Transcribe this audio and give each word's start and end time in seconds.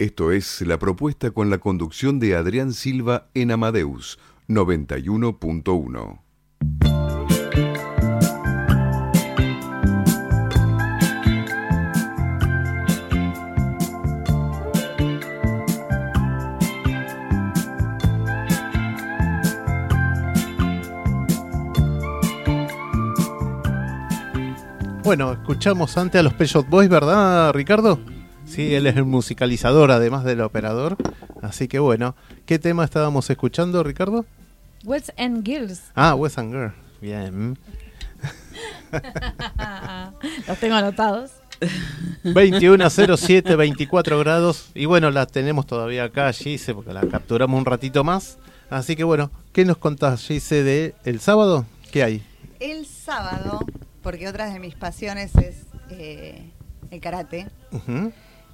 Esto 0.00 0.32
es 0.32 0.62
la 0.62 0.78
propuesta 0.78 1.30
con 1.30 1.50
la 1.50 1.58
conducción 1.58 2.18
de 2.20 2.34
Adrián 2.34 2.72
Silva 2.72 3.28
en 3.34 3.50
Amadeus 3.50 4.18
91.1. 4.48 6.20
Bueno, 25.04 25.32
escuchamos 25.34 25.98
antes 25.98 26.18
a 26.18 26.22
los 26.22 26.32
Peyot 26.32 26.66
Boys, 26.70 26.88
¿verdad, 26.88 27.52
Ricardo? 27.52 28.00
Sí, 28.50 28.74
él 28.74 28.86
es 28.86 28.96
el 28.96 29.04
musicalizador 29.04 29.90
además 29.90 30.24
del 30.24 30.40
operador. 30.40 30.96
Así 31.42 31.68
que 31.68 31.78
bueno, 31.78 32.16
¿qué 32.46 32.58
tema 32.58 32.84
estábamos 32.84 33.30
escuchando, 33.30 33.82
Ricardo? 33.82 34.26
Wes 34.84 35.12
and 35.16 35.44
Girls. 35.46 35.82
Ah, 35.94 36.14
Wes 36.14 36.36
and 36.38 36.52
Girls. 36.52 36.74
Bien. 37.00 37.58
Los 40.48 40.58
tengo 40.58 40.74
anotados. 40.74 41.32
21.07, 42.24 43.56
24 43.56 44.18
grados. 44.18 44.70
Y 44.74 44.86
bueno, 44.86 45.10
la 45.10 45.26
tenemos 45.26 45.66
todavía 45.66 46.04
acá, 46.04 46.32
Gise, 46.32 46.74
porque 46.74 46.92
la 46.92 47.02
capturamos 47.02 47.58
un 47.58 47.66
ratito 47.66 48.04
más. 48.04 48.38
Así 48.68 48.96
que 48.96 49.04
bueno, 49.04 49.30
¿qué 49.52 49.64
nos 49.64 49.76
contás, 49.78 50.26
Gise, 50.26 50.62
de 50.62 50.94
el 51.04 51.20
sábado? 51.20 51.66
¿Qué 51.90 52.02
hay? 52.02 52.22
El 52.58 52.86
sábado 52.86 53.60
porque 54.02 54.28
otra 54.28 54.50
de 54.50 54.58
mis 54.58 54.74
pasiones 54.74 55.34
es 55.36 55.56
eh, 55.90 56.50
el 56.90 57.00
karate. 57.00 57.48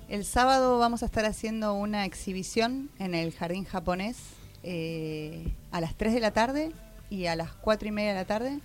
El 0.09 0.25
sábado 0.25 0.79
vamos 0.79 1.03
a 1.03 1.07
estar 1.07 1.25
haciendo 1.25 1.75
una 1.75 2.05
exhibición 2.05 2.91
en 3.01 3.13
el 3.13 3.33
jardín 3.33 3.65
japonés 3.65 4.17
eh, 4.63 5.53
a 5.73 5.81
las 5.81 5.97
3 5.97 6.15
de 6.15 6.21
la 6.21 6.31
tarde 6.31 6.71
y 7.11 7.27
a 7.27 7.35
las 7.35 7.53
4 7.53 7.89
y 7.89 7.91
media 7.91 8.11
de 8.11 8.15
la 8.15 8.25
tarde 8.25 8.61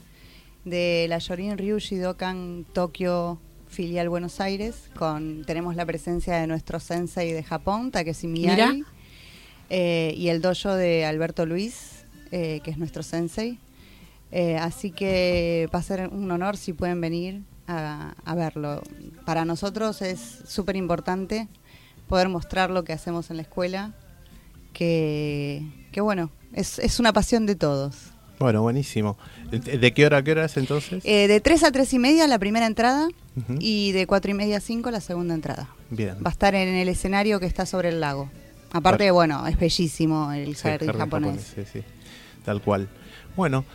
de 0.66 1.08
la 1.10 1.18
Yorin 1.18 1.58
Ryuji 1.58 1.96
Dokan 1.96 2.68
Tokio 2.74 3.40
filial 3.68 4.08
Buenos 4.08 4.40
Aires. 4.40 4.92
Con, 4.96 5.44
tenemos 5.46 5.76
la 5.76 5.84
presencia 5.84 6.38
de 6.38 6.46
nuestro 6.46 6.80
sensei 6.80 7.34
de 7.34 7.42
Japón, 7.42 7.90
Takeshi 7.90 8.28
Miyagi, 8.28 8.84
eh, 9.72 10.14
y 10.16 10.28
el 10.28 10.42
dojo 10.42 10.76
de 10.76 11.06
Alberto 11.06 11.48
Luis, 11.48 12.06
que 12.30 12.62
es 12.64 12.78
nuestro 12.78 13.02
sensei. 13.02 13.58
Eh, 14.32 14.58
así 14.58 14.92
que 14.92 15.68
va 15.74 15.80
a 15.80 15.84
ser 15.84 16.08
un 16.08 16.30
honor 16.32 16.56
si 16.56 16.72
pueden 16.72 17.02
venir 17.02 17.42
a, 17.72 18.36
verlo. 18.36 18.82
Para 19.26 19.46
nosotros 19.46 20.02
es 20.02 20.40
súper 20.48 20.76
importante 20.76 21.48
poder 22.08 22.30
mostrar 22.30 22.70
lo 22.70 22.84
que 22.84 22.94
hacemos 22.94 23.30
en 23.30 23.38
la 23.38 23.44
escuela, 23.44 23.94
que, 24.74 25.64
bueno, 25.98 26.30
es, 26.54 27.00
una 27.00 27.14
pasión 27.14 27.46
de 27.46 27.56
todos. 27.56 27.96
Bueno, 28.40 28.62
buenísimo. 28.64 29.18
¿De 29.52 29.94
qué 29.94 30.06
hora 30.06 30.18
a 30.18 30.24
qué 30.24 30.32
hora 30.32 30.46
es 30.46 30.58
entonces? 30.58 31.04
Eh, 31.06 31.28
de 31.28 31.40
3 31.40 31.64
a 31.64 31.72
3 31.72 31.94
y 31.94 32.00
media 32.00 32.28
la 32.28 32.40
primera 32.40 32.66
entrada 32.66 33.08
y 33.60 33.92
de 33.92 34.08
4 34.08 34.32
y 34.32 34.34
media 34.34 34.58
a 34.58 34.62
5 34.62 34.90
la 34.92 35.02
segunda 35.02 35.36
entrada. 35.36 35.70
Bien. 35.90 36.16
Va 36.16 36.30
a 36.30 36.32
estar 36.32 36.56
en 36.56 36.70
el 36.70 36.90
escenario 36.90 37.40
que 37.40 37.46
está 37.46 37.66
sobre 37.66 37.90
el 37.90 38.00
lago. 38.00 38.30
Aparte, 38.72 39.12
bueno, 39.12 39.46
es 39.48 39.60
bellísimo 39.60 40.32
el 40.32 40.56
jardín 40.56 40.94
japonés. 40.94 41.54
Sí, 41.56 41.64
sí, 41.72 41.84
tal 42.44 42.62
cual. 42.62 42.88
Bueno, 43.36 43.66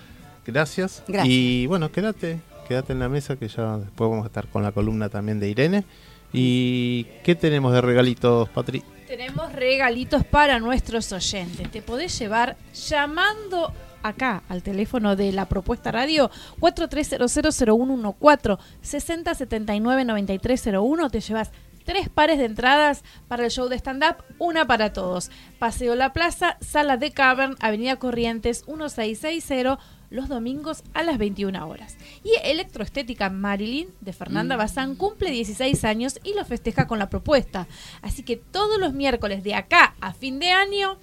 gracias. 0.44 1.02
Y 1.24 1.66
bueno, 1.66 1.92
quédate, 1.92 2.40
quédate 2.66 2.92
en 2.92 2.98
la 2.98 3.08
mesa 3.08 3.36
que 3.36 3.48
ya 3.48 3.78
después 3.78 4.10
vamos 4.10 4.24
a 4.24 4.26
estar 4.26 4.48
con 4.48 4.62
la 4.62 4.72
columna 4.72 5.08
también 5.08 5.40
de 5.40 5.48
Irene. 5.48 5.84
¿Y 6.32 7.04
qué 7.24 7.34
tenemos 7.34 7.72
de 7.72 7.80
regalitos, 7.80 8.48
Patri? 8.50 8.82
Tenemos 9.06 9.52
regalitos 9.52 10.24
para 10.24 10.58
nuestros 10.58 11.12
oyentes. 11.12 11.70
Te 11.70 11.80
podés 11.80 12.18
llevar 12.18 12.56
llamando 12.74 13.72
acá 14.02 14.42
al 14.48 14.62
teléfono 14.62 15.14
de 15.16 15.32
la 15.32 15.46
propuesta 15.46 15.90
radio 15.92 16.30
43000114 16.60 18.58
60799301 18.82 21.10
te 21.10 21.20
llevas 21.20 21.50
tres 21.84 22.08
pares 22.08 22.38
de 22.38 22.46
entradas 22.46 23.04
para 23.28 23.44
el 23.44 23.50
show 23.50 23.68
de 23.68 23.76
stand-up, 23.76 24.24
una 24.38 24.66
para 24.66 24.92
todos. 24.92 25.30
Paseo 25.58 25.94
La 25.94 26.12
Plaza, 26.12 26.56
Sala 26.60 26.96
de 26.96 27.12
Cavern, 27.12 27.54
Avenida 27.60 27.96
Corrientes 27.96 28.64
1660 28.66 29.78
los 30.10 30.28
domingos 30.28 30.82
a 30.94 31.02
las 31.02 31.18
21 31.18 31.66
horas. 31.66 31.96
Y 32.24 32.30
Electroestética 32.44 33.30
Marilyn 33.30 33.88
de 34.00 34.12
Fernanda 34.12 34.56
mm. 34.56 34.58
Bazán 34.58 34.94
cumple 34.94 35.30
16 35.30 35.84
años 35.84 36.20
y 36.24 36.34
lo 36.34 36.44
festeja 36.44 36.86
con 36.86 36.98
la 36.98 37.10
propuesta. 37.10 37.66
Así 38.02 38.22
que 38.22 38.36
todos 38.36 38.78
los 38.78 38.92
miércoles 38.92 39.42
de 39.42 39.54
acá 39.54 39.94
a 40.00 40.12
fin 40.12 40.38
de 40.38 40.50
año 40.50 40.98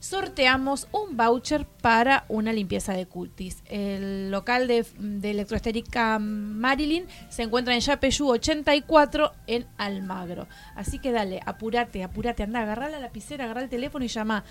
sorteamos 0.00 0.88
un 0.92 1.16
voucher 1.16 1.66
para 1.66 2.24
una 2.28 2.52
limpieza 2.52 2.94
de 2.94 3.06
cultis. 3.06 3.62
El 3.66 4.30
local 4.30 4.66
de, 4.66 4.86
Electroestética 5.22 6.18
Marilyn 6.18 7.06
se 7.28 7.42
encuentra 7.42 7.74
en 7.74 7.80
Yapeyú 7.80 8.30
84 8.30 9.32
en 9.46 9.66
Almagro. 9.76 10.48
Así 10.74 10.98
que 10.98 11.12
dale, 11.12 11.40
apúrate, 11.44 12.02
apúrate, 12.02 12.42
anda, 12.42 12.62
agarra 12.62 12.88
la 12.88 12.98
lapicera, 12.98 13.44
agarra 13.44 13.62
el 13.62 13.68
teléfono 13.68 14.04
y 14.04 14.08
llama. 14.08 14.44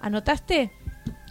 ¿Anotaste? 0.00 0.72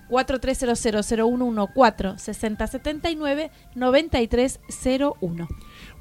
43000114 0.10 2.18
6079 2.18 3.52
9301. 3.76 5.48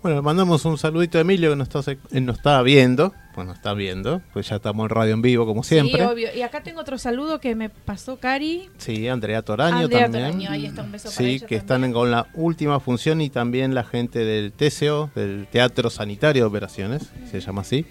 Bueno, 0.03 0.17
le 0.17 0.23
mandamos 0.23 0.65
un 0.67 0.77
saludito 0.77 1.17
a 1.17 1.23
Emilio 1.23 1.49
que 1.51 1.57
nos 1.57 1.75
está, 1.75 1.93
eh, 1.93 2.21
nos 2.21 2.37
está 2.37 2.61
viendo. 2.63 3.15
Pues 3.35 3.47
nos 3.47 3.57
está 3.57 3.73
viendo, 3.75 4.21
pues 4.33 4.49
ya 4.49 4.57
estamos 4.57 4.85
en 4.85 4.91
radio 4.91 5.15
en 5.15 5.23
vivo 5.23 5.47
como 5.47 5.65
siempre. 5.65 5.99
Sí, 5.99 6.07
obvio. 6.07 6.29
Y 6.37 6.43
acá 6.43 6.63
tengo 6.63 6.81
otro 6.81 6.99
saludo 6.99 7.41
que 7.41 7.57
me 7.57 7.71
pasó 7.71 8.19
Cari. 8.19 8.69
Sí, 8.77 9.09
Andrea 9.09 9.43
Toraño 9.43 9.79
Andrea 9.79 10.03
también. 10.03 10.27
Toraño, 10.27 10.51
ahí 10.51 10.67
está 10.67 10.83
un 10.83 10.93
beso 10.93 11.11
Sí, 11.11 11.39
para 11.39 11.49
que 11.49 11.57
están 11.57 11.91
con 11.93 12.11
la 12.13 12.29
última 12.35 12.79
función 12.79 13.21
y 13.23 13.31
también 13.31 13.75
la 13.75 13.83
gente 13.83 14.21
del 14.21 14.53
TCO, 14.53 15.11
del 15.17 15.49
Teatro 15.51 15.91
Sanitario 15.91 16.45
de 16.45 16.49
Operaciones, 16.49 17.11
se 17.31 17.41
llama 17.41 17.63
así. 17.63 17.85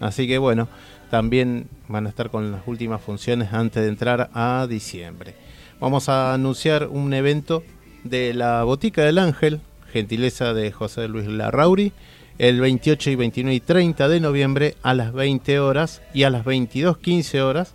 Así 0.00 0.26
que 0.26 0.36
bueno, 0.36 0.68
también 1.08 1.68
van 1.88 2.04
a 2.06 2.10
estar 2.10 2.28
con 2.30 2.52
las 2.52 2.60
últimas 2.66 3.00
funciones 3.00 3.52
antes 3.52 3.82
de 3.82 3.88
entrar 3.88 4.28
a 4.34 4.66
diciembre 4.68 5.34
vamos 5.80 6.08
a 6.08 6.34
anunciar 6.34 6.88
un 6.88 7.12
evento 7.14 7.64
de 8.04 8.34
la 8.34 8.62
Botica 8.64 9.02
del 9.02 9.18
Ángel, 9.18 9.60
gentileza 9.92 10.54
de 10.54 10.70
José 10.70 11.08
Luis 11.08 11.26
Larrauri, 11.26 11.92
el 12.38 12.60
28 12.60 13.10
y 13.10 13.16
29 13.16 13.54
y 13.54 13.60
30 13.60 14.08
de 14.08 14.20
noviembre 14.20 14.76
a 14.82 14.94
las 14.94 15.12
20 15.12 15.58
horas 15.58 16.02
y 16.14 16.22
a 16.22 16.30
las 16.30 16.44
22.15 16.44 17.40
horas, 17.40 17.74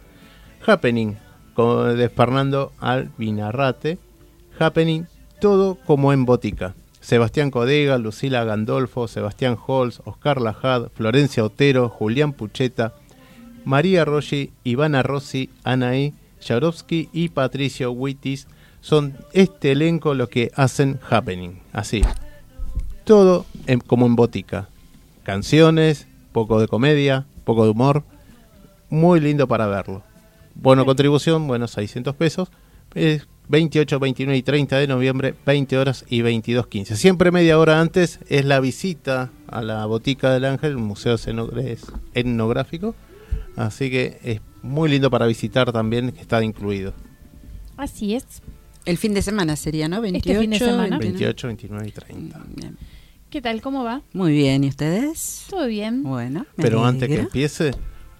Happening, 0.65 1.17
de 1.57 2.09
Fernando 2.09 2.73
Albinarrate, 2.79 3.97
Happening, 4.59 5.05
todo 5.39 5.75
como 5.85 6.13
en 6.13 6.25
Botica. 6.25 6.75
Sebastián 6.99 7.51
Codega, 7.51 7.99
Lucila 7.99 8.43
Gandolfo, 8.43 9.07
Sebastián 9.07 9.57
Holz, 9.63 10.01
Oscar 10.05 10.41
Lajad, 10.41 10.89
Florencia 10.95 11.43
Otero, 11.43 11.87
Julián 11.87 12.33
Pucheta, 12.33 12.95
María 13.63 14.05
Rossi, 14.05 14.51
Ivana 14.63 15.03
Rossi, 15.03 15.51
Anaí, 15.63 16.13
Jarovsky 16.45 17.09
y 17.11 17.29
Patricio 17.29 17.91
Wittis 17.91 18.47
son 18.81 19.17
este 19.33 19.71
elenco 19.71 20.13
lo 20.13 20.29
que 20.29 20.51
hacen 20.55 20.99
Happening. 21.09 21.59
Así. 21.73 22.03
Todo 23.03 23.45
como 23.87 24.05
en 24.05 24.15
botica. 24.15 24.69
Canciones, 25.23 26.07
poco 26.31 26.59
de 26.59 26.67
comedia, 26.67 27.25
poco 27.43 27.63
de 27.63 27.71
humor. 27.71 28.03
Muy 28.89 29.19
lindo 29.19 29.47
para 29.47 29.65
verlo. 29.67 30.03
Bueno, 30.53 30.85
contribución, 30.85 31.47
bueno, 31.47 31.67
600 31.67 32.15
pesos. 32.15 32.49
Es 32.93 33.27
28, 33.47 33.99
29 33.99 34.37
y 34.37 34.43
30 34.43 34.77
de 34.77 34.87
noviembre, 34.87 35.35
20 35.45 35.77
horas 35.77 36.05
y 36.07 36.21
22, 36.21 36.67
15. 36.67 36.95
Siempre 36.95 37.31
media 37.31 37.59
hora 37.59 37.79
antes 37.79 38.19
es 38.27 38.45
la 38.45 38.59
visita 38.59 39.31
a 39.47 39.61
la 39.61 39.85
Botica 39.85 40.31
del 40.31 40.45
Ángel, 40.45 40.75
un 40.77 40.83
museo 40.83 41.17
etnográfico. 42.13 42.95
Así 43.55 43.89
que 43.89 44.19
es 44.23 44.41
muy 44.65 44.89
lindo 44.89 45.09
para 45.09 45.25
visitar 45.25 45.71
también, 45.71 46.11
que 46.11 46.21
está 46.21 46.43
incluido. 46.43 46.93
Así 47.77 48.15
es. 48.15 48.25
El 48.85 48.97
fin 48.97 49.13
de 49.13 49.21
semana 49.21 49.55
sería, 49.55 49.87
¿no? 49.87 50.01
28, 50.01 50.29
este 50.29 50.41
fin 50.41 50.49
de 50.51 50.59
semana. 50.59 50.97
28, 50.97 51.47
29 51.47 51.87
y 51.87 51.91
30. 51.91 52.41
¿Qué 53.29 53.41
tal? 53.41 53.61
¿Cómo 53.61 53.83
va? 53.83 54.01
Muy 54.13 54.33
bien, 54.33 54.63
¿y 54.63 54.67
ustedes? 54.67 55.45
Todo 55.49 55.67
bien. 55.67 56.03
Bueno. 56.03 56.45
Pero 56.55 56.85
antes 56.85 57.09
que 57.09 57.19
empiece, 57.19 57.71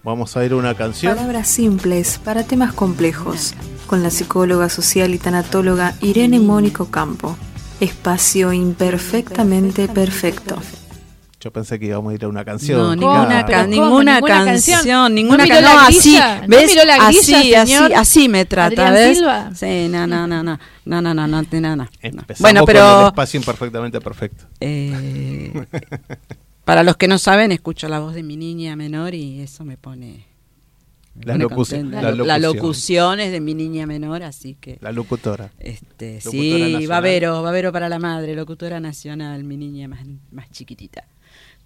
Vamos 0.06 0.36
a 0.36 0.44
ir 0.44 0.52
a 0.52 0.56
una 0.56 0.72
canción. 0.76 1.16
Palabras 1.16 1.48
simples 1.48 2.20
para 2.22 2.44
temas 2.44 2.72
complejos. 2.72 3.54
Con 3.88 4.04
la 4.04 4.10
psicóloga 4.10 4.68
social 4.68 5.12
y 5.12 5.18
tanatóloga 5.18 5.96
Irene 6.00 6.38
Mónico 6.38 6.92
Campo. 6.92 7.36
Espacio 7.80 8.52
imperfectamente 8.52 9.88
perfecto. 9.88 10.62
Yo 11.38 11.52
pensé 11.52 11.78
que 11.78 11.86
íbamos 11.86 12.12
a 12.12 12.14
ir 12.14 12.24
a 12.24 12.28
una 12.28 12.44
canción. 12.46 12.78
No, 12.78 12.96
ninguna, 12.96 13.44
Pero 13.46 13.58
ca- 13.58 13.64
¿cómo? 13.64 13.70
ninguna 13.70 14.14
¿Ninguna 14.16 14.44
canción, 14.46 15.14
ninguna 15.14 15.36
¿No 15.38 15.42
miró 15.44 15.54
canción. 15.56 15.74
la 15.74 15.82
No, 15.82 15.86
así? 15.86 16.18
¿No 16.48 16.56
¿ves? 16.56 16.70
miró 16.70 16.84
la 16.86 16.96
grilla, 16.96 17.08
así, 17.20 17.54
así, 17.54 17.72
señor? 17.72 17.92
así 17.94 18.28
me 18.30 18.44
trata, 18.46 18.66
Adrián 18.88 18.94
¿ves? 18.94 19.18
Silva. 19.18 19.54
Sí, 19.54 19.88
no, 19.90 20.06
no, 20.06 20.26
no, 20.26 20.42
no, 20.42 20.58
no, 20.86 21.02
no, 21.02 21.14
no, 21.14 21.26
no, 21.26 21.42
no, 21.42 21.60
no, 21.60 21.76
no. 21.76 21.88
Bueno, 22.40 22.60
con 22.64 22.70
el 22.70 22.82
pero 22.82 23.06
espacio 23.08 23.38
imperfectamente 23.38 24.00
perfecto. 24.00 24.44
eh, 24.60 25.52
para 26.64 26.82
los 26.82 26.96
que 26.96 27.06
no 27.06 27.18
saben, 27.18 27.52
escucho 27.52 27.86
la 27.88 28.00
voz 28.00 28.14
de 28.14 28.22
mi 28.22 28.36
niña 28.36 28.74
menor 28.74 29.14
y 29.14 29.40
eso 29.40 29.64
me 29.64 29.76
pone. 29.76 30.24
me 31.14 31.38
La 31.38 31.48
contenta. 31.48 32.02
la 32.02 32.10
La, 32.10 32.24
la 32.24 32.38
locución. 32.38 32.56
locución 32.56 33.20
es 33.20 33.30
de 33.30 33.40
mi 33.40 33.54
niña 33.54 33.86
menor, 33.86 34.22
así 34.22 34.56
que. 34.58 34.78
La 34.80 34.90
locutora. 34.90 35.50
Este, 35.60 36.14
Locutora 36.24 36.30
sí, 36.32 36.50
nacional. 36.72 36.86
Babero, 36.88 37.42
Babero 37.42 37.72
para 37.72 37.88
la 37.88 37.98
madre, 37.98 38.34
locutora 38.34 38.80
nacional, 38.80 39.44
mi 39.44 39.56
niña 39.56 39.86
más, 39.86 40.00
más 40.32 40.50
chiquitita. 40.50 41.04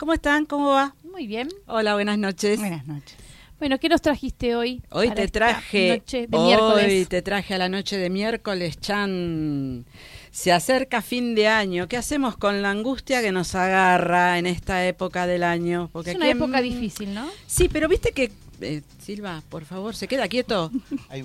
¿Cómo 0.01 0.15
están? 0.15 0.47
¿Cómo 0.47 0.71
va? 0.71 0.95
Muy 1.05 1.27
bien. 1.27 1.51
Hola, 1.67 1.93
buenas 1.93 2.17
noches. 2.17 2.59
Buenas 2.59 2.87
noches. 2.87 3.17
Bueno, 3.59 3.79
¿qué 3.79 3.91
nos 3.91 4.01
trajiste 4.01 4.57
hoy? 4.57 4.83
Hoy 4.89 5.11
te 5.11 5.29
traje, 5.29 5.99
Noche 5.99 6.27
de 6.27 6.39
hoy 6.39 6.47
miércoles. 6.47 7.09
te 7.11 7.21
traje 7.21 7.53
a 7.53 7.59
la 7.59 7.69
noche 7.69 7.99
de 7.99 8.09
miércoles, 8.09 8.81
Chan. 8.81 9.85
Se 10.31 10.53
acerca 10.53 11.03
fin 11.03 11.35
de 11.35 11.49
año. 11.49 11.87
¿Qué 11.87 11.99
hacemos 11.99 12.39
con 12.39 12.63
la 12.63 12.71
angustia 12.71 13.21
que 13.21 13.31
nos 13.31 13.55
agarra 13.55 14.39
en 14.39 14.47
esta 14.47 14.87
época 14.87 15.27
del 15.27 15.43
año? 15.43 15.91
Porque 15.93 16.13
Es 16.13 16.17
una 16.17 16.31
en- 16.31 16.39
época 16.39 16.63
difícil, 16.63 17.13
¿no? 17.13 17.29
Sí, 17.47 17.69
pero 17.69 17.87
viste 17.87 18.13
que 18.13 18.33
eh, 18.63 18.81
Silva, 19.03 19.43
por 19.51 19.67
favor, 19.67 19.95
se 19.95 20.09
queda 20.09 20.27
quieto. 20.29 20.71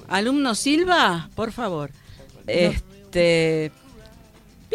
Alumno 0.10 0.54
Silva, 0.56 1.30
por 1.36 1.54
favor. 1.54 1.92
Este, 2.46 3.72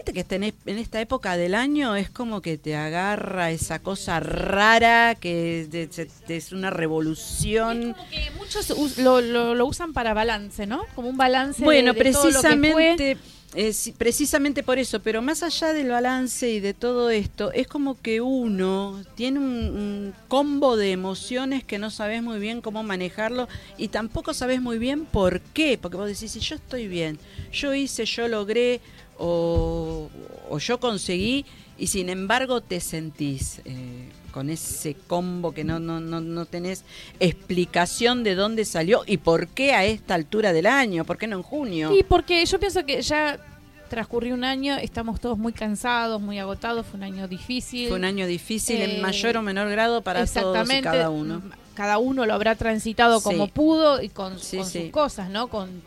viste 0.04 0.12
que 0.24 0.34
en, 0.66 0.78
esta 0.78 1.00
época 1.00 1.36
del 1.36 1.54
año 1.54 1.94
es 1.96 2.10
como 2.10 2.40
que 2.40 2.58
te 2.58 2.74
agarra 2.76 3.50
esa 3.50 3.78
cosa 3.80 4.20
rara 4.20 5.14
que 5.14 5.66
de- 5.70 6.34
es 6.36 6.52
una 6.52 6.70
revolución. 6.70 7.92
Como 7.92 8.08
que 8.08 8.30
muchos 8.38 8.70
us- 8.70 8.98
lo, 8.98 9.20
lo- 9.20 9.54
lo 9.54 9.66
usan 9.66 9.92
para 9.92 10.14
balance, 10.14 10.66
¿no? 10.66 10.82
Como 10.94 11.08
un 11.08 11.16
balance 11.16 11.62
Bueno, 11.64 11.92
de, 11.92 11.98
precisamente, 11.98 13.16
eh, 13.54 13.72
sí, 13.72 13.92
precisamente 13.92 14.62
por 14.62 14.78
eso, 14.78 15.00
pero 15.02 15.22
más 15.22 15.42
allá 15.42 15.72
del 15.72 15.88
balance 15.88 16.48
y 16.48 16.60
de 16.60 16.72
todo 16.72 17.10
esto, 17.10 17.52
es 17.52 17.66
como 17.66 18.00
que 18.00 18.20
uno 18.20 19.02
tiene 19.16 19.40
un, 19.40 19.44
un 19.46 20.14
combo 20.28 20.76
de 20.76 20.92
emociones 20.92 21.64
que 21.64 21.78
no 21.78 21.90
sabes 21.90 22.22
muy 22.22 22.38
bien 22.38 22.60
cómo 22.60 22.82
manejarlo 22.84 23.48
y 23.76 23.88
tampoco 23.88 24.34
sabes 24.34 24.62
muy 24.62 24.78
bien 24.78 25.04
por 25.04 25.40
qué, 25.40 25.78
porque 25.80 25.96
vos 25.96 26.06
decís, 26.06 26.30
si 26.30 26.40
yo 26.40 26.54
estoy 26.54 26.86
bien, 26.88 27.18
yo 27.52 27.74
hice, 27.74 28.04
yo 28.06 28.28
logré 28.28 28.80
o, 29.20 30.08
o 30.48 30.58
yo 30.58 30.80
conseguí 30.80 31.44
y 31.78 31.86
sin 31.88 32.08
embargo 32.08 32.60
te 32.60 32.80
sentís... 32.80 33.60
eh, 33.64 34.08
con 34.30 34.48
ese 34.48 34.94
combo 35.08 35.50
que 35.50 35.64
no, 35.64 35.80
no, 35.80 35.98
no, 35.98 36.20
no 36.20 36.46
tenés 36.46 36.84
explicación 37.18 38.22
de 38.22 38.36
dónde 38.36 38.64
salió 38.64 39.02
y 39.04 39.16
por 39.16 39.48
qué 39.48 39.72
a 39.72 39.84
esta 39.84 40.14
altura 40.14 40.52
del 40.52 40.66
año, 40.66 41.04
por 41.04 41.18
qué 41.18 41.26
no 41.26 41.36
en 41.36 41.42
junio. 41.42 41.90
Sí, 41.92 42.04
porque 42.08 42.46
yo 42.46 42.60
pienso 42.60 42.86
que 42.86 43.02
ya 43.02 43.40
transcurrió 43.88 44.34
un 44.34 44.44
año, 44.44 44.76
estamos 44.76 45.18
todos 45.20 45.36
muy 45.36 45.52
cansados, 45.52 46.20
muy 46.20 46.38
agotados, 46.38 46.86
fue 46.86 46.98
un 46.98 47.02
año 47.02 47.26
difícil. 47.26 47.88
Fue 47.88 47.96
un 47.96 48.04
año 48.04 48.24
difícil 48.28 48.76
Eh, 48.80 48.94
en 48.96 49.02
mayor 49.02 49.36
o 49.36 49.42
menor 49.42 49.68
grado 49.68 50.00
para 50.02 50.24
todos 50.24 50.70
y 50.72 50.80
cada 50.80 51.10
uno. 51.10 51.42
Cada 51.74 51.98
uno 51.98 52.24
lo 52.24 52.32
habrá 52.34 52.54
transitado 52.54 53.18
Sí. 53.18 53.24
como 53.24 53.48
pudo 53.48 54.00
y 54.00 54.10
con, 54.10 54.38
Sí, 54.38 54.58
con 54.58 54.66
sí. 54.66 54.82
sus 54.82 54.90
cosas, 54.90 55.28
¿no? 55.28 55.48
Con, 55.48 55.82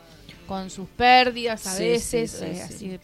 con 0.46 0.68
sus 0.68 0.86
pérdidas 0.88 1.66
a 1.66 1.78
veces. 1.78 2.42
eh, 2.42 2.54
sí. 2.56 2.60
así 2.60 2.88
de- 2.88 3.00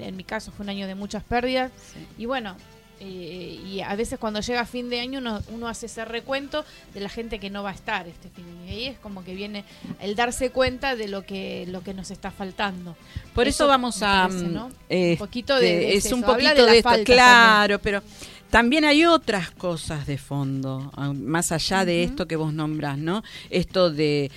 en, 0.00 0.16
mi 0.16 0.24
caso 0.24 0.52
fue 0.52 0.64
un 0.64 0.70
año 0.70 0.86
de 0.86 0.94
muchas 0.94 1.22
pérdidas. 1.24 1.70
Sí. 1.92 2.06
Y 2.18 2.26
bueno, 2.26 2.56
eh, 3.00 3.60
y 3.66 3.80
a 3.80 3.94
veces 3.96 4.18
cuando 4.18 4.40
llega 4.40 4.64
fin 4.66 4.88
de 4.88 5.00
año 5.00 5.18
uno, 5.18 5.42
uno 5.48 5.68
hace 5.68 5.86
ese 5.86 6.04
recuento 6.04 6.64
de 6.94 7.00
la 7.00 7.08
gente 7.08 7.38
que 7.40 7.50
no 7.50 7.62
va 7.62 7.70
a 7.70 7.74
estar 7.74 8.06
este 8.06 8.28
fin 8.30 8.44
de 8.46 8.52
año. 8.52 8.64
Y 8.66 8.70
ahí 8.70 8.84
es 8.86 8.98
como 8.98 9.24
que 9.24 9.34
viene 9.34 9.64
el 10.00 10.14
darse 10.14 10.50
cuenta 10.50 10.94
de 10.96 11.08
lo 11.08 11.22
que, 11.24 11.66
lo 11.68 11.82
que 11.82 11.92
nos 11.92 12.10
está 12.10 12.30
faltando. 12.30 12.96
Por 13.34 13.48
eso, 13.48 13.64
Eso 13.64 13.68
vamos 13.68 14.02
a... 14.02 14.28
parece, 14.28 14.46
¿no? 14.46 14.68
mm, 14.68 14.72
este, 14.88 15.12
Un 15.12 15.18
poquito 15.18 15.56
de- 15.56 15.60
de 15.66 15.96
es 15.96 16.06
eso, 16.06 16.16
un 16.16 16.24
habla 16.24 16.34
poquito 16.50 16.66
de 16.66 16.78
esto, 16.78 17.04
claro, 17.04 17.78
pero 17.80 18.02
también 18.50 18.84
hay 18.84 19.04
otras 19.04 19.50
cosas 19.50 20.06
de 20.06 20.16
fondo, 20.16 20.92
ah, 20.96 21.12
más 21.12 21.50
allá 21.50 21.84
de 21.84 22.04
esto 22.04 22.26
que 22.28 22.36
vos 22.36 22.52
nombrás, 22.52 22.96
¿no? 22.96 23.24
Esto 23.50 23.90
de 23.90 24.30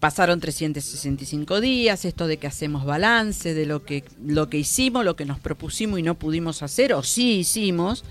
pasaron 0.00 0.38
365 0.40 1.60
días, 1.60 2.04
esto 2.04 2.26
de 2.26 2.36
que 2.36 2.46
hacemos 2.46 2.84
balance 2.84 3.54
de 3.54 3.66
lo 3.66 3.84
que 3.84 4.04
lo 4.24 4.48
que 4.48 4.58
hicimos, 4.58 5.04
lo 5.04 5.16
que 5.16 5.24
nos 5.24 5.38
propusimos 5.40 5.98
y 5.98 6.02
no 6.02 6.14
pudimos 6.14 6.62
hacer 6.62 6.92
o 6.92 7.02
sí 7.02 7.38
hicimos. 7.40 8.04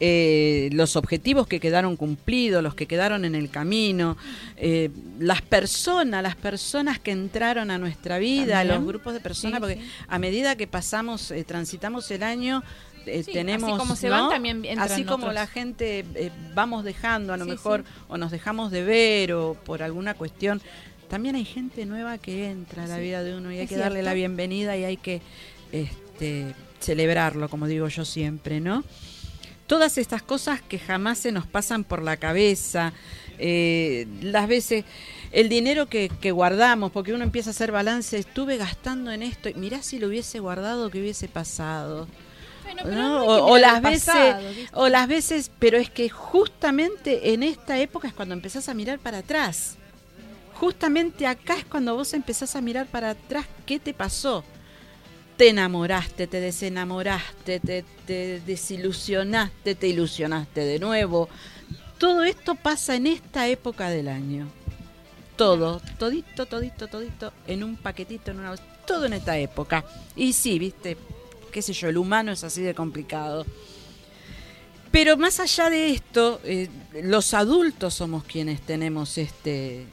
eh, 0.00 0.68
los 0.74 0.94
objetivos 0.94 1.48
que 1.48 1.58
quedaron 1.58 1.96
cumplidos, 1.96 2.62
los 2.62 2.76
que 2.76 2.86
quedaron 2.86 3.24
en 3.24 3.34
el 3.34 3.50
camino, 3.50 4.16
eh, 4.56 4.90
las 5.18 5.42
personas, 5.42 6.22
las 6.22 6.36
personas 6.36 7.00
que 7.00 7.10
entraron 7.10 7.72
a 7.72 7.78
nuestra 7.78 8.18
vida, 8.18 8.58
También. 8.58 8.76
los 8.78 8.86
grupos 8.86 9.12
de 9.14 9.18
personas, 9.18 9.56
Sí, 9.56 9.60
porque 9.60 9.74
sí. 9.74 9.90
a 10.06 10.18
medida 10.20 10.54
que 10.54 10.68
pasamos, 10.68 11.32
eh, 11.32 11.42
transitamos 11.42 12.08
el 12.12 12.22
año, 12.22 12.62
eh, 13.06 13.24
Sí, 13.24 13.32
tenemos, 13.32 13.70
así 13.70 13.78
como 13.78 13.96
se 13.96 14.08
¿no? 14.08 14.20
van, 14.28 14.30
también 14.30 14.78
así 14.78 15.02
como 15.02 15.24
otros. 15.24 15.34
la 15.34 15.48
gente 15.48 16.04
eh, 16.14 16.30
vamos 16.54 16.84
dejando, 16.84 17.32
a 17.32 17.36
lo 17.36 17.44
Sí, 17.46 17.50
mejor, 17.50 17.80
sí. 17.84 17.92
o 18.08 18.16
nos 18.18 18.30
dejamos 18.30 18.70
de 18.70 18.84
ver, 18.84 19.32
o 19.32 19.54
por 19.54 19.82
alguna 19.82 20.14
cuestión, 20.14 20.62
también 21.08 21.36
hay 21.36 21.44
gente 21.44 21.86
nueva 21.86 22.18
que 22.18 22.50
entra 22.50 22.84
a 22.84 22.86
la 22.86 22.96
Sí, 22.96 23.02
vida 23.02 23.22
de 23.22 23.36
uno 23.36 23.52
y 23.52 23.58
hay 23.58 23.66
que 23.66 23.76
darle 23.76 24.02
la 24.02 24.14
bienvenida 24.14 24.76
y 24.76 24.84
hay 24.84 24.96
que 24.96 25.20
este, 25.72 26.54
celebrarlo, 26.80 27.48
como 27.48 27.66
digo 27.66 27.88
yo 27.88 28.04
siempre, 28.04 28.60
¿no? 28.60 28.84
Todas 29.66 29.98
estas 29.98 30.22
cosas 30.22 30.62
que 30.62 30.78
jamás 30.78 31.18
se 31.18 31.32
nos 31.32 31.46
pasan 31.46 31.84
por 31.84 32.02
la 32.02 32.16
cabeza, 32.16 32.94
eh, 33.38 34.06
las 34.22 34.48
veces, 34.48 34.84
el 35.30 35.48
dinero 35.48 35.86
que, 35.86 36.10
que 36.20 36.30
guardamos, 36.30 36.90
porque 36.90 37.12
uno 37.12 37.22
empieza 37.24 37.50
a 37.50 37.52
hacer 37.52 37.70
balance, 37.72 38.16
estuve 38.18 38.56
gastando 38.56 39.12
en 39.12 39.22
esto, 39.22 39.48
y 39.48 39.54
mirá 39.54 39.82
si 39.82 39.98
lo 39.98 40.08
hubiese 40.08 40.38
guardado, 40.40 40.90
¿qué 40.90 41.00
hubiese 41.00 41.28
pasado? 41.28 42.08
Bueno, 42.62 42.82
pero 42.84 43.20
que 43.34 43.42
O, 43.42 43.58
las 43.58 43.82
veces, 43.82 44.36
o 44.72 44.88
las 44.88 45.08
veces, 45.08 45.50
pero 45.58 45.78
es 45.78 45.90
que 45.90 46.08
justamente 46.10 47.32
en 47.32 47.42
esta 47.42 47.78
época 47.78 48.08
es 48.08 48.14
cuando 48.14 48.34
empezás 48.34 48.68
a 48.68 48.74
mirar 48.74 48.98
para 48.98 49.18
atrás. 49.18 49.77
Justamente 50.60 51.26
acá 51.26 51.56
es 51.56 51.64
cuando 51.64 51.94
vos 51.94 52.12
empezás 52.14 52.56
a 52.56 52.60
mirar 52.60 52.86
para 52.86 53.10
atrás 53.10 53.46
qué 53.64 53.78
te 53.78 53.94
pasó. 53.94 54.42
Te 55.36 55.50
enamoraste, 55.50 56.26
te 56.26 56.40
desenamoraste, 56.40 57.60
te, 57.60 57.84
te 58.06 58.40
desilusionaste, 58.40 59.76
te 59.76 59.86
ilusionaste 59.86 60.62
de 60.64 60.80
nuevo. 60.80 61.28
Todo 61.98 62.24
esto 62.24 62.56
pasa 62.56 62.96
en 62.96 63.06
esta 63.06 63.46
época 63.46 63.88
del 63.88 64.08
año. 64.08 64.48
Todo, 65.36 65.80
todito, 65.96 66.46
todito, 66.46 66.88
todito, 66.88 67.32
en 67.46 67.62
un 67.62 67.76
paquetito, 67.76 68.32
en 68.32 68.40
una 68.40 68.56
todo 68.84 69.04
en 69.04 69.12
esta 69.12 69.38
época. 69.38 69.84
Y 70.16 70.32
sí, 70.32 70.58
viste, 70.58 70.96
qué 71.52 71.62
sé 71.62 71.72
yo, 71.72 71.88
el 71.88 71.98
humano 71.98 72.32
es 72.32 72.42
así 72.42 72.62
de 72.62 72.74
complicado. 72.74 73.46
Pero 74.90 75.16
más 75.16 75.38
allá 75.38 75.70
de 75.70 75.90
esto, 75.90 76.40
eh, 76.42 76.68
los 77.02 77.34
adultos 77.34 77.94
somos 77.94 78.24
quienes 78.24 78.60
tenemos 78.62 79.18
este, 79.18 79.86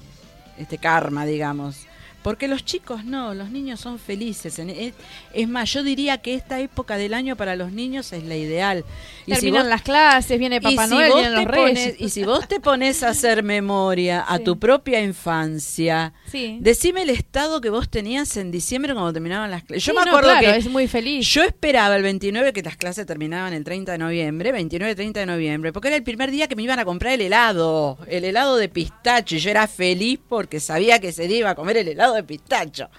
este 0.57 0.77
karma, 0.77 1.25
digamos. 1.25 1.87
Porque 2.25 2.47
los 2.47 2.65
chicos 2.65 3.05
no, 3.05 3.35
los 3.35 3.51
niños 3.51 3.79
son 3.79 3.99
felices. 3.99 4.57
Es, 4.57 5.47
más, 5.47 5.71
yo 5.71 5.83
diría 5.83 6.17
que 6.17 6.33
esta 6.33 6.59
época 6.59 6.97
del 6.97 7.13
año 7.13 7.35
para 7.35 7.55
los 7.55 7.71
niños 7.71 8.11
es 8.13 8.23
la 8.23 8.35
ideal. 8.35 8.83
Y 9.27 9.35
si 9.35 9.41
Terminan 9.41 9.61
vos- 9.65 9.69
las 9.69 9.81
clases, 9.83 10.39
viene 10.39 10.59
Papá 10.59 10.85
si 10.87 10.89
Noel, 10.95 11.11
vos 11.11 11.21
vienen 11.21 11.35
los 11.35 11.45
te 11.45 11.51
reyes. 11.51 11.79
pones- 11.91 11.95
y 12.01 12.09
si 12.09 12.23
vos 12.23 12.47
te 12.47 12.59
pones 12.59 13.03
a 13.03 13.09
hacer 13.09 13.43
memoria 13.43 14.21
a 14.21 14.37
Sí. 14.39 14.43
tu 14.43 14.57
propia 14.57 15.01
infancia, 15.01 16.13
Sí. 16.31 16.57
decime 16.61 17.03
el 17.03 17.11
estado 17.11 17.61
que 17.61 17.69
vos 17.69 17.89
tenías 17.89 18.35
en 18.37 18.49
diciembre 18.49 18.93
cuando 18.93 19.13
terminaban 19.13 19.51
las 19.51 19.63
clases. 19.63 19.83
Yo 19.85 19.93
Sí, 19.93 19.99
me 19.99 20.05
no, 20.05 20.11
acuerdo 20.17 20.29
claro, 20.39 20.51
que 20.53 20.57
es 20.57 20.67
muy 20.67 20.87
feliz. 20.87 21.27
yo 21.31 21.43
esperaba 21.43 21.95
el 21.95 22.01
29 22.01 22.53
que 22.53 22.63
las 22.63 22.75
clases 22.75 23.05
terminaban 23.05 23.53
el 23.53 23.63
30 23.63 23.91
de 23.91 23.97
noviembre, 23.99 24.51
29-30 24.51 25.19
de 25.19 25.27
noviembre, 25.27 25.71
porque 25.71 25.89
era 25.89 25.97
el 25.97 26.03
primer 26.03 26.31
día 26.31 26.47
que 26.47 26.55
me 26.55 26.63
iban 26.63 26.79
a 26.79 26.85
comprar 26.85 27.13
el 27.13 27.21
helado, 27.21 27.99
el 28.07 28.23
helado 28.25 28.57
de 28.57 28.67
pistacho, 28.67 29.35
y 29.35 29.39
yo 29.39 29.51
era 29.51 29.67
feliz 29.67 30.19
porque 30.27 30.59
sabía 30.59 30.99
que 30.99 31.11
día 31.11 31.37
iba 31.37 31.49
a 31.51 31.55
comer 31.55 31.77
el 31.77 31.87
helado 31.89 32.14
de 32.15 32.23
pistacho. 32.23 32.89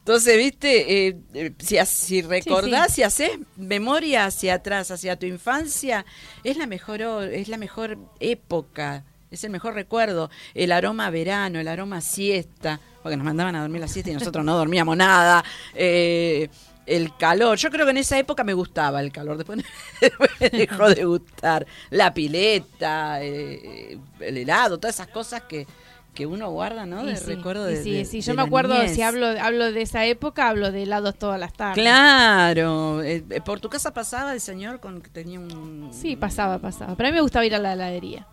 Entonces, 0.00 0.38
viste, 0.38 1.08
Eh, 1.08 1.16
eh, 1.34 1.52
si, 1.58 1.76
si 1.84 2.22
recordás, 2.22 2.94
si 2.94 3.02
haces 3.02 3.32
memoria 3.56 4.24
hacia 4.24 4.54
atrás, 4.54 4.90
hacia 4.90 5.18
tu 5.18 5.26
infancia, 5.26 6.04
es 6.42 6.56
la 6.56 6.66
mejor, 6.66 7.02
es 7.02 7.48
la 7.48 7.58
mejor 7.58 7.98
época, 8.18 9.04
es 9.30 9.44
el 9.44 9.50
mejor 9.50 9.74
recuerdo. 9.74 10.30
El 10.54 10.72
aroma 10.72 11.06
a 11.06 11.10
verano, 11.10 11.60
el 11.60 11.68
aroma 11.68 11.98
a 11.98 12.00
siesta, 12.00 12.80
porque 13.02 13.16
nos 13.16 13.24
mandaban 13.24 13.54
a 13.54 13.60
dormir 13.60 13.80
la 13.80 13.88
siesta 13.88 14.10
y 14.10 14.14
nosotros 14.14 14.44
no 14.44 14.56
dormíamos 14.56 14.96
nada. 14.96 15.44
Eh, 15.74 16.48
el 16.86 17.14
calor, 17.16 17.56
yo 17.58 17.70
creo 17.70 17.84
que 17.84 17.92
en 17.92 17.98
esa 17.98 18.18
época 18.18 18.42
me 18.42 18.54
gustaba 18.54 19.00
el 19.00 19.12
calor, 19.12 19.36
después, 19.36 19.62
me 20.40 20.48
dejó 20.48 20.88
de 20.88 21.04
gustar. 21.04 21.66
La 21.90 22.12
pileta, 22.12 23.22
el 23.22 24.00
helado, 24.18 24.78
todas 24.80 24.96
esas 24.96 25.08
cosas 25.08 25.42
que, 25.42 25.66
que 26.14 26.26
uno 26.26 26.50
guarda, 26.50 26.86
¿no? 26.86 27.04
De 27.04 27.16
sí, 27.16 27.24
recuerdo 27.26 27.64
de, 27.64 27.82
sí, 27.82 27.92
de- 27.92 28.04
sí, 28.04 28.16
de 28.18 28.22
yo 28.22 28.34
me 28.34 28.42
acuerdo, 28.42 28.74
niñez. 28.74 28.94
si 28.94 29.02
hablo, 29.02 29.26
hablo 29.40 29.72
de 29.72 29.82
esa 29.82 30.04
época, 30.06 30.48
hablo 30.48 30.70
de 30.72 30.82
helados 30.82 31.14
todas 31.16 31.38
las 31.38 31.52
tardes. 31.52 31.82
Claro, 31.82 33.02
eh, 33.02 33.24
eh, 33.30 33.40
por 33.40 33.60
tu 33.60 33.68
casa 33.68 33.92
pasaba 33.92 34.32
el 34.32 34.40
señor 34.40 34.80
con 34.80 35.00
que 35.02 35.08
tenía 35.10 35.38
un 35.40 35.90
Sí, 35.92 36.16
pasaba, 36.16 36.58
pasaba. 36.58 36.94
Pero 36.96 37.08
a 37.08 37.12
mí 37.12 37.14
me 37.16 37.22
gustaba 37.22 37.46
ir 37.46 37.54
a 37.54 37.58
la 37.58 37.72
heladería. 37.74 38.26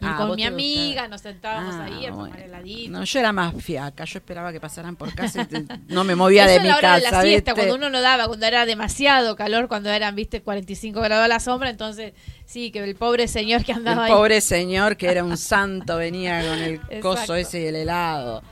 Y 0.00 0.04
Ah, 0.04 0.14
con 0.16 0.36
mi 0.36 0.44
amiga 0.44 0.86
gustaba. 1.02 1.08
nos 1.08 1.20
sentábamos 1.22 1.74
Ah, 1.74 1.84
ahí 1.86 2.06
a 2.06 2.10
tomar 2.10 2.30
bueno. 2.30 2.44
heladito. 2.44 2.90
No, 2.92 3.02
yo 3.04 3.18
era 3.18 3.32
más 3.32 3.52
fiaca, 3.62 4.04
yo 4.04 4.18
esperaba 4.18 4.52
que 4.52 4.60
pasaran 4.60 4.94
por 4.94 5.12
casa 5.12 5.42
y 5.42 5.46
te- 5.46 5.64
no 5.88 6.04
me 6.04 6.14
movía 6.14 6.44
Eso 6.44 6.52
de 6.54 6.60
mi 6.60 6.68
la 6.68 6.76
hora 6.76 6.94
de 6.96 7.02
casa. 7.02 7.16
la 7.16 7.22
siesta, 7.22 7.54
cuando 7.54 7.74
uno 7.74 7.90
no 7.90 8.00
daba, 8.00 8.28
cuando 8.28 8.46
era 8.46 8.64
demasiado 8.64 9.34
calor, 9.34 9.66
cuando 9.66 9.90
eran, 9.90 10.14
viste, 10.14 10.40
45 10.40 11.00
grados 11.00 11.24
a 11.24 11.28
la 11.28 11.40
sombra, 11.40 11.68
entonces 11.70 12.12
sí, 12.46 12.70
que 12.70 12.78
el 12.84 12.94
pobre 12.94 13.26
señor 13.26 13.64
que 13.64 13.72
El 13.72 13.78
andaba 13.78 14.04
ahí. 14.04 14.12
pobre 14.12 14.40
señor 14.40 14.96
que 14.96 15.08
era 15.10 15.24
un 15.24 15.36
santo 15.36 15.96
venía 15.96 16.40
con 16.48 16.58
el 16.60 16.80
coso 17.02 17.34
ese 17.34 17.62
y 17.62 17.66
el 17.66 17.74
helado. 17.76 18.42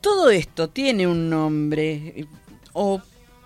Todo 0.00 0.30
esto 0.30 0.68
tiene 0.68 1.06
un 1.06 1.30
nombre, 1.30 2.26
o 2.72 3.00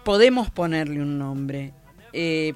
podemos 0.05 0.51
ponerle 0.51 1.01
un 1.03 1.19
nombre. 1.19 1.73
Eh, 2.13 2.55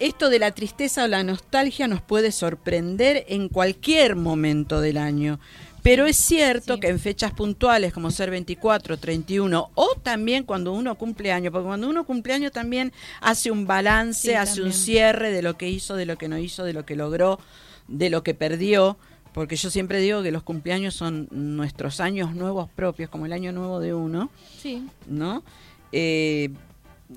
esto 0.00 0.30
de 0.30 0.38
la 0.38 0.50
tristeza 0.52 1.04
o 1.04 1.08
la 1.08 1.22
nostalgia 1.22 1.86
nos 1.88 2.00
puede 2.02 2.32
sorprender 2.32 3.24
en 3.28 3.48
cualquier 3.48 4.16
momento 4.16 4.80
del 4.80 4.96
año. 4.98 5.38
Pero 5.82 6.06
es 6.06 6.16
cierto 6.16 6.74
Sí. 6.74 6.80
que 6.80 6.88
en 6.88 6.98
fechas 6.98 7.32
puntuales 7.32 7.92
como 7.92 8.10
ser 8.10 8.30
24, 8.30 8.96
31 8.98 9.70
o 9.74 9.94
también 10.02 10.44
cuando 10.44 10.72
uno 10.72 10.96
cumple 10.96 11.30
año, 11.32 11.52
porque 11.52 11.66
cuando 11.66 11.88
uno 11.88 12.04
cumple 12.04 12.34
año 12.34 12.50
también 12.50 12.92
hace 13.20 13.50
un 13.50 13.66
balance, 13.66 14.28
Sí, 14.30 14.34
hace 14.34 14.62
un 14.62 14.72
cierre 14.72 15.30
de 15.30 15.40
lo 15.40 15.56
que 15.56 15.68
hizo, 15.70 15.94
de 15.94 16.04
lo 16.04 16.18
que 16.18 16.28
no 16.28 16.36
hizo, 16.36 16.64
de 16.64 16.72
lo 16.72 16.84
que 16.84 16.96
logró, 16.96 17.38
de 17.86 18.10
lo 18.10 18.22
que 18.22 18.34
perdió, 18.34 18.98
porque 19.32 19.54
yo 19.56 19.70
siempre 19.70 20.00
digo 20.00 20.22
que 20.22 20.32
los 20.32 20.42
cumpleaños 20.42 20.94
son 20.94 21.28
nuestros 21.30 22.00
años 22.00 22.34
nuevos 22.34 22.68
propios, 22.68 23.08
como 23.08 23.24
el 23.26 23.32
año 23.32 23.52
nuevo 23.52 23.78
de 23.78 23.94
uno. 23.94 24.30
Sí, 24.60 24.84
¿no? 25.06 25.44
Eh, 25.92 26.50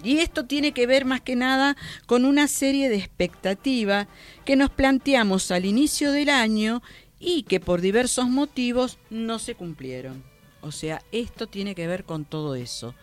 y 0.03 0.19
esto 0.19 0.45
tiene 0.45 0.71
que 0.71 0.88
ver 0.88 1.05
más 1.05 1.21
que 1.21 1.36
nada 1.36 1.75
con 2.05 2.25
una 2.25 2.48
serie 2.48 2.89
de 2.89 2.98
expectativas 2.98 4.07
que 4.45 4.55
nos 4.55 4.69
planteamos 4.69 5.51
al 5.51 5.65
inicio 5.65 6.12
del 6.12 6.29
año 6.29 6.81
y 7.19 7.43
que 7.43 7.60
por 7.60 7.81
diversos 7.81 8.27
motivos 8.27 8.98
no 9.10 9.38
se 9.39 9.55
cumplieron. 9.55 10.24
O 10.62 10.71
sea, 10.71 11.01
esto 11.12 11.48
tiene 11.48 11.75
que 11.75 11.88
ver 11.88 12.03
con 12.03 12.25
todo 12.25 12.55
eso. 12.55 12.95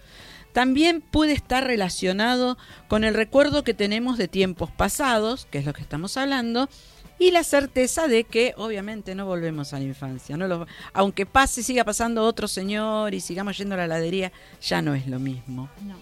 También 0.53 1.03
puede 1.03 1.35
estar 1.35 1.65
relacionado 1.65 2.57
con 2.89 3.05
el 3.05 3.15
recuerdo 3.15 3.65
que 3.65 3.75
tenemos 3.75 4.17
de 4.17 4.29
tiempos 4.29 4.71
pasados, 4.71 5.47
que 5.51 5.59
es 5.59 5.67
lo 5.67 5.73
que 5.73 5.83
estamos 5.83 6.17
hablando, 6.17 6.69
y 7.19 7.33
la 7.33 7.45
certeza 7.45 8.09
de 8.09 8.25
que 8.25 8.55
obviamente 8.57 9.15
no 9.15 9.27
volvemos 9.27 9.73
a 9.73 9.79
la 9.79 9.85
infancia. 9.85 10.37
Aunque 10.93 11.27
pase, 11.27 11.63
siga 11.63 11.85
pasando 11.85 12.25
otro 12.25 12.49
señor 12.49 13.15
y 13.15 13.21
sigamos 13.21 13.59
yendo 13.59 13.75
a 13.75 13.79
la 13.79 13.85
heladería, 13.85 14.33
ya 14.63 14.83
no 14.83 14.95
es 14.95 15.07
lo 15.07 15.19
mismo. 15.19 15.69
no. 15.85 15.97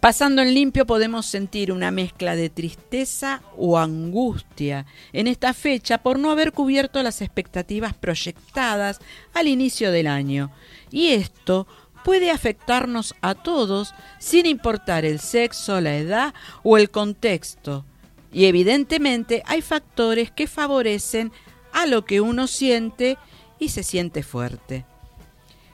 Pasando 0.00 0.42
en 0.42 0.54
limpio 0.54 0.86
podemos 0.86 1.26
sentir 1.26 1.72
una 1.72 1.90
mezcla 1.90 2.36
de 2.36 2.50
tristeza 2.50 3.42
o 3.56 3.78
angustia 3.78 4.86
en 5.12 5.26
esta 5.26 5.54
fecha 5.54 5.98
por 5.98 6.18
no 6.18 6.30
haber 6.30 6.52
cubierto 6.52 7.02
las 7.02 7.22
expectativas 7.22 7.94
proyectadas 7.94 9.00
al 9.34 9.48
inicio 9.48 9.90
del 9.90 10.06
año. 10.06 10.52
Y 10.90 11.08
esto 11.08 11.66
puede 12.04 12.30
afectarnos 12.30 13.14
a 13.20 13.34
todos 13.34 13.94
sin 14.20 14.46
importar 14.46 15.04
el 15.04 15.18
sexo, 15.18 15.80
la 15.80 15.96
edad 15.96 16.34
o 16.62 16.76
el 16.76 16.90
contexto. 16.90 17.84
Y 18.32 18.44
evidentemente 18.44 19.42
hay 19.46 19.62
factores 19.62 20.30
que 20.30 20.46
favorecen 20.46 21.32
a 21.72 21.86
lo 21.86 22.04
que 22.04 22.20
uno 22.20 22.46
siente 22.46 23.18
y 23.58 23.70
se 23.70 23.82
siente 23.82 24.22
fuerte. 24.22 24.84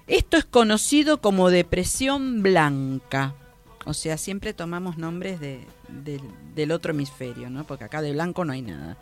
Esto 0.07 0.37
es 0.37 0.45
conocido 0.45 1.21
como 1.21 1.51
depresión 1.51 2.43
blanca. 2.43 3.35
O 3.85 3.95
sea, 3.95 4.17
siempre 4.17 4.55
tomamos 4.55 4.97
nombres 4.97 5.41
de- 5.41 5.67
del- 6.55 6.73
otro 6.73 6.93
hemisferio, 6.93 7.51
¿no? 7.51 7.65
Porque 7.67 7.85
acá 7.85 8.01
de 8.03 8.13
blanco 8.13 8.45
no 8.45 8.53
hay 8.53 8.63
nada. 8.63 8.97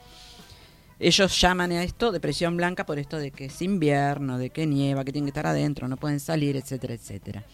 Ellos 0.99 1.41
llaman 1.41 1.73
a 1.73 1.83
esto 1.83 2.13
depresión 2.13 2.57
blanca 2.57 2.85
por 2.85 2.99
esto 2.99 3.17
de 3.19 3.31
que 3.31 3.47
es 3.47 3.63
invierno, 3.63 4.39
de 4.39 4.51
que 4.51 4.67
nieva, 4.67 5.05
que 5.05 5.13
tienen 5.13 5.27
que 5.27 5.31
estar 5.31 5.47
adentro, 5.47 5.89
no 5.89 5.97
pueden 5.97 6.21
salir, 6.21 6.57
etcétera, 6.57 6.95
etcétera. 6.95 7.45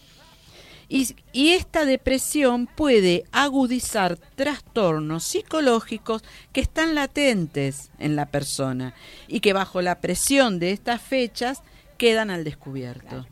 Y, 0.89 1.15
y 1.33 1.49
esta 1.49 1.83
depresión 1.85 2.65
puede 2.65 3.25
agudizar 3.33 4.17
trastornos 4.35 5.23
psicológicos 5.25 6.23
que 6.53 6.61
están 6.61 6.95
latentes 6.95 7.89
en 7.99 8.15
la 8.15 8.25
persona 8.27 8.93
y 9.27 9.41
que 9.41 9.51
bajo 9.51 9.81
la 9.81 9.99
presión 9.99 10.59
de 10.59 10.71
estas 10.71 11.01
fechas 11.01 11.61
quedan 11.97 12.29
al 12.29 12.45
descubierto. 12.45 13.25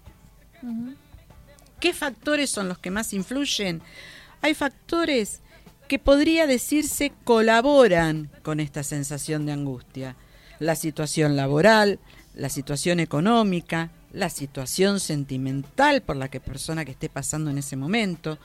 ¿Qué 1.79 1.94
factores 1.94 2.50
son 2.50 2.67
los 2.67 2.77
que 2.77 2.91
más 2.91 3.13
influyen? 3.13 3.82
Hay 4.41 4.53
factores 4.53 5.41
que 5.88 6.00
podría 6.00 6.48
decirse 6.48 7.13
colaboran 7.24 8.29
con 8.44 8.60
esta 8.60 8.84
sensación 8.84 9.46
de 9.46 9.51
angustia. 9.51 10.15
La 10.60 10.75
situación 10.75 11.36
laboral, 11.36 12.00
la 12.34 12.50
situación 12.50 13.00
económica, 13.00 13.91
la 14.12 14.29
situación 14.29 15.00
sentimental 15.00 16.01
por 16.01 16.15
la 16.15 16.29
que 16.29 16.39
persona 16.39 16.86
que 16.86 16.91
esté 16.91 17.10
pasando 17.10 17.51
en 17.51 17.58
ese 17.58 17.75
momento, 17.75 18.39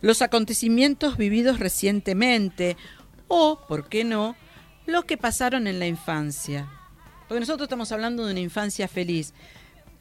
los 0.00 0.22
acontecimientos 0.22 1.16
vividos 1.16 1.58
recientemente 1.58 2.76
o, 3.28 3.60
¿por 3.68 3.88
qué 3.88 4.04
no?, 4.04 4.36
los 4.86 5.04
que 5.04 5.16
pasaron 5.16 5.66
en 5.66 5.78
la 5.78 5.86
infancia. 5.86 6.68
Porque 7.28 7.40
nosotros 7.40 7.66
estamos 7.66 7.92
hablando 7.92 8.26
de 8.26 8.32
una 8.32 8.40
infancia 8.40 8.88
feliz. 8.88 9.34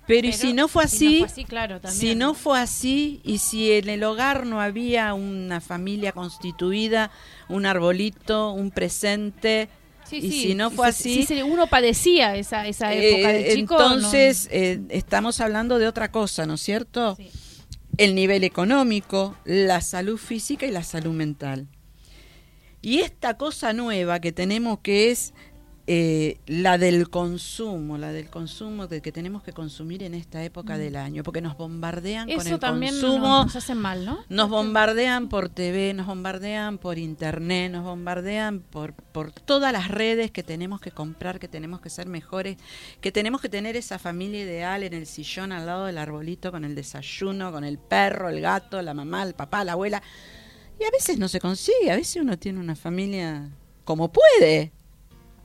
Pero, 0.10 0.28
y 0.28 0.34
si 0.34 0.54
no 0.54 0.68
fue 0.68 0.88
si 0.88 0.96
así, 0.96 1.14
no 1.14 1.20
fue 1.20 1.28
así, 1.28 1.46
claro, 1.46 1.80
también. 1.80 2.02
si 2.02 2.16
no 2.16 2.34
fue 2.34 2.60
así 2.60 3.22
y 3.24 3.38
si 3.38 3.72
en 3.72 3.90
el 3.90 4.04
hogar 4.04 4.46
no 4.48 4.60
había 4.60 5.14
una 5.14 5.62
familia 5.62 6.14
constituida, 6.14 7.12
un 7.48 7.66
arbolito, 7.68 8.52
un 8.52 8.72
presente, 8.72 9.70
Sí, 10.06 10.16
y 10.18 10.22
sí, 10.32 10.42
si 10.42 10.56
no 10.56 10.72
fue 10.72 10.92
sí, 10.92 11.22
así, 11.22 11.28
sí, 11.28 11.36
sí, 11.36 11.42
uno 11.44 11.68
padecía 11.68 12.36
esa, 12.36 12.66
esa 12.68 12.92
época 12.92 13.32
eh, 13.32 13.44
de 13.44 13.54
chico. 13.54 13.78
no- 13.78 13.94
entonces 13.94 14.50
eh, 14.52 14.82
estamos 14.90 15.40
hablando 15.42 15.78
de 15.78 15.88
otra 15.88 16.10
cosa, 16.12 16.48
¿no 16.48 16.56
es 16.56 16.62
cierto? 16.62 17.16
Sí. 17.16 17.30
El 17.98 18.16
nivel 18.16 18.44
económico, 18.44 19.36
la 19.46 19.82
salud 19.82 20.18
física 20.18 20.66
y 20.66 20.72
la 20.72 20.82
salud 20.82 21.14
mental. 21.14 21.68
Y 22.82 23.00
esta 23.02 23.36
cosa 23.38 23.74
nueva 23.74 24.20
que 24.22 24.32
tenemos 24.32 24.80
que 24.80 25.12
es 25.12 25.34
eh, 25.92 26.38
la 26.46 26.78
del 26.78 27.10
consumo, 27.10 27.98
la 27.98 28.12
del 28.12 28.30
consumo 28.30 28.88
que 28.88 29.12
tenemos 29.12 29.42
que 29.42 29.54
consumir 29.54 30.04
en 30.04 30.14
esta 30.14 30.44
época 30.44 30.78
del 30.78 30.96
año, 30.96 31.24
porque 31.24 31.42
nos 31.42 31.58
bombardean 31.58 32.28
con 32.30 32.46
Mm. 32.46 32.48
El 32.48 32.60
también 32.60 32.94
nos, 32.94 33.02
consumo, 33.02 33.44
nos 33.46 33.56
hace 33.56 33.74
mal, 33.74 34.06
¿no? 34.06 34.24
nos 34.30 34.52
bombardean 34.52 35.30
por 35.30 35.50
TV, 35.50 35.96
nos 35.96 36.06
bombardean 36.06 36.78
por 36.78 37.00
internet, 37.00 37.72
nos 37.72 37.84
bombardean 37.84 38.60
por, 38.60 38.94
por 38.94 39.32
todas 39.32 39.74
las 39.74 39.88
redes 39.88 40.30
que 40.30 40.44
tenemos 40.44 40.80
que 40.80 40.92
comprar, 40.92 41.40
que 41.40 41.48
tenemos 41.48 41.82
que 41.82 41.90
ser 41.90 42.06
mejores, 42.06 42.58
que 43.02 43.12
tenemos 43.12 43.42
que 43.42 43.50
tener 43.50 43.76
esa 43.76 43.98
familia 43.98 44.44
ideal 44.44 44.84
en 44.84 44.94
el 44.94 45.08
sillón 45.08 45.52
al 45.52 45.66
lado 45.66 45.88
del 45.88 45.98
arbolito 45.98 46.52
con 46.52 46.66
el 46.66 46.76
desayuno, 46.76 47.52
con 47.52 47.64
el 47.64 47.80
perro, 47.80 48.30
el 48.30 48.42
gato, 48.42 48.80
la 48.84 48.94
mamá, 48.94 49.24
el 49.24 49.34
papá, 49.34 49.64
la 49.64 49.72
abuela. 49.72 50.04
Y 50.80 50.84
a 50.84 50.92
veces 50.92 51.18
no 51.18 51.28
se 51.28 51.40
consigue, 51.40 51.92
a 51.92 51.96
veces 51.96 52.22
uno 52.22 52.38
tiene 52.38 52.60
una 52.60 52.76
familia 52.76 53.50
como 53.86 54.12
puede, 54.12 54.72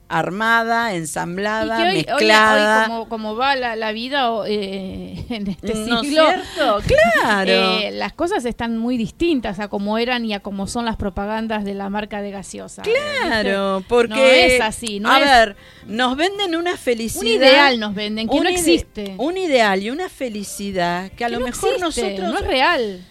armada, 0.07 0.93
ensamblada, 0.93 1.79
hoy, 1.89 1.93
mezclada. 1.95 2.81
hoy 2.83 2.89
como, 2.89 3.09
como 3.09 3.35
va 3.35 3.55
la, 3.55 3.75
la 3.75 3.91
vida 3.91 4.29
eh, 4.47 5.25
en 5.29 5.47
este 5.47 5.73
¿No 5.73 6.01
es 6.01 6.07
siglo, 6.07 6.23
cierto? 6.25 6.81
Claro. 7.21 7.51
eh, 7.51 7.91
las 7.91 8.13
cosas 8.13 8.45
están 8.45 8.77
muy 8.77 8.97
distintas 8.97 9.59
a 9.59 9.67
como 9.67 9.97
eran 9.97 10.23
y 10.25 10.33
a 10.33 10.39
como 10.41 10.67
son 10.67 10.85
las 10.85 10.95
propagandas 10.95 11.63
de 11.65 11.73
la 11.73 11.89
marca 11.89 12.21
de 12.21 12.31
gaseosa. 12.31 12.83
Claro, 12.83 13.77
¿viste? 13.77 13.89
porque 13.89 14.13
No 14.15 14.23
es 14.23 14.61
así, 14.61 14.99
no 14.99 15.11
a 15.11 15.19
es- 15.19 15.25
ver, 15.25 15.55
nos 15.87 16.15
venden 16.17 16.55
una 16.55 16.77
felicidad, 16.77 17.21
Un 17.21 17.27
ideal 17.27 17.79
nos 17.79 17.95
venden, 17.95 18.29
que 18.29 18.39
no 18.39 18.49
existe. 18.49 19.15
un 19.17 19.37
ideal 19.37 19.81
y 19.81 19.89
una 19.89 20.09
felicidad 20.09 21.09
que 21.11 21.25
a 21.25 21.27
Que 21.27 21.33
lo 21.33 21.39
no 21.39 21.45
mejor 21.47 21.73
existe, 21.75 21.85
nosotros 22.03 22.31
no 22.33 22.39
es 22.39 22.45
real. 22.47 23.05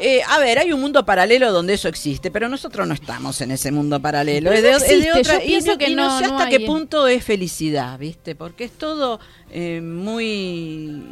Eh, 0.00 0.20
a 0.28 0.38
ver, 0.38 0.58
hay 0.60 0.72
un 0.72 0.80
mundo 0.80 1.04
paralelo 1.04 1.50
donde 1.50 1.74
eso 1.74 1.88
existe, 1.88 2.30
pero 2.30 2.48
nosotros 2.48 2.86
no 2.86 2.94
estamos 2.94 3.40
en 3.40 3.50
ese 3.50 3.72
mundo 3.72 4.00
paralelo. 4.00 4.52
Es, 4.52 4.62
de, 4.62 4.70
es 4.70 4.80
de 4.88 4.94
existe, 4.94 5.20
otra, 5.20 5.42
yo 5.44 5.50
y 5.58 5.60
no- 5.64 5.78
que 5.78 5.90
no, 5.96 6.04
no- 6.04 6.18
sé 6.20 6.24
hasta 6.26 6.48
qué 6.50 6.60
punto 6.60 7.08
es 7.08 7.24
felicidad, 7.24 7.98
¿viste? 7.98 8.36
Porque 8.36 8.64
es 8.64 8.70
todo 8.72 9.18
eh, 9.50 9.80
muy 9.82 11.02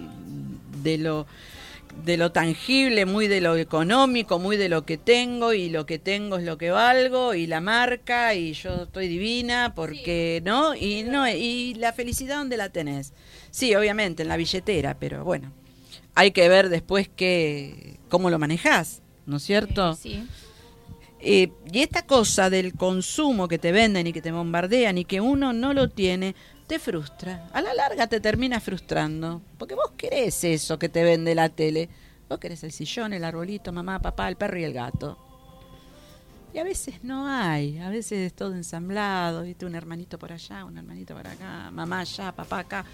de 0.82 0.98
lo 0.98 1.26
de 2.04 2.18
lo 2.18 2.30
tangible, 2.30 3.06
muy 3.06 3.26
de 3.26 3.40
lo 3.40 3.56
económico, 3.56 4.38
muy 4.38 4.58
de 4.58 4.68
lo 4.68 4.84
que 4.84 4.98
tengo 4.98 5.54
y 5.54 5.70
lo 5.70 5.86
que 5.86 5.98
tengo 5.98 6.36
es 6.36 6.44
lo 6.44 6.58
que 6.58 6.70
valgo 6.70 7.32
y 7.32 7.46
la 7.46 7.62
marca 7.62 8.34
y 8.34 8.52
yo 8.52 8.82
estoy 8.82 9.08
divina 9.08 9.72
porque 9.74 10.42
no 10.44 10.74
y 10.74 11.04
no 11.04 11.26
y 11.26 11.72
la 11.74 11.94
felicidad 11.94 12.36
dónde 12.36 12.58
la 12.58 12.68
tenés. 12.68 13.14
Sí, 13.50 13.74
obviamente 13.74 14.22
en 14.22 14.28
la 14.28 14.36
billetera, 14.36 14.96
pero 15.00 15.24
bueno, 15.24 15.50
hay 16.16 16.32
que 16.32 16.48
ver 16.48 16.70
después 16.70 17.08
que 17.08 18.00
cómo 18.08 18.30
lo 18.30 18.38
manejás, 18.38 19.02
¿no 19.26 19.36
es 19.36 19.42
cierto? 19.42 19.94
Sí. 19.94 20.26
Eh, 21.20 21.52
y 21.70 21.80
esta 21.80 22.06
cosa 22.06 22.48
del 22.48 22.74
consumo 22.74 23.48
que 23.48 23.58
te 23.58 23.70
venden 23.70 24.06
y 24.06 24.12
que 24.12 24.22
te 24.22 24.32
bombardean 24.32 24.96
y 24.96 25.04
que 25.04 25.20
uno 25.20 25.52
no 25.52 25.74
lo 25.74 25.90
tiene, 25.90 26.34
te 26.66 26.78
frustra. 26.78 27.48
A 27.52 27.60
la 27.60 27.74
larga 27.74 28.06
te 28.06 28.20
termina 28.20 28.60
frustrando. 28.60 29.42
Porque 29.58 29.74
vos 29.74 29.92
querés 29.98 30.42
eso 30.44 30.78
que 30.78 30.88
te 30.88 31.04
vende 31.04 31.34
la 31.34 31.50
tele. 31.50 31.90
Vos 32.30 32.38
querés 32.38 32.64
el 32.64 32.72
sillón, 32.72 33.12
el 33.12 33.22
arbolito, 33.22 33.70
mamá, 33.70 34.00
papá, 34.00 34.28
el 34.28 34.36
perro 34.36 34.58
y 34.58 34.64
el 34.64 34.72
gato. 34.72 35.18
Y 36.54 36.58
a 36.58 36.64
veces 36.64 37.04
no 37.04 37.28
hay, 37.28 37.78
a 37.78 37.90
veces 37.90 38.20
es 38.20 38.32
todo 38.32 38.54
ensamblado, 38.54 39.42
¿viste? 39.42 39.66
Un 39.66 39.74
hermanito 39.74 40.18
por 40.18 40.32
allá, 40.32 40.64
un 40.64 40.78
hermanito 40.78 41.14
por 41.14 41.26
acá, 41.26 41.70
mamá 41.70 42.00
allá, 42.00 42.32
papá 42.32 42.60
acá. 42.60 42.86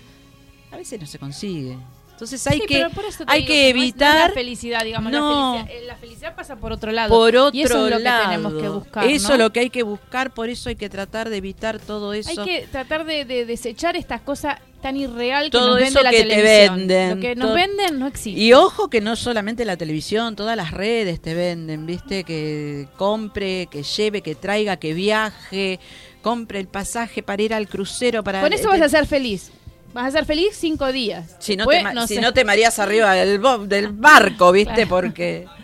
A 0.72 0.76
veces 0.76 1.00
no 1.00 1.06
se 1.06 1.20
consigue. 1.20 1.78
Entonces 2.12 2.47
hay 2.47 2.59
Sí, 2.61 2.66
que 2.66 2.75
te 2.78 2.85
hay 3.26 3.40
digo 3.40 3.49
que 3.49 3.69
es- 3.71 3.75
no 3.75 3.81
es 3.81 3.85
evitar 3.88 4.28
la 4.28 4.35
felicidad, 4.35 4.85
digamos. 4.85 5.11
No. 5.11 5.54
La, 5.57 5.62
felicidad, 5.64 5.83
eh, 5.83 5.87
la 5.87 5.97
felicidad 5.97 6.35
pasa 6.37 6.57
por 6.57 6.71
otro 6.73 6.92
lado. 6.92 7.09
por 7.09 7.35
otro 7.37 7.59
y 7.59 7.62
eso 7.62 7.87
es 7.87 7.90
lo 7.92 7.99
lado. 7.99 8.21
que 8.23 8.28
tenemos 8.28 8.62
que 8.62 8.69
buscar. 8.69 9.04
Eso 9.09 9.28
¿no? 9.28 9.35
es 9.35 9.40
lo 9.40 9.52
que 9.52 9.61
hay 9.61 9.71
que 9.71 9.83
buscar, 9.83 10.33
por 10.33 10.49
eso 10.49 10.69
hay 10.69 10.76
que 10.76 10.88
tratar 10.88 11.31
de 11.31 11.37
evitar 11.38 11.81
todo 11.81 12.12
eso. 12.12 12.31
Hay 12.31 12.37
que 12.47 12.66
tratar 12.69 13.04
de, 13.04 13.25
de 13.25 13.45
desechar 13.45 13.97
estas 13.97 14.21
cosas 14.21 14.59
tan 14.81 14.97
irreal 14.97 15.45
que 15.45 15.50
Todo 15.50 15.69
nos 15.69 15.76
vende 15.76 15.90
eso 15.90 16.02
la 16.02 16.11
que 16.11 16.23
te 16.23 16.28
televisión. 16.28 16.76
venden, 16.76 17.11
Lo 17.16 17.21
que 17.21 17.35
nos 17.37 17.54
venden 17.54 17.99
no 17.99 18.07
existe. 18.09 18.40
Y 18.40 18.52
ojo 18.52 18.88
que 18.88 19.00
no 19.00 19.16
solamente 19.16 19.64
la 19.64 19.76
televisión, 19.76 20.37
todas 20.37 20.57
las 20.57 20.71
redes 20.73 21.21
te 21.21 21.35
venden, 21.35 21.87
¿viste? 21.87 22.25
Que 22.25 22.88
compre, 22.97 23.69
que 23.71 23.83
lleve, 23.83 24.23
que 24.23 24.35
traiga, 24.35 24.76
que 24.76 24.92
viaje, 24.92 25.81
compre 26.21 26.61
el 26.61 26.69
pasaje 26.69 27.23
para 27.23 27.42
ir 27.42 27.54
al 27.54 27.69
crucero 27.69 28.23
para 28.23 28.40
Con 28.40 28.52
eso 28.52 28.69
vas 28.69 28.81
a 28.81 28.88
ser 28.88 29.07
feliz. 29.07 29.50
Vas 29.92 30.08
a 30.08 30.11
ser 30.11 30.25
feliz 30.25 30.56
cinco 30.58 30.90
días. 30.92 31.37
si 31.38 31.56
no, 31.56 31.66
te, 31.66 31.82
no 31.82 32.06
si 32.06 32.14
sé. 32.16 32.20
no 32.20 32.32
te 32.32 32.44
mareas 32.44 32.78
arriba 32.78 33.12
del, 33.14 33.40
del 33.68 33.88
barco, 33.88 34.52
¿viste? 34.52 34.75
Claro. 34.75 34.88
Porque 34.88 35.46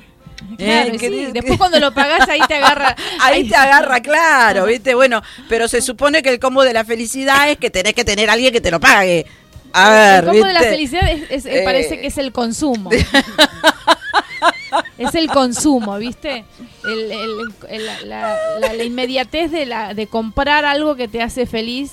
Claro, 0.56 0.90
Eh, 0.90 0.92
sí. 0.92 0.99
que- 0.99 1.32
Después 1.32 1.58
cuando 1.58 1.80
lo 1.80 1.92
pagás 1.92 2.28
ahí 2.28 2.40
te 2.47 2.54
agarra. 2.56 2.94
Ahí 3.20 3.49
te 3.49 3.56
agarra, 3.56 4.00
claro, 4.00 4.66
¿viste? 4.66 4.94
Bueno, 4.94 5.20
pero 5.49 5.66
se 5.66 5.80
supone 5.80 6.23
que 6.23 6.28
el 6.30 6.38
combo 6.38 6.62
de 6.62 6.73
la 6.73 6.85
felicidad 6.85 7.50
es 7.50 7.56
que 7.58 7.70
tenés 7.70 7.94
que 7.94 8.04
tener 8.04 8.30
a 8.30 8.35
alguien 8.35 8.52
que 8.52 8.61
te 8.61 8.70
lo 8.70 8.78
pague. 8.78 9.26
A 9.73 9.90
ver, 9.90 10.25
el 10.25 10.30
combo 10.30 10.47
de 10.47 10.52
la 10.52 10.61
felicidad 10.61 11.11
es, 11.11 11.23
es- 11.30 11.47
Eh. 11.47 11.62
parece 11.64 12.00
que 12.00 12.06
es 12.06 12.18
el 12.18 12.30
consumo. 12.32 12.90
es 14.99 15.14
el 15.14 15.28
consumo, 15.28 15.99
¿viste? 15.99 16.44
El- 16.85 17.12
el- 17.12 17.54
el- 17.68 17.87
la, 17.87 18.00
la- 18.02 18.37
la- 18.61 18.73
la 18.75 18.85
inmediatez 18.85 19.50
de, 19.50 19.66
la, 19.66 19.94
de 19.94 20.06
comprar 20.06 20.64
algo 20.64 20.97
que 20.97 21.08
te 21.08 21.23
hace 21.23 21.47
feliz 21.47 21.92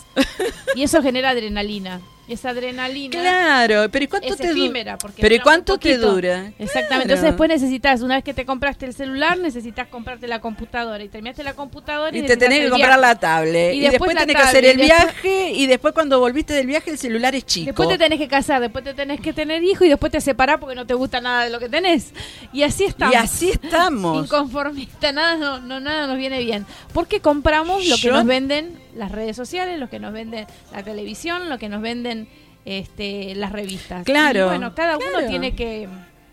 y 0.76 0.84
eso 0.84 1.02
genera 1.02 1.32
adrenalina. 1.32 2.00
Esa 2.28 2.50
adrenalina 2.50 3.12
Claro, 3.12 3.90
pero 3.92 4.06
¿y 4.06 4.08
cuánto 4.08 4.28
es 4.30 4.38
te 4.38 4.54
dura? 4.54 4.98
Pero 5.16 5.36
¿y 5.36 5.40
cuánto 5.40 5.78
te 5.78 5.98
dura? 5.98 6.52
Exactamente. 6.58 6.88
Claro. 6.88 7.02
Entonces 7.04 7.24
después 7.24 7.50
necesitas, 7.50 8.02
una 8.02 8.16
vez 8.16 8.24
que 8.24 8.34
te 8.34 8.46
compraste 8.46 8.88
el 8.88 8.94
celular, 8.96 9.38
necesitas 9.38 9.88
comprarte 9.88 10.28
la 10.28 10.42
computadora. 10.42 11.04
Y 11.04 11.10
terminaste 11.10 11.44
la 11.44 11.54
computadora 11.54 12.16
y, 12.16 12.22
Y 12.22 12.24
te 12.24 12.36
tenés 12.36 12.62
que 12.62 12.70
comprar 12.70 12.98
la 13.00 13.16
tablet. 13.20 13.74
Y 13.76 13.78
Y, 13.78 13.80
después 13.82 14.10
después, 14.10 14.18
tenés 14.18 14.36
que 14.36 14.42
hacer 14.42 14.66
el 14.66 14.80
y 14.80 14.88
después- 14.88 15.22
viaje. 15.24 15.52
Y 15.52 15.68
después 15.68 15.94
cuando 15.94 16.20
volviste 16.20 16.54
del 16.56 16.66
viaje 16.68 16.90
el 16.90 16.98
celular 16.98 17.36
es 17.36 17.46
chico. 17.46 17.66
Después 17.68 17.90
te 17.90 17.98
tenés 18.00 18.18
que 18.18 18.28
casar, 18.28 18.60
después 18.62 18.84
te 18.84 18.94
tenés 18.96 19.22
que 19.22 19.32
tener 19.32 19.64
hijo 19.64 19.86
y 19.86 19.90
después 19.90 20.12
te 20.12 20.20
separás 20.20 20.58
porque 20.60 20.76
no 20.76 20.86
te 20.88 20.96
gusta 20.96 21.22
nada 21.22 21.44
de 21.44 21.52
lo 21.52 21.60
que 21.60 21.70
tenés. 21.70 22.12
Y 22.52 22.64
así 22.64 22.86
estamos. 22.86 23.14
y 23.14 23.18
así 23.18 23.50
estamos. 23.52 24.24
Inconformista, 24.26 25.12
nada, 25.12 25.36
no, 25.36 25.60
no, 25.60 25.80
nada 25.80 26.08
nos 26.08 26.18
viene 26.18 26.40
bien. 26.40 26.66
Porque 26.92 27.20
compramos 27.20 27.86
lo 27.88 27.96
que 27.98 28.02
Yo- 28.02 28.14
nos 28.14 28.26
venden 28.26 28.84
las 28.96 29.12
redes 29.12 29.36
sociales, 29.36 29.80
lo 29.80 29.90
que 29.90 30.00
nos 30.00 30.14
venden 30.14 30.48
la 30.72 30.84
televisión, 30.84 31.50
lo 31.50 31.58
que 31.58 31.70
nos 31.70 31.82
venden 31.82 32.28
este, 32.66 33.36
las 33.36 33.52
revistas. 33.52 34.04
Claro, 34.04 34.40
Y 34.40 34.44
bueno, 34.50 34.74
cada 34.74 34.98
uno 34.98 35.28
tiene 35.28 35.56
que, 35.56 35.88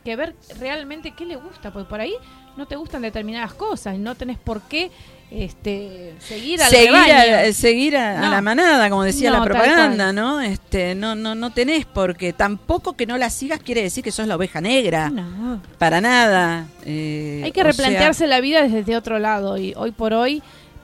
que 0.05 0.17
ver 0.17 0.35
realmente 0.59 1.13
qué 1.13 1.27
le 1.27 1.37
gusta, 1.37 1.73
porque 1.73 1.89
por 1.89 2.01
ahí 2.01 2.15
no 2.57 2.67
te 2.67 2.77
gustan 2.77 3.03
determinadas 3.03 3.55
cosas 3.55 3.95
y 3.95 3.99
no 3.99 4.15
tenés 4.15 4.39
por 4.39 4.63
qué 4.63 4.91
este, 5.31 6.13
seguir 6.19 6.63
al 6.63 6.69
seguir 6.69 6.95
a, 6.95 7.53
seguir 7.55 7.97
a, 7.97 8.27
a 8.27 8.31
la 8.31 8.43
manada, 8.43 8.91
como 8.91 9.03
decía 9.03 9.31
No, 9.31 9.39
la 9.39 9.45
propaganda. 9.45 10.13
¿no? 10.13 10.43
Este, 10.43 10.95
no, 10.95 11.15
no, 11.15 11.35
no 11.35 11.51
tenés 11.51 11.87
porque 11.87 12.35
tampoco 12.35 12.95
que 12.95 13.07
no 13.07 13.17
la 13.17 13.31
sigas 13.31 13.61
quiere 13.61 13.83
decir 13.83 14.05
que 14.05 14.13
sos 14.13 14.27
la 14.27 14.37
oveja 14.37 14.61
negra. 14.61 15.09
No. 15.09 15.63
Para 15.79 16.03
nada. 16.03 16.67
Eh, 16.85 17.41
Hay 17.45 17.53
que 17.53 17.65
replantearse 17.65 18.27
la 18.27 18.41
vida 18.41 18.69
desde 18.69 18.95
otro 18.97 19.19
lado 19.19 19.57
y 19.57 19.73
hoy 19.77 19.93
por 19.93 20.13
hoy 20.13 20.43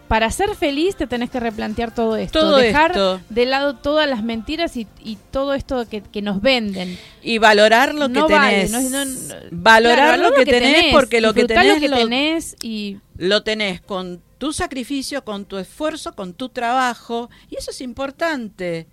para 0.09 0.31
ser 0.31 0.55
feliz 0.57 0.97
te 0.97 1.07
tenés 1.07 1.31
que 1.31 1.38
replantear 1.38 1.94
todo 1.94 2.16
esto, 2.16 2.40
Todo 2.40 2.57
dejar 2.57 2.92
esto. 2.92 3.21
de 3.29 3.47
lado 3.47 3.77
todas 3.77 4.09
las 4.09 4.23
mentiras 4.25 4.77
y, 4.77 4.87
y 5.05 5.16
todo 5.31 5.55
esto 5.55 5.87
que, 5.88 6.01
que 6.03 6.23
nos 6.23 6.40
venden. 6.40 6.99
y 7.23 7.38
valorar 7.38 7.94
lo 7.94 8.09
que 8.09 8.14
tenés. 8.23 8.73
vale, 8.73 8.90
no- 8.90 9.05
no- 9.05 9.35
valorar 9.51 10.16
claro, 10.18 10.31
lo 10.31 10.35
que, 10.35 10.47
tenés, 10.47 10.92
porque 10.92 11.21
lo 11.21 11.35
que 11.35 11.44
tenés 11.44 11.81
lo 11.83 11.88
que 11.97 12.03
tenés 12.05 12.57
y 12.62 12.97
lo 13.16 13.42
tenés 13.42 13.81
con 13.83 14.23
tu 14.38 14.53
sacrificio, 14.53 15.25
con 15.25 15.44
tu 15.44 15.59
esfuerzo, 15.59 16.14
con 16.14 16.33
tu 16.33 16.49
trabajo, 16.49 17.29
y 17.51 17.57
eso 17.57 17.71
es 17.73 17.81
importante. 17.81 18.87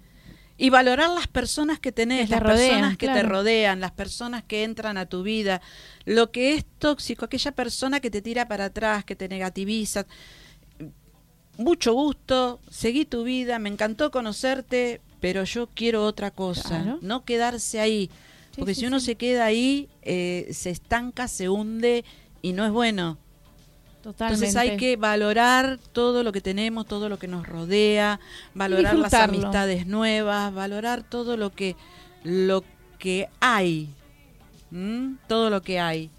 Y 0.58 0.69
valorar 0.69 1.10
las 1.10 1.28
personas 1.28 1.80
que 1.80 1.91
tenés, 1.91 2.28
Que 2.30 2.36
las 2.36 2.41
rodean, 2.41 2.69
personas 2.69 2.97
que 2.97 3.08
te 3.10 3.23
rodean, 3.23 3.80
las 3.82 3.91
personas 3.91 4.43
que 4.43 4.63
entran 4.63 4.97
a 4.97 5.06
tu 5.06 5.21
vida, 5.21 5.62
lo 6.06 6.32
que 6.32 6.54
es 6.56 6.65
tóxico, 6.80 7.25
aquella 7.25 7.51
persona 7.51 7.99
que 7.99 8.10
te 8.10 8.21
tira 8.21 8.47
para 8.47 8.65
atrás, 8.65 9.04
que 9.04 9.15
te 9.17 9.28
negativiza. 9.28 10.06
Mucho 11.57 11.93
gusto, 11.93 12.59
seguí 12.69 13.05
tu 13.05 13.23
vida, 13.23 13.59
me 13.59 13.69
encantó 13.69 14.11
conocerte, 14.11 14.99
pero 15.21 15.43
yo 15.45 15.67
quiero 15.73 16.03
otra 16.05 16.31
cosa, 16.31 16.81
Claro. 16.81 16.99
no 17.01 17.23
quedarse 17.23 17.79
ahí. 17.79 18.09
Sí, 18.51 18.59
Porque 18.61 18.73
sí, 18.75 18.81
si 18.81 18.87
uno 18.87 18.99
sí. 18.99 19.07
se 19.07 19.15
queda 19.15 19.45
ahí, 19.45 19.87
eh, 20.01 20.47
se 20.51 20.69
estanca, 20.69 21.27
se 21.27 21.49
hunde 21.49 22.03
y 22.41 22.53
no 22.53 22.65
es 22.65 22.71
bueno. 22.71 23.17
totalmente. 24.03 24.45
Entonces 24.45 24.55
hay 24.71 24.77
que 24.77 24.97
valorar 24.97 25.79
todo 25.91 26.21
lo 26.21 26.31
que 26.31 26.39
tenemos, 26.41 26.85
todo 26.85 27.09
lo 27.09 27.17
que 27.17 27.27
nos 27.27 27.47
rodea, 27.47 28.19
valorar 28.53 28.95
las 28.97 29.13
amistades 29.15 29.87
nuevas, 29.87 30.53
valorar 30.53 31.01
todo 31.01 31.37
lo 31.37 31.51
que 31.51 31.75
lo 32.23 32.63
que 32.99 33.29
hay, 33.39 33.89
todo 35.27 35.49
lo 35.49 35.61
que 35.63 35.79
hay. 35.79 36.11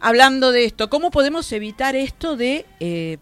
Hablando 0.00 0.52
de 0.52 0.64
esto, 0.66 0.88
¿cómo 0.90 1.10
podemos 1.10 1.50
evitar 1.52 1.96
esto 1.96 2.36
de 2.36 2.66
eh, 2.78 3.18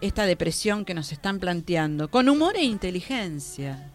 esta 0.00 0.26
depresión 0.26 0.84
que 0.84 0.94
nos 0.94 1.12
están 1.12 1.38
planteando? 1.38 2.10
Con 2.10 2.28
humor 2.28 2.56
e 2.56 2.64
inteligencia. 2.64 3.90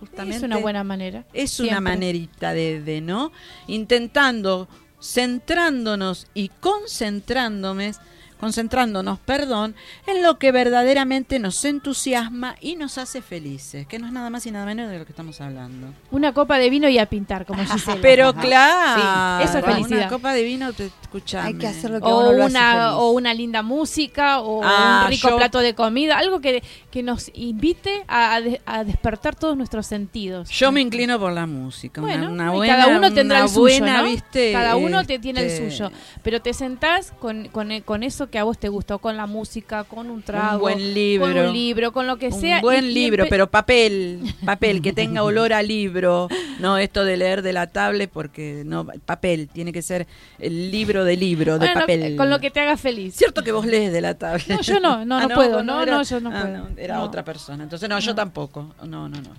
Justamente 0.00 0.36
es 0.38 0.42
una 0.42 0.56
buena 0.56 0.82
manera. 0.82 1.26
es 1.34 1.60
una 1.60 1.80
manerita 1.80 2.54
de, 2.54 2.80
de, 2.80 3.02
¿no? 3.02 3.32
Intentando, 3.66 4.68
centrándonos 5.02 6.26
y 6.32 6.48
concentrándome, 6.48 7.92
concentrándonos, 8.40 9.18
perdón, 9.20 9.74
en 10.06 10.22
lo 10.22 10.38
que 10.38 10.50
verdaderamente 10.52 11.38
nos 11.38 11.64
entusiasma 11.64 12.56
y 12.60 12.76
nos 12.76 12.98
hace 12.98 13.22
felices, 13.22 13.86
que 13.86 13.98
no 13.98 14.06
es 14.06 14.12
nada 14.12 14.30
más 14.30 14.46
y 14.46 14.50
nada 14.50 14.64
menos 14.66 14.90
de 14.90 14.98
lo 14.98 15.04
que 15.04 15.12
estamos 15.12 15.40
hablando. 15.40 15.88
Una 16.10 16.32
copa 16.32 16.58
de 16.58 16.70
vino 16.70 16.88
y 16.88 16.98
a 16.98 17.06
pintar, 17.06 17.46
como 17.46 17.62
Gisela. 17.66 17.98
Pero 18.00 18.32
claro, 18.34 19.40
Sí, 19.42 19.48
eso 19.48 19.58
es 19.58 19.64
felicidad. 19.64 19.98
Una 20.00 20.08
copa 20.08 20.32
de 20.32 20.42
vino, 20.42 20.72
te 20.72 20.86
escuchame. 20.86 21.48
Hay 21.48 21.54
que 21.54 21.66
hacer 21.66 21.90
lo 21.90 22.00
que 22.00 22.06
o 22.06 22.18
uno 22.20 22.32
lo 22.32 22.44
hace 22.44 22.50
una 22.56 22.72
feliz. 22.72 22.94
o 22.96 23.10
una 23.10 23.34
linda 23.34 23.62
música 23.62 24.40
o 24.40 24.60
Ah, 24.64 25.02
un 25.04 25.10
rico 25.10 25.28
yo- 25.30 25.36
plato 25.36 25.58
de 25.58 25.74
comida 25.74 26.18
algo 26.18 26.40
que, 26.40 26.62
que 26.90 27.02
nos 27.02 27.30
invite 27.34 28.04
a, 28.08 28.34
a 28.36 28.40
de- 28.40 28.60
a 28.66 28.84
despertar 28.84 29.36
todos 29.36 29.56
nuestros 29.56 29.86
sentidos 29.86 30.48
Yo 30.50 30.72
me 30.72 30.80
inclino 30.80 31.18
por 31.18 31.32
la 31.32 31.46
música. 31.46 32.00
bueno 32.00 32.30
una, 32.30 32.50
buena, 32.52 32.76
cada 32.76 32.96
uno 32.96 33.12
tendrá 33.12 33.38
una 33.38 33.44
el 33.46 33.50
suyo 33.50 33.60
buena, 33.80 33.98
¿no? 33.98 34.04
¿viste? 34.04 34.52
cada 34.52 34.76
uno 34.76 35.04
te 35.04 35.18
tiene 35.18 35.40
el 35.40 35.46
Este, 35.46 35.70
suyo 35.70 35.90
pero 36.22 36.40
te 36.40 36.54
sentás 36.54 37.12
con, 37.18 37.48
con, 37.48 37.80
con 37.82 38.02
eso 38.02 38.29
que 38.30 38.38
a 38.38 38.44
vos 38.44 38.58
te 38.58 38.68
gusta 38.68 38.94
o 38.94 38.98
con 38.98 39.16
la 39.16 39.26
música 39.26 39.84
con 39.84 40.08
un 40.10 40.22
trago 40.22 40.60
buen 40.60 40.94
libro. 40.94 41.26
con 41.26 41.36
un 41.38 41.52
libro 41.52 41.92
con 41.92 42.06
lo 42.06 42.16
que 42.16 42.32
sea 42.32 42.56
Un 42.56 42.62
buen 42.62 42.94
libro, 42.94 43.26
pero 43.28 43.50
papel, 43.50 44.20
papel 44.44 44.80
que 44.80 44.92
tenga 44.92 45.22
olor 45.24 45.52
a 45.52 45.62
libro, 45.62 46.28
no 46.60 46.78
esto 46.78 47.04
de 47.04 47.16
leer 47.16 47.42
de 47.42 47.52
la 47.52 47.66
tablet 47.66 48.10
porque 48.10 48.62
no 48.64 48.86
papel, 49.04 49.48
tiene 49.52 49.72
que 49.72 49.82
ser 49.82 50.06
el 50.38 50.70
libro 50.70 51.04
de 51.04 51.16
libro 51.16 51.54
de 51.58 51.66
Bueno, 51.66 51.80
papel. 51.80 52.16
con 52.16 52.30
lo 52.30 52.38
que 52.40 52.50
te 52.50 52.60
haga 52.60 52.76
feliz 52.76 53.14
Cierto 53.16 53.42
que 53.42 53.52
vos 53.52 53.66
lees 53.66 53.92
de 53.92 54.00
la 54.00 54.14
tablet. 54.14 54.48
No, 54.48 54.60
yo 54.62 54.80
no, 54.80 55.04
no, 55.04 55.18
Ah, 55.18 55.26
no 55.26 55.34
puedo, 55.34 55.56
vos 55.56 55.64
no, 55.64 55.82
era- 55.82 55.96
no, 55.96 56.02
yo 56.02 56.20
no 56.20 56.30
ah, 56.32 56.40
puedo. 56.42 56.68
era 56.76 56.96
No. 56.96 57.02
otra 57.04 57.24
persona. 57.24 57.62
Entonces 57.64 57.88
no, 57.88 57.98
yo 57.98 58.14
tampoco. 58.14 58.74
No, 58.84 59.08
no, 59.08 59.20
no. 59.20 59.30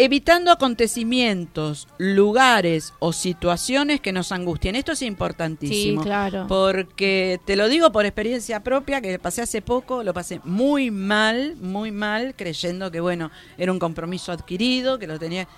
Evitando 0.00 0.52
acontecimientos, 0.52 1.88
lugares 1.98 2.94
o 3.00 3.12
situaciones 3.12 4.00
que 4.00 4.12
nos 4.12 4.30
angustien. 4.30 4.76
Esto 4.76 4.92
es 4.92 5.00
sí 5.00 5.06
importantísimo. 5.06 6.02
claro 6.02 6.46
Porque 6.46 7.40
te 7.44 7.56
lo 7.56 7.68
digo 7.68 7.90
por 7.90 8.06
experiencia 8.06 8.62
propia, 8.62 9.00
que 9.00 9.18
pasé 9.18 9.42
hace 9.42 9.60
poco, 9.60 10.04
lo 10.04 10.14
pasé 10.14 10.40
muy 10.44 10.92
mal, 10.92 11.56
muy 11.60 11.90
mal, 11.90 12.34
creyendo 12.36 12.92
que, 12.92 13.00
bueno, 13.00 13.32
era 13.56 13.72
un 13.72 13.80
compromiso 13.80 14.30
adquirido, 14.30 15.00
que 15.00 15.08
lo 15.08 15.18
tenía... 15.18 15.48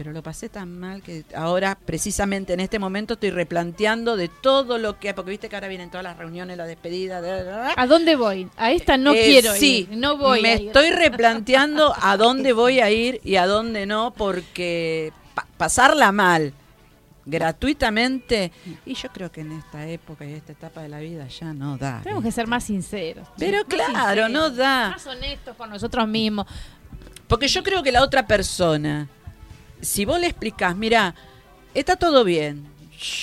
Pero 0.00 0.12
lo 0.12 0.22
pasé 0.22 0.48
tan 0.48 0.78
mal 0.80 1.02
que 1.02 1.26
ahora, 1.36 1.76
precisamente 1.84 2.54
en 2.54 2.60
este 2.60 2.78
momento, 2.78 3.12
estoy 3.12 3.28
replanteando 3.28 4.16
de 4.16 4.28
todo 4.28 4.78
lo 4.78 4.98
que... 4.98 5.12
Porque 5.12 5.32
viste 5.32 5.50
que 5.50 5.56
ahora 5.56 5.68
vienen 5.68 5.90
todas 5.90 6.04
las 6.04 6.16
reuniones, 6.16 6.56
la 6.56 6.64
despedida... 6.64 7.20
de- 7.20 7.30
de- 7.30 7.44
de- 7.44 7.72
¿A 7.76 7.86
dónde 7.86 8.16
voy? 8.16 8.48
A 8.56 8.72
esta 8.72 8.96
no 8.96 9.12
eh, 9.12 9.22
quiero 9.26 9.52
sí, 9.52 9.86
ir. 9.90 9.98
No 9.98 10.16
voy 10.16 10.40
Me 10.40 10.52
a 10.52 10.54
ir. 10.56 10.66
estoy 10.68 10.88
replanteando 10.92 11.94
a 12.00 12.16
dónde 12.16 12.54
voy 12.54 12.80
a 12.80 12.90
ir 12.90 13.20
y 13.24 13.36
a 13.36 13.46
dónde 13.46 13.84
no, 13.84 14.14
porque 14.16 15.12
pa- 15.34 15.46
pasarla 15.58 16.12
mal 16.12 16.54
gratuitamente, 17.26 18.52
y 18.86 18.94
yo 18.94 19.10
creo 19.10 19.30
que 19.30 19.42
en 19.42 19.52
esta 19.52 19.86
época 19.86 20.24
y 20.24 20.32
esta 20.32 20.52
etapa 20.52 20.80
de 20.82 20.88
la 20.88 21.00
vida 21.00 21.28
ya 21.28 21.52
no 21.52 21.76
da. 21.76 22.00
Tenemos 22.02 22.24
que 22.24 22.32
ser 22.32 22.46
más 22.46 22.64
sinceros. 22.64 23.28
Pero 23.38 23.58
Más 23.58 23.64
claro, 23.66 24.30
no 24.30 24.48
da. 24.48 24.90
Más 24.92 25.06
honestos 25.06 25.54
con 25.56 25.68
nosotros 25.68 26.08
mismos. 26.08 26.46
Porque 27.28 27.46
yo 27.48 27.62
creo 27.62 27.82
que 27.82 27.92
la 27.92 28.02
otra 28.02 28.26
persona, 28.26 29.06
si 29.80 30.04
vos 30.04 30.20
le 30.20 30.26
explicás, 30.26 30.76
mira, 30.76 31.14
está 31.74 31.96
todo 31.96 32.24
bien, 32.24 32.66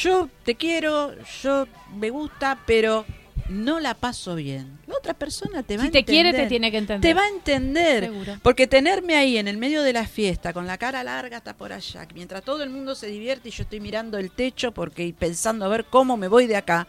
yo 0.02 0.30
te 0.43 0.56
quiero, 0.56 1.13
yo 1.43 1.67
me 1.96 2.10
gusta, 2.10 2.60
pero 2.65 3.06
no 3.50 3.80
la 3.80 3.93
paso 3.93 4.36
bien. 4.36 4.78
La 4.88 4.98
otra 4.98 5.13
persona 5.13 5.63
te 5.63 5.78
va 5.78 5.84
Si 5.84 5.89
a 5.89 5.91
te 5.91 6.00
entender. 6.00 6.24
quiere, 6.24 6.38
te 6.43 6.48
tiene 6.48 6.72
que 6.72 6.78
entender. 6.78 7.02
Te 7.02 7.13
va 7.13 7.24
a 7.24 7.30
entender. 7.30 8.06
Seguro. 8.06 8.38
Porque 8.41 8.67
tenerme 8.67 9.15
ahí 9.15 9.38
en 9.38 9.48
el 9.48 9.58
medio 9.58 9.84
de 9.84 9.93
la 9.93 10.06
fiesta, 10.08 10.52
con 10.52 10.67
la 10.67 10.78
cara 10.78 11.04
larga 11.04 11.38
hasta 11.38 11.56
por 11.56 11.72
allá, 11.72 12.08
mientras 12.13 12.43
todo 12.43 12.63
el 12.63 12.70
mundo 12.70 12.96
se 12.96 13.08
divierte 13.08 13.50
y 13.50 13.52
yo 13.52 13.63
estoy 13.63 13.80
mirando 13.80 14.17
el 14.17 14.32
techo 14.32 14.74
porque 14.74 15.06
y 15.06 15.13
pensando 15.13 15.63
a 15.65 15.70
ver 15.70 15.86
cómo 15.86 16.17
me 16.17 16.28
voy 16.28 16.48
de 16.48 16.58
acá, 16.58 16.88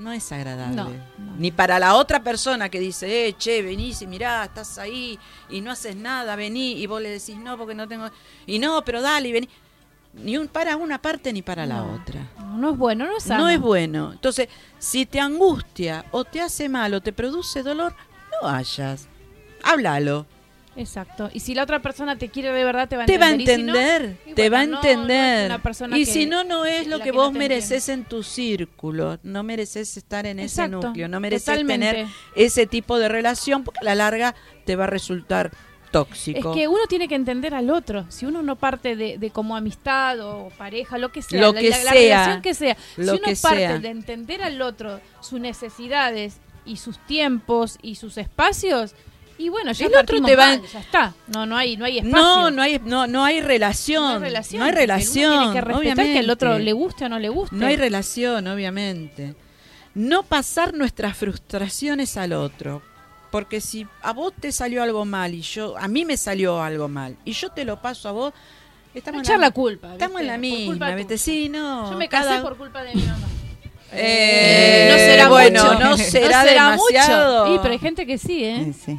no 0.00 0.12
es 0.12 0.32
agradable. 0.32 0.76
No, 0.76 1.24
no. 1.24 1.36
Ni 1.36 1.50
para 1.50 1.78
la 1.78 1.94
otra 1.94 2.22
persona 2.22 2.68
que 2.68 2.80
dice, 2.80 3.28
eh, 3.28 3.36
che, 3.36 3.62
venís 3.62 4.02
y 4.02 4.06
mirá, 4.06 4.44
estás 4.44 4.78
ahí 4.78 5.18
y 5.48 5.60
no 5.60 5.70
haces 5.70 5.94
nada, 5.94 6.34
vení, 6.36 6.72
y 6.72 6.86
vos 6.86 7.00
le 7.00 7.10
decís, 7.10 7.36
no, 7.36 7.56
porque 7.56 7.74
no 7.74 7.86
tengo. 7.86 8.08
Y 8.46 8.58
no, 8.58 8.82
pero 8.84 9.02
dale, 9.02 9.32
vení. 9.32 9.48
Ni 10.12 10.36
un, 10.36 10.48
para 10.48 10.76
una 10.76 11.00
parte 11.00 11.32
ni 11.32 11.40
para 11.40 11.66
la 11.66 11.84
otra. 11.84 12.28
No, 12.36 12.56
no 12.56 12.70
es 12.72 12.78
bueno, 12.78 13.06
no 13.06 13.16
es 13.16 13.22
sano. 13.22 13.44
No 13.44 13.48
es 13.48 13.60
bueno. 13.60 14.12
Entonces, 14.12 14.48
si 14.78 15.06
te 15.06 15.20
angustia 15.20 16.04
o 16.10 16.24
te 16.24 16.40
hace 16.40 16.68
mal 16.68 16.94
o 16.94 17.00
te 17.00 17.12
produce 17.12 17.62
dolor, 17.62 17.94
no 18.32 18.48
vayas. 18.48 19.06
Háblalo. 19.62 20.26
Exacto. 20.80 21.30
Y 21.32 21.40
si 21.40 21.54
la 21.54 21.62
otra 21.64 21.80
persona 21.80 22.16
te 22.16 22.28
quiere 22.28 22.52
de 22.52 22.64
verdad, 22.64 22.88
te 22.88 22.96
va 22.96 23.02
a 23.04 23.06
Te 23.06 23.18
va 23.18 23.26
a 23.26 23.30
entender. 23.30 24.16
te 24.34 24.48
va 24.50 24.60
a 24.60 24.62
es 24.64 24.68
entender. 24.70 25.46
una 25.46 25.62
persona 25.62 25.98
y 25.98 26.06
si 26.06 26.26
no, 26.26 26.42
no 26.44 26.64
es 26.64 26.86
lo 26.86 26.98
la 26.98 27.04
que 27.04 27.12
vos 27.12 27.32
mereces 27.32 27.88
en 27.88 28.04
tu 28.04 28.22
círculo. 28.22 29.18
No 29.22 29.42
mereces 29.42 29.96
estar 29.96 30.26
en 30.26 30.38
ese 30.38 30.66
núcleo. 30.68 31.08
No 31.08 31.20
mereces 31.20 31.44
totalmente. 31.46 31.86
tener 31.90 32.06
ese 32.34 32.66
tipo 32.66 32.98
de 32.98 33.08
relación 33.08 33.62
porque 33.64 33.80
a 33.80 33.84
la 33.84 33.94
larga 33.94 34.34
te 34.64 34.76
va 34.76 34.84
a 34.84 34.86
resultar 34.86 35.50
Es 35.52 35.90
tóxico. 35.92 36.54
que 36.54 36.68
uno 36.68 36.86
tiene 36.88 37.08
que 37.08 37.16
entender 37.16 37.52
al 37.54 37.68
otro. 37.68 38.06
Si 38.10 38.24
uno 38.24 38.42
no 38.42 38.56
parte 38.56 38.94
de, 38.96 39.18
de 39.18 39.30
como 39.30 39.56
amistad 39.56 40.20
o 40.20 40.48
pareja, 40.56 40.98
lo 40.98 41.10
que 41.10 41.20
sea, 41.20 41.40
Lo 41.40 41.52
la, 41.52 41.60
que 41.60 41.70
la- 41.70 41.82
la 41.84 41.92
sea, 41.92 42.00
relación 42.18 42.42
que 42.42 42.54
sea, 42.54 42.76
si 42.94 43.02
uno 43.02 43.18
parte 43.20 43.36
sea. 43.58 43.78
de 43.78 43.88
entender 43.88 44.42
al 44.42 44.62
otro, 44.62 45.00
sus 45.20 45.40
necesidades 45.40 46.36
y 46.64 46.76
sus 46.76 46.98
tiempos 47.06 47.76
y 47.82 47.96
sus 47.96 48.18
espacios, 48.18 48.94
y 49.40 49.48
bueno, 49.48 49.72
ya 49.72 49.86
El 49.86 49.96
otro 49.96 50.20
te 50.22 50.36
va- 50.36 50.46
mal, 50.46 50.62
ya 50.72 50.80
está. 50.80 51.14
No, 51.28 51.46
no 51.46 51.56
hay, 51.56 51.76
no 51.76 51.84
hay 51.84 51.98
espacio. 51.98 52.16
no, 52.18 52.50
no 52.50 52.62
hay, 52.62 52.78
no, 52.84 53.06
no 53.06 53.24
hay 53.24 53.40
relación. 53.40 54.02
No 54.04 54.26
hay 54.26 54.30
relación. 54.32 54.60
No 54.60 54.66
hay 54.66 54.72
relación. 54.72 55.32
Uno 55.32 55.40
tiene 55.52 55.54
que 55.54 55.60
respetar 55.60 56.06
que 56.06 56.18
al 56.18 56.30
otro 56.30 56.48
obviamente. 56.50 56.64
le 56.64 56.72
guste 56.72 57.04
o 57.04 57.08
no 57.08 57.18
le 57.18 57.28
guste. 57.28 57.56
No 57.56 57.66
hay 57.66 57.76
relación, 57.76 58.46
obviamente. 58.46 59.34
No 59.94 60.22
pasar 60.22 60.74
nuestras 60.74 61.16
frustraciones 61.16 62.16
al 62.16 62.32
otro. 62.32 62.82
Porque 63.30 63.60
si 63.60 63.86
a 64.02 64.12
vos 64.12 64.32
te 64.38 64.50
salió 64.52 64.82
algo 64.82 65.04
mal 65.04 65.32
y 65.34 65.40
yo, 65.42 65.76
a 65.78 65.86
mí 65.88 66.04
me 66.04 66.16
salió 66.16 66.60
algo 66.62 66.88
mal 66.88 67.16
y 67.24 67.32
yo 67.32 67.48
te 67.50 67.64
lo 67.64 67.80
paso 67.80 68.08
a 68.08 68.12
vos, 68.12 68.34
estamos, 68.92 69.18
No 69.18 69.22
echar 69.22 69.38
la, 69.38 69.46
la 69.46 69.50
culpa. 69.52 69.92
estamos 69.92 70.20
en 70.20 70.26
la 70.26 70.36
misma, 70.36 70.90
¿viste? 70.96 71.16
Sí, 71.16 71.48
no. 71.48 71.90
Yo 71.92 71.96
me 71.96 72.08
cada- 72.08 72.30
casé 72.30 72.42
por 72.42 72.56
culpa 72.56 72.82
de 72.82 72.94
mi 72.94 73.02
mamá. 73.02 73.26
Eh, 73.92 74.88
no 74.90 74.96
será 74.96 75.28
bueno, 75.28 75.64
mucho. 75.64 75.80
no 75.80 75.96
será, 75.96 76.44
demasiado. 76.44 77.44
mucho. 77.46 77.52
Sí, 77.54 77.58
pero 77.62 77.72
hay 77.72 77.78
gente 77.78 78.06
que 78.06 78.18
sí, 78.18 78.44
¿eh? 78.44 78.72
Sí, 78.84 78.98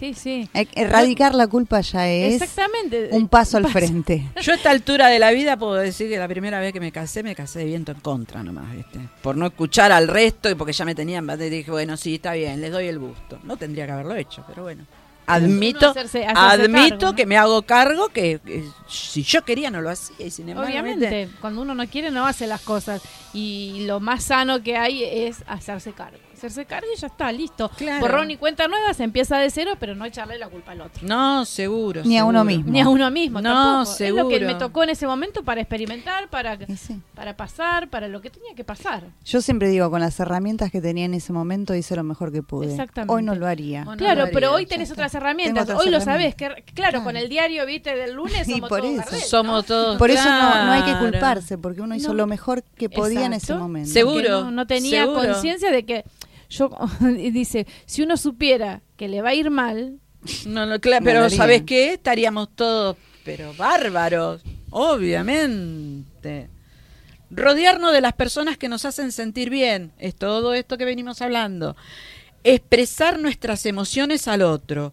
sí. 0.00 0.14
Sí, 0.14 0.48
que 0.52 0.68
Erradicar 0.80 1.34
la 1.34 1.46
culpa 1.46 1.80
ya 1.82 2.08
es 2.08 2.34
Exactamente. 2.42 3.08
un 3.12 3.28
paso 3.28 3.58
al 3.58 3.68
frente. 3.68 4.26
Yo 4.42 4.52
a 4.52 4.56
esta 4.56 4.70
altura 4.70 5.08
de 5.08 5.18
la 5.18 5.30
vida 5.30 5.56
puedo 5.56 5.74
decir 5.74 6.08
que 6.08 6.16
la 6.18 6.26
primera 6.26 6.58
vez 6.58 6.72
que 6.72 6.80
me 6.80 6.90
casé, 6.90 7.22
me 7.22 7.34
casé 7.34 7.60
de 7.60 7.64
viento 7.66 7.92
en 7.92 8.00
contra 8.00 8.42
nomás, 8.42 8.74
¿viste? 8.74 8.98
Por 9.22 9.36
no 9.36 9.46
escuchar 9.46 9.92
al 9.92 10.08
resto 10.08 10.50
y 10.50 10.54
porque 10.54 10.72
ya 10.72 10.84
me 10.84 10.94
tenían, 10.94 11.26
dije, 11.38 11.70
bueno, 11.70 11.96
sí, 11.96 12.16
está 12.16 12.32
bien, 12.32 12.60
les 12.60 12.72
doy 12.72 12.86
el 12.86 12.98
gusto. 12.98 13.38
No 13.44 13.56
tendría 13.56 13.86
que 13.86 13.92
haberlo 13.92 14.14
hecho, 14.16 14.44
pero 14.48 14.62
bueno. 14.64 14.84
Admito, 15.26 15.92
hacerse- 15.92 16.26
hacerse 16.26 16.64
admito 16.64 16.88
cargo, 16.98 17.06
¿no? 17.10 17.14
que 17.14 17.26
me 17.26 17.36
hago 17.36 17.62
cargo 17.62 18.08
que, 18.08 18.40
que 18.44 18.64
si 18.88 19.22
yo 19.22 19.44
quería 19.44 19.70
no 19.70 19.80
lo 19.80 19.90
hacía 19.90 20.26
y 20.26 20.30
sin 20.30 20.48
embargo. 20.48 20.68
Obviamente, 20.68 21.28
cuando 21.40 21.62
uno 21.62 21.72
no 21.74 21.86
quiere 21.86 22.10
no 22.10 22.26
hace 22.26 22.48
las 22.48 22.62
cosas 22.62 23.00
y 23.32 23.84
lo 23.86 24.00
más 24.00 24.24
sano 24.24 24.60
que 24.62 24.76
hay 24.76 25.04
es 25.04 25.44
hacerse 25.46 25.92
cargo. 25.92 26.18
Hacerse 26.40 26.64
cargo 26.64 26.86
y 26.96 26.98
ya 26.98 27.08
está, 27.08 27.30
listo. 27.32 27.70
Claro. 27.76 28.00
Borrón 28.00 28.30
y 28.30 28.38
cuenta 28.38 28.66
nueva, 28.66 28.94
se 28.94 29.04
empieza 29.04 29.36
de 29.36 29.50
cero, 29.50 29.72
pero 29.78 29.94
no 29.94 30.06
echarle 30.06 30.38
la 30.38 30.48
culpa 30.48 30.72
al 30.72 30.80
otro. 30.80 31.06
No, 31.06 31.44
seguro. 31.44 32.00
Ni 32.02 32.16
a 32.16 32.24
uno 32.24 32.38
seguro. 32.40 32.44
mismo. 32.56 32.72
Ni 32.72 32.80
a 32.80 32.88
uno 32.88 33.10
mismo 33.10 33.42
No, 33.42 33.50
tampoco. 33.84 33.92
Es 34.02 34.10
lo 34.10 34.28
que 34.28 34.36
seguro. 34.36 34.46
me 34.46 34.54
tocó 34.58 34.82
en 34.84 34.88
ese 34.88 35.06
momento 35.06 35.42
para 35.42 35.60
experimentar, 35.60 36.28
para, 36.30 36.56
sí. 36.78 36.98
para 37.14 37.36
pasar, 37.36 37.88
para 37.90 38.08
lo 38.08 38.22
que 38.22 38.30
tenía 38.30 38.54
que 38.54 38.64
pasar. 38.64 39.04
Yo 39.26 39.42
siempre 39.42 39.68
digo, 39.68 39.90
con 39.90 40.00
las 40.00 40.18
herramientas 40.18 40.70
que 40.70 40.80
tenía 40.80 41.04
en 41.04 41.12
ese 41.12 41.34
momento 41.34 41.74
hice 41.74 41.94
lo 41.94 42.04
mejor 42.04 42.32
que 42.32 42.42
pude. 42.42 42.70
Exactamente. 42.70 43.12
Hoy 43.12 43.22
no 43.22 43.34
lo 43.34 43.46
haría. 43.46 43.84
No 43.84 43.96
claro, 43.98 44.14
lo 44.16 44.22
haría, 44.22 44.32
pero 44.34 44.52
hoy 44.54 44.62
ya 44.64 44.68
tenés 44.70 44.88
está. 44.90 45.02
otras 45.02 45.14
herramientas. 45.14 45.64
Otras 45.64 45.80
hoy 45.80 45.90
lo 45.90 46.00
sabés. 46.00 46.34
Que, 46.34 46.46
claro, 46.46 46.62
Claro. 46.74 47.04
con 47.04 47.18
el 47.18 47.28
diario, 47.28 47.66
viste, 47.66 47.94
del 47.94 48.14
lunes 48.14 48.48
Y 48.48 48.52
somos 48.52 48.68
por 48.70 48.80
todos 48.80 48.92
eso. 48.92 49.00
Gardel, 49.02 49.20
¿no? 49.20 49.26
Somos 49.26 49.66
todos. 49.66 49.98
Por 49.98 50.10
eso 50.10 50.24
no, 50.24 50.64
no 50.64 50.72
hay 50.72 50.82
que 50.84 50.96
culparse, 50.98 51.58
porque 51.58 51.82
uno 51.82 51.94
hizo 51.94 52.08
No. 52.08 52.14
lo 52.14 52.26
mejor 52.26 52.62
que 52.62 52.88
podía 52.88 53.26
en 53.26 53.34
ese 53.34 53.54
momento. 53.54 53.90
Seguro. 53.90 54.44
no, 54.44 54.50
no 54.50 54.66
tenía 54.66 55.02
seguro. 55.02 55.20
conciencia 55.32 55.70
de 55.70 55.84
que 55.84 56.04
yo 56.50 56.70
dice 57.32 57.66
si 57.86 58.02
uno 58.02 58.16
supiera 58.16 58.82
que 58.96 59.08
le 59.08 59.22
va 59.22 59.30
a 59.30 59.34
ir 59.34 59.50
mal 59.50 59.98
No, 60.46 60.66
no, 60.66 60.78
claro, 60.80 61.04
pero 61.04 61.24
haría. 61.24 61.36
¿sabes 61.36 61.62
qué? 61.62 61.94
Estaríamos 61.94 62.50
todos, 62.54 62.96
pero 63.24 63.54
bárbaros, 63.54 64.42
obviamente. 64.70 66.50
Rodearnos 67.30 67.92
de 67.92 68.00
las 68.00 68.12
personas 68.12 68.58
que 68.58 68.68
nos 68.68 68.84
hacen 68.84 69.12
sentir 69.12 69.48
bien, 69.50 69.92
es 69.98 70.14
todo 70.16 70.52
esto 70.52 70.76
que 70.76 70.84
venimos 70.84 71.22
hablando. 71.22 71.76
Expresar 72.44 73.18
nuestras 73.18 73.64
emociones 73.66 74.26
al 74.28 74.42
otro. 74.42 74.92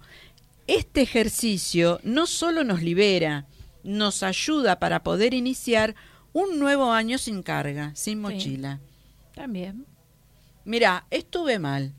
Este 0.67 1.01
ejercicio 1.01 1.99
no 2.03 2.27
solo 2.27 2.63
nos 2.63 2.83
libera, 2.83 3.47
nos 3.83 4.21
ayuda 4.21 4.79
para 4.79 5.01
poder 5.01 5.33
iniciar 5.33 5.95
un 6.31 6.59
nuevo 6.59 6.91
año 6.91 7.17
sin 7.17 7.41
carga, 7.41 7.91
sin 7.95 8.21
mochila. 8.21 8.79
también 9.33 9.85
Mira, 10.67 11.05
estuve 11.09 11.59
mal. 11.59 11.93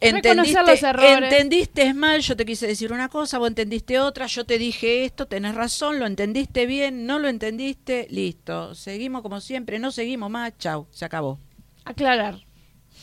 Entendiste, 0.00 0.60
los 0.60 0.82
errores. 0.82 1.32
entendiste 1.32 1.94
mal, 1.94 2.20
yo 2.20 2.36
te 2.36 2.44
quise 2.44 2.66
decir 2.66 2.92
una 2.92 3.08
cosa, 3.08 3.38
vos 3.38 3.48
entendiste 3.48 3.98
otra, 3.98 4.26
yo 4.26 4.44
te 4.44 4.58
dije 4.58 5.06
esto, 5.06 5.26
tenés 5.26 5.54
razón, 5.54 5.98
lo 5.98 6.04
entendiste 6.04 6.66
bien, 6.66 7.06
no 7.06 7.18
lo 7.18 7.28
entendiste, 7.28 8.06
listo. 8.10 8.74
Seguimos 8.74 9.22
como 9.22 9.40
siempre, 9.40 9.78
no 9.78 9.92
seguimos 9.92 10.28
más, 10.28 10.52
chau, 10.58 10.86
se 10.90 11.06
acabó. 11.06 11.40
aclarar 11.86 12.40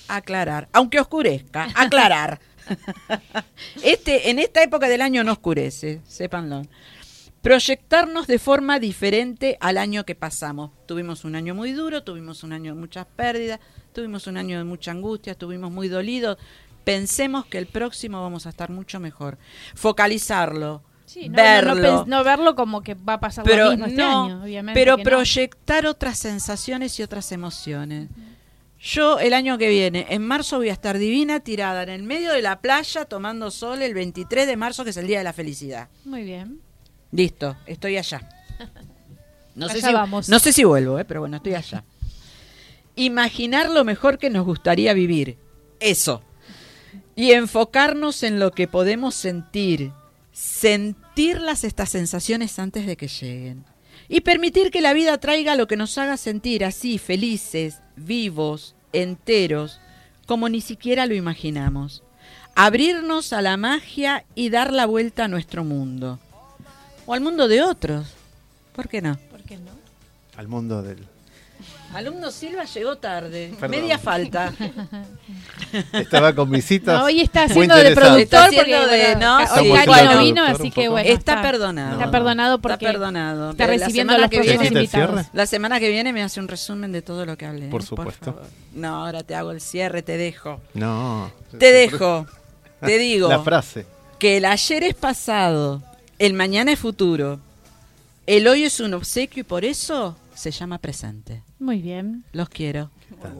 Aclarar, 0.08 0.70
aunque 0.74 1.00
oscurezca, 1.00 1.70
aclarar. 1.74 2.39
este, 3.84 4.30
en 4.30 4.38
esta 4.38 4.62
época 4.62 4.88
del 4.89 5.02
año 5.02 5.24
no 5.24 5.32
oscurece, 5.32 6.02
sépanlo. 6.08 6.67
Proyectarnos 7.42 8.28
de 8.28 8.38
forma 8.38 8.78
diferente 8.80 9.58
al 9.60 9.78
año 9.80 10.06
que 10.06 10.14
pasamos. 10.16 10.72
Tuvimos 10.86 11.26
un 11.26 11.36
año 11.36 11.56
muy 11.56 11.72
duro, 11.72 12.04
tuvimos 12.04 12.44
un 12.44 12.54
año 12.54 12.76
de 12.76 12.80
muchas 12.80 13.08
pérdidas, 13.08 13.60
tuvimos 13.94 14.28
un 14.28 14.38
año 14.38 14.60
de 14.60 14.64
mucha 14.64 14.92
angustia, 14.92 15.32
estuvimos 15.32 15.72
muy 15.72 15.88
dolidos. 15.88 16.38
Pensemos 16.84 17.46
que 17.48 17.58
el 17.58 17.66
próximo 17.66 18.22
vamos 18.22 18.46
a 18.46 18.50
estar 18.50 18.70
mucho 18.70 19.00
mejor. 19.00 19.38
Focalizarlo, 19.76 20.84
Sí, 21.06 21.30
no, 21.30 21.36
verlo. 21.36 21.76
no, 21.76 21.82
no 21.82 21.88
pens- 21.88 22.06
no 22.08 22.24
verlo 22.24 22.56
como 22.56 22.82
que 22.82 22.94
va 22.94 23.14
a 23.14 23.20
pasar 23.20 23.44
pero 23.44 23.66
lo 23.66 23.72
mismo 23.72 23.86
este 23.88 24.02
año, 24.02 24.44
obviamente. 24.44 24.80
pero 24.80 24.98
proyectar 25.00 25.86
otras 25.88 26.20
sensaciones 26.20 27.00
y 27.00 27.04
otras 27.04 27.32
emociones. 27.32 28.10
Yo 28.80 29.20
el 29.20 29.34
año 29.34 29.58
que 29.58 29.68
viene, 29.70 30.06
en 30.10 30.26
marzo, 30.26 30.58
voy 30.58 30.70
a 30.70 30.74
estar 30.74 30.98
divina, 30.98 31.40
tirada 31.40 31.84
en 31.84 31.90
el 31.90 32.04
medio 32.04 32.32
de 32.34 32.42
la 32.42 32.62
playa, 32.62 33.06
tomando 33.06 33.52
sol 33.52 33.82
el 33.82 33.94
23 33.94 34.48
de 34.48 34.56
marzo, 34.58 34.84
que 34.84 34.92
es 34.92 34.98
el 34.98 35.06
Día 35.08 35.18
de 35.20 35.24
la 35.24 35.34
Felicidad. 35.34 35.90
Muy 36.06 36.24
bien. 36.24 36.62
Listo, 37.12 37.58
estoy 37.65 37.97
allá. 37.97 38.21
No 39.54 39.67
sé 39.67 39.82
si, 39.82 39.91
vamos. 39.91 40.30
No 40.30 40.39
sé 40.39 40.54
si 40.54 40.63
vuelvo, 40.63 40.97
eh, 40.97 41.04
pero 41.04 41.19
bueno, 41.19 41.36
estoy 41.36 41.56
allá. 41.56 41.84
Imaginar 42.95 43.69
lo 43.69 43.84
mejor 43.84 44.17
que 44.17 44.30
nos 44.30 44.45
gustaría 44.45 44.93
vivir. 44.93 45.38
Eso. 45.82 46.24
Y 47.17 47.32
enfocarnos 47.34 48.24
en 48.24 48.39
lo 48.39 48.52
que 48.52 48.69
podemos 48.69 49.13
sentir. 49.13 49.91
Sentirlas 50.32 51.65
estas 51.65 51.89
sensaciones 51.89 52.60
antes 52.60 52.86
de 52.86 52.95
que 52.95 53.10
lleguen. 53.10 53.65
Y 54.08 54.21
permitir 54.21 54.71
que 54.71 54.80
la 54.80 54.93
vida 54.93 55.17
traiga 55.17 55.58
lo 55.58 55.67
que 55.67 55.76
nos 55.76 55.97
haga 55.97 56.15
sentir 56.15 56.63
así, 56.63 56.97
felices, 56.97 57.82
vivos, 57.97 58.76
enteros, 58.93 59.82
como 60.26 60.47
ni 60.47 60.62
siquiera 60.62 61.08
lo 61.08 61.13
imaginamos. 61.13 62.04
Abrirnos 62.56 63.34
a 63.34 63.41
la 63.41 63.58
magia 63.58 64.26
y 64.34 64.50
dar 64.50 64.71
la 64.71 64.86
vuelta 64.86 65.26
a 65.26 65.28
nuestro 65.28 65.63
mundo. 65.63 66.19
O 67.06 67.14
al 67.14 67.22
mundo 67.22 67.48
de 67.48 67.62
otros. 67.62 68.08
¿Por 68.76 68.88
qué 68.88 69.02
no? 69.02 69.18
¿Por 69.30 69.42
qué 69.44 69.58
no? 69.58 69.72
Al 70.38 70.48
mundo 70.48 70.82
del. 70.82 70.98
Alumno 71.94 72.32
Silva 72.32 72.64
llegó 72.64 72.98
tarde. 72.98 73.52
Perdón. 73.60 73.82
Media 73.82 73.98
falta. 73.98 74.54
Estaba 75.92 76.34
con 76.34 76.50
visitas. 76.50 76.98
No, 77.00 77.06
hoy 77.06 77.20
está 77.20 77.44
haciendo 77.44 77.76
de 77.76 77.94
productor 77.94 78.50
porque 78.56 78.74
de- 78.74 79.16
no, 79.18 79.46
sí, 79.46 79.60
hoy 79.60 79.86
bueno. 79.86 80.14
no 80.16 80.24
vino, 80.24 80.44
así 80.46 80.72
que 80.72 80.88
bueno. 80.88 81.10
Está 81.10 81.42
perdonado. 81.42 81.92
Está 82.00 82.10
perdonado 82.10 82.60
porque 82.62 82.86
Está 82.86 82.94
perdonado. 82.94 83.52
está 83.52 83.68
la 83.68 83.74
recibiendo 83.74 84.14
semana 84.14 84.18
los 84.20 84.30
que 84.30 84.38
próximos 84.38 84.62
viene- 84.62 84.76
¿Necesita 84.76 84.98
el 85.00 85.04
invitados. 85.10 85.30
La 85.34 85.46
semana 85.46 85.80
que 85.82 85.90
viene 85.90 86.14
me 86.14 86.24
hace 86.24 86.40
un 86.40 86.48
resumen 86.48 86.94
de 86.94 87.02
todo 87.02 87.26
lo 87.26 87.38
que 87.38 87.46
hablé. 87.46 87.68
Por 87.68 87.82
¿eh? 87.82 87.86
supuesto. 87.86 88.26
favor. 88.34 88.48
No, 88.74 89.06
ahora 89.06 89.24
te 89.24 89.36
hago 89.36 89.52
el 89.52 89.60
cierre, 89.60 90.02
te 90.02 90.16
dejo. 90.16 90.62
No. 90.74 91.30
Te 91.60 91.74
dejo. 91.74 92.26
Te 92.80 92.98
digo. 92.98 93.28
La 93.28 93.40
frase. 93.44 93.86
Que 94.18 94.38
el 94.38 94.46
ayer 94.46 94.84
es 94.84 94.94
pasado, 94.96 95.82
el 96.22 96.34
mañana 96.34 96.72
es 96.72 96.78
futuro, 96.78 97.40
el 98.28 98.48
hoy 98.48 98.64
es 98.64 98.80
un 98.80 98.94
obsequio 98.94 99.42
y 99.42 99.44
por 99.44 99.66
eso 99.66 100.16
se 100.36 100.52
llama 100.52 100.78
presente. 100.78 101.42
Muy 101.58 101.82
bien. 101.82 102.24
Los 102.32 102.48
quiero. 102.48 102.92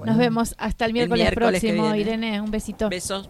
Nos 0.04 0.18
vemos 0.18 0.56
hasta 0.58 0.86
el 0.86 0.94
miércoles, 0.94 1.26
miércoles 1.26 1.62
que 1.62 1.74
próximo. 1.74 1.96
Irene. 1.96 2.42
Un 2.42 2.50
besito. 2.50 2.90
Besos. 2.90 3.30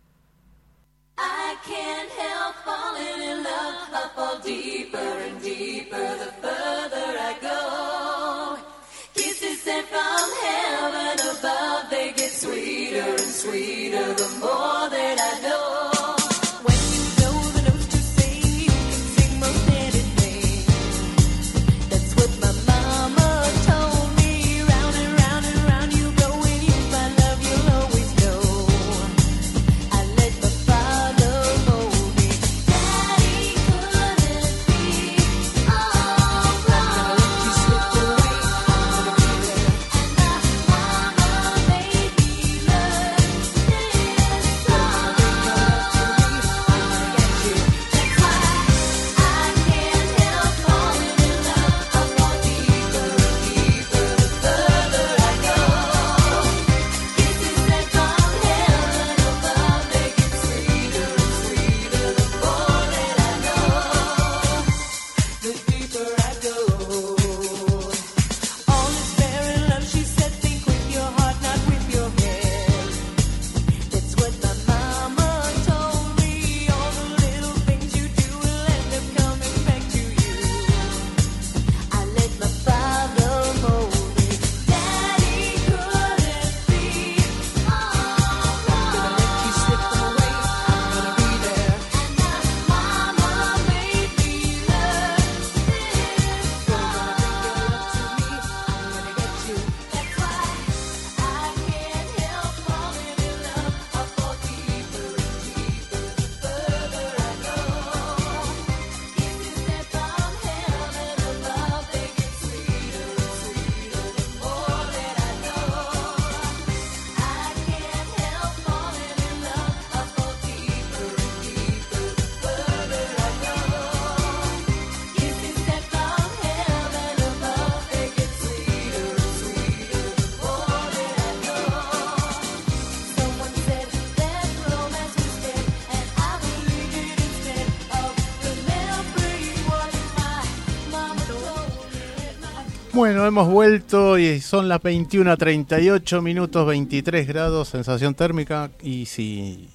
Bueno, 143.01 143.25
hemos 143.25 143.47
vuelto 143.47 144.19
y 144.19 144.39
son 144.41 144.69
las 144.69 144.79
21 144.79 145.31
a 145.31 145.35
38 145.35 146.21
minutos, 146.21 146.67
23 146.67 147.27
grados, 147.27 147.69
sensación 147.69 148.13
térmica. 148.13 148.69
Y 148.83 149.07
si 149.07 149.69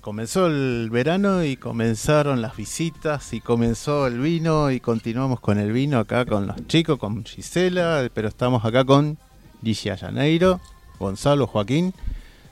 comenzó 0.00 0.46
el 0.46 0.88
verano 0.88 1.42
y 1.42 1.56
comenzaron 1.56 2.40
las 2.40 2.56
visitas 2.56 3.32
y 3.32 3.40
comenzó 3.40 4.06
el 4.06 4.20
vino 4.20 4.70
y 4.70 4.78
continuamos 4.78 5.40
con 5.40 5.58
el 5.58 5.72
vino 5.72 5.98
acá 5.98 6.24
con 6.24 6.46
los 6.46 6.68
chicos, 6.68 7.00
con 7.00 7.24
Gisela, 7.24 8.08
pero 8.14 8.28
estamos 8.28 8.64
acá 8.64 8.84
con 8.84 9.18
Ligia 9.60 9.96
Janeiro, 9.96 10.60
Gonzalo, 11.00 11.48
Joaquín 11.48 11.92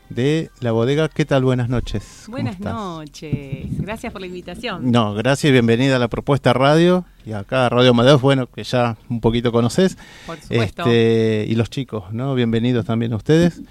de 0.09 0.51
la 0.61 0.73
bodega. 0.73 1.09
¿Qué 1.09 1.25
tal? 1.25 1.45
Buenas 1.45 1.69
noches. 1.69 2.23
¿Cómo 2.27 2.37
Buenas 2.37 2.61
noches, 2.61 3.67
gracias 3.79 4.13
por 4.13 4.21
la 4.21 4.27
invitación. 4.27 4.91
No, 4.91 5.15
gracias 5.15 5.51
y 5.51 5.53
bienvenida 5.53 5.97
a 5.97 5.99
la 5.99 6.09
propuesta 6.09 6.53
radio. 6.53 7.05
Y 7.25 7.33
acá 7.33 7.69
Radio 7.69 7.91
Amadeus, 7.91 8.21
bueno, 8.21 8.47
que 8.47 8.63
ya 8.63 8.97
un 9.09 9.21
poquito 9.21 9.51
conoces. 9.53 9.97
Por 10.27 10.39
supuesto. 10.39 10.83
Este, 10.83 11.47
y 11.49 11.55
los 11.55 11.71
chicos, 11.71 12.13
¿no? 12.13 12.35
Bienvenidos 12.35 12.85
también 12.85 13.13
a 13.13 13.17
ustedes. 13.17 13.63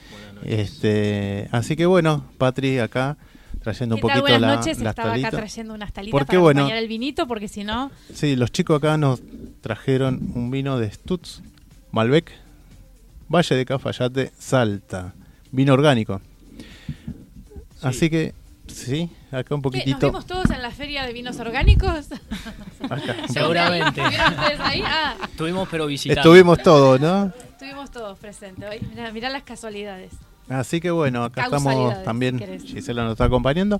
Este, 0.43 1.48
así 1.52 1.76
que 1.76 1.86
bueno, 1.86 2.26
Patri 2.38 2.80
acá 2.80 3.17
trayendo 3.62 3.95
un 3.95 4.02
¿Qué 4.02 4.08
tal? 4.08 4.19
poquito 4.19 4.34
Buenas 4.34 4.41
la, 4.41 4.56
noches. 4.58 4.80
la 4.80 4.89
Estaba 4.91 5.13
acá 5.13 5.32
trayendo 5.32 5.74
unas 5.74 5.91
talitas 5.91 6.12
Porque, 6.12 6.34
para 6.34 6.39
bueno, 6.39 6.62
acompañar 6.62 6.84
el 6.84 6.89
vinito, 6.89 7.28
porque 7.28 7.48
si 7.48 7.63
no... 7.63 7.91
Sí, 8.13 8.36
los 8.36 8.52
chicos 8.52 8.78
acá 8.78 8.98
nos 8.98 9.21
trajeron 9.62 10.19
un 10.36 10.52
vino 10.52 10.78
de 10.78 10.91
Stutz, 10.91 11.41
Malbec, 11.91 12.32
Valle 13.28 13.56
de 13.56 13.65
Cafayate, 13.65 14.32
Salta. 14.38 15.15
Vino 15.56 15.74
orgánico. 15.74 16.20
Así 17.82 18.10
que, 18.10 18.34
sí, 18.68 19.10
acá 19.32 19.56
un. 19.56 19.60
¿Nos 19.60 19.72
poquitito. 19.72 20.08
vimos 20.08 20.26
todos 20.26 20.50
en 20.50 20.62
la 20.62 20.70
feria 20.70 21.06
de 21.06 21.13
vinos 21.13 21.39
orgánicos? 21.39 22.08
Acá. 22.89 23.15
Seguramente. 23.30 24.02
Ah, 24.04 25.15
Estuvimos 25.24 25.70
pero 25.72 25.88
visitando. 25.88 26.20
Estuvimos 26.20 26.62
todos, 26.62 27.00
¿no? 27.00 27.32
estuvimos 27.52 27.89
todos 27.89 28.18
presentes. 28.20 28.70
Hoy, 28.70 28.86
mirá, 28.89 29.12
mirá 29.13 29.30
las 29.30 29.44
casualidades. 29.44 30.12
Así 30.50 30.82
que 30.82 30.91
bueno, 30.91 31.24
acá 31.24 31.46
estamos 31.46 32.04
también. 32.04 32.38
si. 32.60 32.68
Gisela 32.74 33.04
nos 33.04 33.13
está 33.13 33.26
acompañando. 33.26 33.80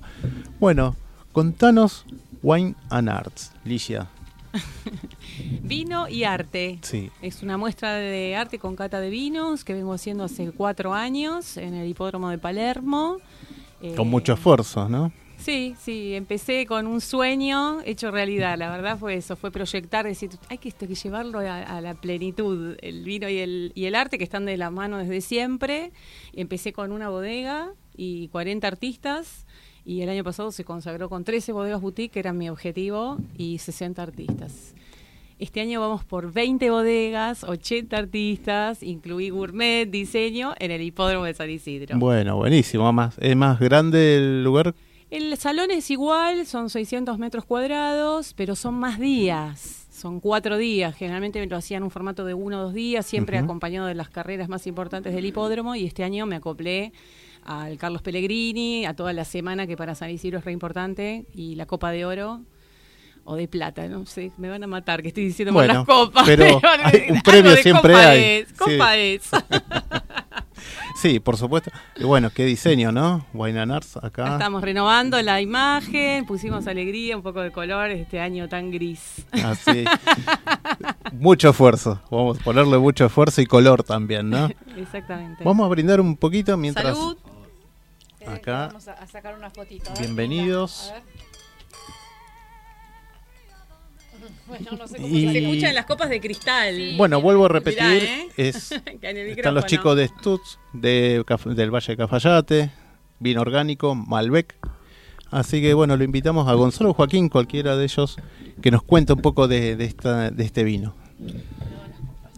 Bueno, 0.58 0.96
contanos 1.32 2.06
Wine 2.42 2.74
and 2.88 3.10
Arts, 3.10 3.52
Ligia. 3.64 4.06
Vino 5.62 6.08
y 6.08 6.24
arte. 6.24 6.78
Sí. 6.82 7.10
Es 7.22 7.42
una 7.42 7.56
muestra 7.56 7.94
de 7.94 8.36
arte 8.36 8.58
con 8.58 8.76
cata 8.76 9.00
de 9.00 9.10
vinos 9.10 9.64
que 9.64 9.74
vengo 9.74 9.92
haciendo 9.92 10.24
hace 10.24 10.50
cuatro 10.52 10.94
años 10.94 11.56
en 11.56 11.74
el 11.74 11.88
hipódromo 11.88 12.30
de 12.30 12.38
Palermo. 12.38 13.18
Eh, 13.82 13.94
Con 13.94 14.08
mucho 14.08 14.34
esfuerzo, 14.34 14.88
¿no? 14.88 15.12
Sí, 15.38 15.74
sí, 15.78 16.14
empecé 16.14 16.64
con 16.64 16.86
un 16.86 17.00
sueño 17.00 17.82
hecho 17.84 18.10
realidad. 18.10 18.56
La 18.56 18.70
verdad 18.70 18.98
fue 18.98 19.16
eso, 19.16 19.36
fue 19.36 19.50
proyectar, 19.50 20.06
decir, 20.06 20.30
hay 20.48 20.58
que, 20.58 20.68
esto, 20.68 20.88
que 20.88 20.94
llevarlo 20.94 21.40
a, 21.40 21.62
a 21.62 21.80
la 21.82 21.94
plenitud, 21.94 22.76
el 22.80 23.04
vino 23.04 23.28
y 23.28 23.38
el, 23.38 23.72
y 23.74 23.84
el 23.84 23.94
arte 23.94 24.16
que 24.16 24.24
están 24.24 24.46
de 24.46 24.56
la 24.56 24.70
mano 24.70 24.96
desde 24.96 25.20
siempre. 25.20 25.92
Empecé 26.32 26.72
con 26.72 26.90
una 26.90 27.10
bodega 27.10 27.70
y 27.96 28.28
40 28.28 28.66
artistas 28.66 29.46
y 29.84 30.00
el 30.00 30.08
año 30.08 30.24
pasado 30.24 30.50
se 30.50 30.64
consagró 30.64 31.08
con 31.08 31.22
13 31.22 31.52
bodegas 31.52 31.80
boutique, 31.80 32.14
que 32.14 32.18
era 32.18 32.32
mi 32.32 32.48
objetivo, 32.48 33.18
y 33.38 33.58
60 33.58 34.02
artistas. 34.02 34.74
Este 35.38 35.60
año 35.60 35.82
vamos 35.82 36.02
por 36.02 36.32
20 36.32 36.70
bodegas, 36.70 37.44
80 37.44 37.94
artistas, 37.94 38.82
incluí 38.82 39.28
gourmet, 39.28 39.84
diseño, 39.84 40.54
en 40.58 40.70
el 40.70 40.80
hipódromo 40.80 41.26
de 41.26 41.34
San 41.34 41.50
Isidro. 41.50 41.98
Bueno, 41.98 42.36
buenísimo. 42.36 42.90
Más, 42.90 43.18
¿Es 43.18 43.36
más 43.36 43.60
grande 43.60 44.16
el 44.16 44.42
lugar? 44.42 44.74
El 45.10 45.36
salón 45.36 45.70
es 45.72 45.90
igual, 45.90 46.46
son 46.46 46.70
600 46.70 47.18
metros 47.18 47.44
cuadrados, 47.44 48.32
pero 48.32 48.56
son 48.56 48.76
más 48.76 48.98
días. 48.98 49.86
Son 49.90 50.20
cuatro 50.20 50.56
días. 50.56 50.96
Generalmente 50.96 51.38
me 51.38 51.46
lo 51.46 51.56
hacían 51.56 51.80
en 51.80 51.84
un 51.84 51.90
formato 51.90 52.24
de 52.24 52.32
uno 52.32 52.58
o 52.58 52.62
dos 52.62 52.72
días, 52.72 53.04
siempre 53.04 53.36
acompañado 53.36 53.88
de 53.88 53.94
las 53.94 54.08
carreras 54.08 54.48
más 54.48 54.66
importantes 54.66 55.14
del 55.14 55.26
hipódromo. 55.26 55.74
Y 55.74 55.84
este 55.84 56.02
año 56.02 56.24
me 56.24 56.36
acoplé 56.36 56.94
al 57.44 57.76
Carlos 57.76 58.00
Pellegrini, 58.00 58.86
a 58.86 58.94
toda 58.94 59.12
la 59.12 59.26
semana 59.26 59.66
que 59.66 59.76
para 59.76 59.94
San 59.94 60.08
Isidro 60.08 60.38
es 60.38 60.46
re 60.46 60.52
importante, 60.52 61.26
y 61.34 61.56
la 61.56 61.66
Copa 61.66 61.90
de 61.90 62.06
Oro 62.06 62.40
o 63.26 63.36
de 63.36 63.48
plata, 63.48 63.86
no 63.88 64.06
sé, 64.06 64.32
me 64.38 64.48
van 64.48 64.62
a 64.62 64.66
matar 64.66 65.02
que 65.02 65.08
estoy 65.08 65.24
diciendo 65.24 65.52
Bueno, 65.52 65.74
las 65.74 65.84
copas. 65.84 66.24
pero 66.24 66.44
hay 66.84 67.06
un 67.10 67.16
algo 67.16 67.22
premio 67.24 67.50
de 67.50 67.62
siempre 67.62 67.92
copa 67.92 68.08
hay. 68.08 68.20
es, 68.24 68.48
Sí. 68.48 68.54
copa 68.56 68.96
es. 68.96 69.30
Sí, 70.96 71.20
por 71.20 71.36
supuesto. 71.36 71.70
Y 71.96 72.04
bueno, 72.04 72.30
qué 72.30 72.46
diseño, 72.46 72.90
¿no? 72.90 73.26
Wine 73.34 73.60
and 73.60 73.70
Arts 73.72 73.98
acá. 73.98 74.32
Estamos 74.32 74.62
renovando 74.62 75.20
la 75.20 75.42
imagen, 75.42 76.24
pusimos 76.24 76.66
alegría, 76.66 77.16
un 77.16 77.22
poco 77.22 77.42
de 77.42 77.52
color 77.52 77.90
este 77.90 78.18
año 78.18 78.48
tan 78.48 78.70
gris. 78.70 79.26
Así. 79.30 79.84
mucho 81.12 81.50
esfuerzo. 81.50 82.00
Vamos 82.10 82.40
a 82.40 82.42
ponerle 82.42 82.78
mucho 82.78 83.04
esfuerzo 83.04 83.42
y 83.42 83.46
color 83.46 83.82
también, 83.84 84.30
¿no? 84.30 84.48
Exactamente. 84.76 85.44
Vamos 85.44 85.66
a 85.66 85.68
brindar 85.68 86.00
un 86.00 86.16
poquito 86.16 86.56
mientras. 86.56 86.96
Salud. 86.96 87.18
Acá. 88.26 88.68
Vamos 88.68 88.88
a, 88.88 89.06
sacar 89.06 89.36
una 89.36 89.50
fotito. 89.50 89.90
a 89.90 89.92
ver, 89.92 90.02
Bienvenidos. 90.02 90.90
A 90.90 90.94
ver. 90.94 91.02
Bueno, 94.46 94.70
no 94.78 94.86
sé 94.88 94.96
cómo 94.96 95.08
Y- 95.08 95.32
Se 95.32 95.38
escuchan 95.38 95.74
las 95.74 95.86
copas 95.86 96.08
de 96.10 96.20
cristal. 96.20 96.94
Bueno, 96.96 97.20
vuelvo 97.20 97.46
a 97.46 97.48
repetir. 97.48 97.82
Mirá, 97.82 98.04
¿eh? 98.04 98.28
es, 98.36 98.72
están 99.02 99.54
los 99.54 99.66
chicos 99.66 99.96
de 99.96 100.08
Stutz, 100.08 100.58
de, 100.72 101.22
Caf- 101.26 101.52
del 101.54 101.70
Valle 101.74 101.86
de 101.92 101.96
Cafayate, 101.96 102.70
vino 103.20 103.40
orgánico, 103.40 103.94
Malbec. 103.94 104.54
Así 105.30 105.60
que 105.60 105.74
bueno, 105.74 105.96
lo 105.96 106.04
invitamos 106.04 106.48
a 106.48 106.52
Gonzalo 106.54 106.90
o 106.90 106.94
Joaquín, 106.94 107.28
cualquiera 107.28 107.76
de 107.76 107.84
ellos, 107.84 108.16
que 108.62 108.70
nos 108.70 108.82
cuente 108.82 109.12
un 109.12 109.20
poco 109.20 109.48
de, 109.48 109.74
de 109.76 109.84
esta, 109.84 110.30
de 110.30 110.44
este 110.44 110.62
vino. 110.64 110.94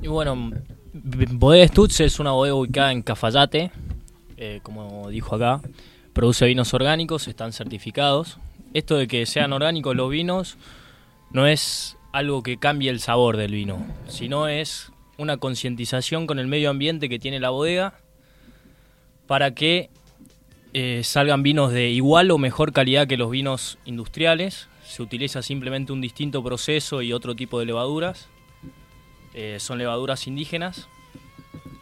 Y 0.03 0.07
bueno, 0.09 0.51
Bodega 0.93 1.67
Stutz 1.69 2.01
es 2.01 2.19
una 2.19 2.31
bodega 2.33 2.55
ubicada 2.55 2.93
en 2.93 3.03
Cafayate, 3.03 3.71
eh, 4.37 4.61
como 4.63 5.09
dijo 5.11 5.35
acá. 5.35 5.61
Produce 6.13 6.47
vinos 6.47 6.73
orgánicos, 6.75 7.29
están 7.29 7.53
certificados. 7.53 8.39
Esto 8.75 8.97
de 8.97 9.07
que 9.07 9.25
sean 9.27 9.53
orgánicos 9.53 9.95
los 9.97 10.11
vinos 10.11 10.57
no 11.33 11.47
es 11.47 11.97
algo 12.13 12.43
que 12.43 12.57
cambie 12.59 12.91
el 12.91 13.01
sabor 13.01 13.37
del 13.37 13.53
vino, 13.53 13.87
sino 14.09 14.49
es 14.49 14.91
una 15.19 15.37
concientización 15.37 16.27
con 16.27 16.39
el 16.39 16.47
medio 16.47 16.71
ambiente 16.71 17.09
que 17.09 17.19
tiene 17.19 17.41
la 17.41 17.51
bodega 17.51 17.95
para 19.27 19.55
que 19.55 19.91
eh, 20.73 21.03
salgan 21.05 21.43
vinos 21.43 21.73
de 21.73 21.91
igual 21.91 22.31
o 22.31 22.39
mejor 22.39 22.73
calidad 22.73 23.07
que 23.07 23.17
los 23.17 23.31
vinos 23.31 23.79
industriales. 23.85 24.69
Se 24.85 25.03
utiliza 25.03 25.43
simplemente 25.43 25.93
un 25.93 26.01
distinto 26.01 26.43
proceso 26.43 27.03
y 27.03 27.13
otro 27.13 27.35
tipo 27.37 27.59
de 27.59 27.67
levaduras. 27.67 28.29
Eh, 29.35 29.57
son 29.61 29.79
levaduras 29.79 30.27
indígenas, 30.27 30.89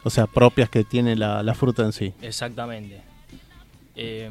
O 0.03 0.09
sea, 0.09 0.27
propias 0.27 0.69
que 0.69 0.83
tiene 0.83 1.15
la, 1.15 1.41
la 1.41 1.53
fruta 1.53 1.83
en 1.83 1.93
sí. 1.93 2.13
exactamente. 2.21 3.01
Eh, 3.95 4.29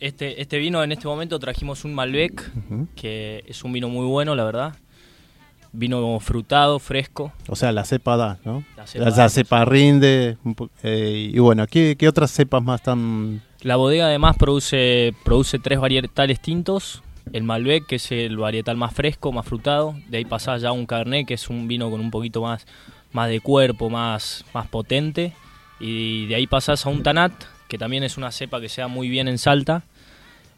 este, 0.00 0.40
este 0.40 0.58
vino 0.58 0.82
en 0.82 0.92
este 0.92 1.06
momento 1.08 1.38
trajimos 1.38 1.84
un 1.84 1.94
Malbec, 1.94 2.50
Ujú. 2.56 2.88
que 2.96 3.44
es 3.46 3.64
un 3.64 3.72
vino 3.72 3.88
muy 3.88 4.06
bueno, 4.06 4.34
la 4.34 4.44
verdad. 4.44 4.76
Vino 5.72 6.18
frutado, 6.20 6.78
fresco. 6.78 7.32
O 7.46 7.54
sea, 7.54 7.72
la 7.72 7.84
cepa 7.84 8.16
da, 8.16 8.38
¿no? 8.44 8.64
La 8.76 8.82
La 8.82 8.86
cepa 8.86 9.28
cepa, 9.28 9.58
da, 9.58 9.64
sí. 9.64 9.70
rinde. 9.70 10.38
eh, 10.82 11.30
y 11.34 11.38
bueno, 11.40 11.66
¿qué, 11.66 11.94
qué 11.98 12.08
otras 12.08 12.30
cepas 12.30 12.62
más 12.62 12.80
están...? 12.80 13.42
La 13.60 13.76
bodega 13.76 14.06
además 14.06 14.36
produce, 14.38 15.12
produce 15.24 15.58
tres 15.58 15.78
varietales 15.78 16.40
tintos. 16.40 17.02
El 17.34 17.42
Malbec, 17.42 17.84
que 17.86 17.96
es 17.96 18.10
el 18.12 18.38
varietal 18.38 18.78
más 18.78 18.94
fresco, 18.94 19.30
más 19.32 19.44
frutado. 19.44 19.94
De 20.08 20.16
ahí 20.18 20.24
pasa 20.24 20.56
ya 20.56 20.72
un 20.72 20.86
Cabernet, 20.86 21.26
que 21.26 21.34
es 21.34 21.50
un 21.50 21.68
vino 21.68 21.90
con 21.90 22.00
un 22.00 22.10
poquito 22.10 22.40
más, 22.40 22.66
más 23.12 23.28
de 23.28 23.40
cuerpo, 23.40 23.90
más, 23.90 24.46
más 24.54 24.66
potente. 24.68 25.34
Y 25.80 26.26
de 26.28 26.36
ahí 26.36 26.46
pasas 26.46 26.86
a 26.86 26.88
un 26.88 27.02
Tanat, 27.02 27.32
que 27.68 27.78
también 27.78 28.02
es 28.02 28.16
una 28.16 28.32
cepa 28.32 28.60
que 28.60 28.68
se 28.68 28.80
da 28.80 28.88
muy 28.88 29.08
bien 29.08 29.28
en 29.28 29.38
Salta. 29.38 29.82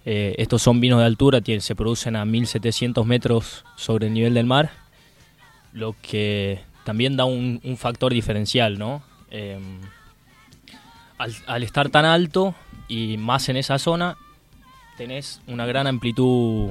Eh, 0.07 0.35
estos 0.39 0.63
son 0.63 0.81
vinos 0.81 1.01
de 1.01 1.05
altura, 1.07 1.41
tienen- 1.41 1.61
se 1.61 1.75
producen 1.75 2.17
a 2.17 2.25
1700 2.25 3.05
metros 3.07 3.65
sobre 3.77 4.07
el 4.07 4.15
nivel 4.15 4.35
del 4.35 4.47
mar. 4.47 4.71
Lo 5.73 5.95
que 6.01 6.61
también 6.85 7.17
da 7.17 7.25
un, 7.27 7.61
un 7.65 7.77
factor 7.77 8.13
diferencial, 8.13 8.79
¿no? 8.79 9.03
Em, 9.31 9.81
al, 11.19 11.35
al 11.47 11.63
estar 11.63 11.91
tan 11.91 12.05
alto 12.05 12.55
y 12.89 13.17
más 13.19 13.49
en 13.49 13.57
esa 13.57 13.79
zona, 13.79 14.17
tenés 14.97 15.41
una 15.47 15.67
gran 15.67 15.87
amplitud. 15.87 16.71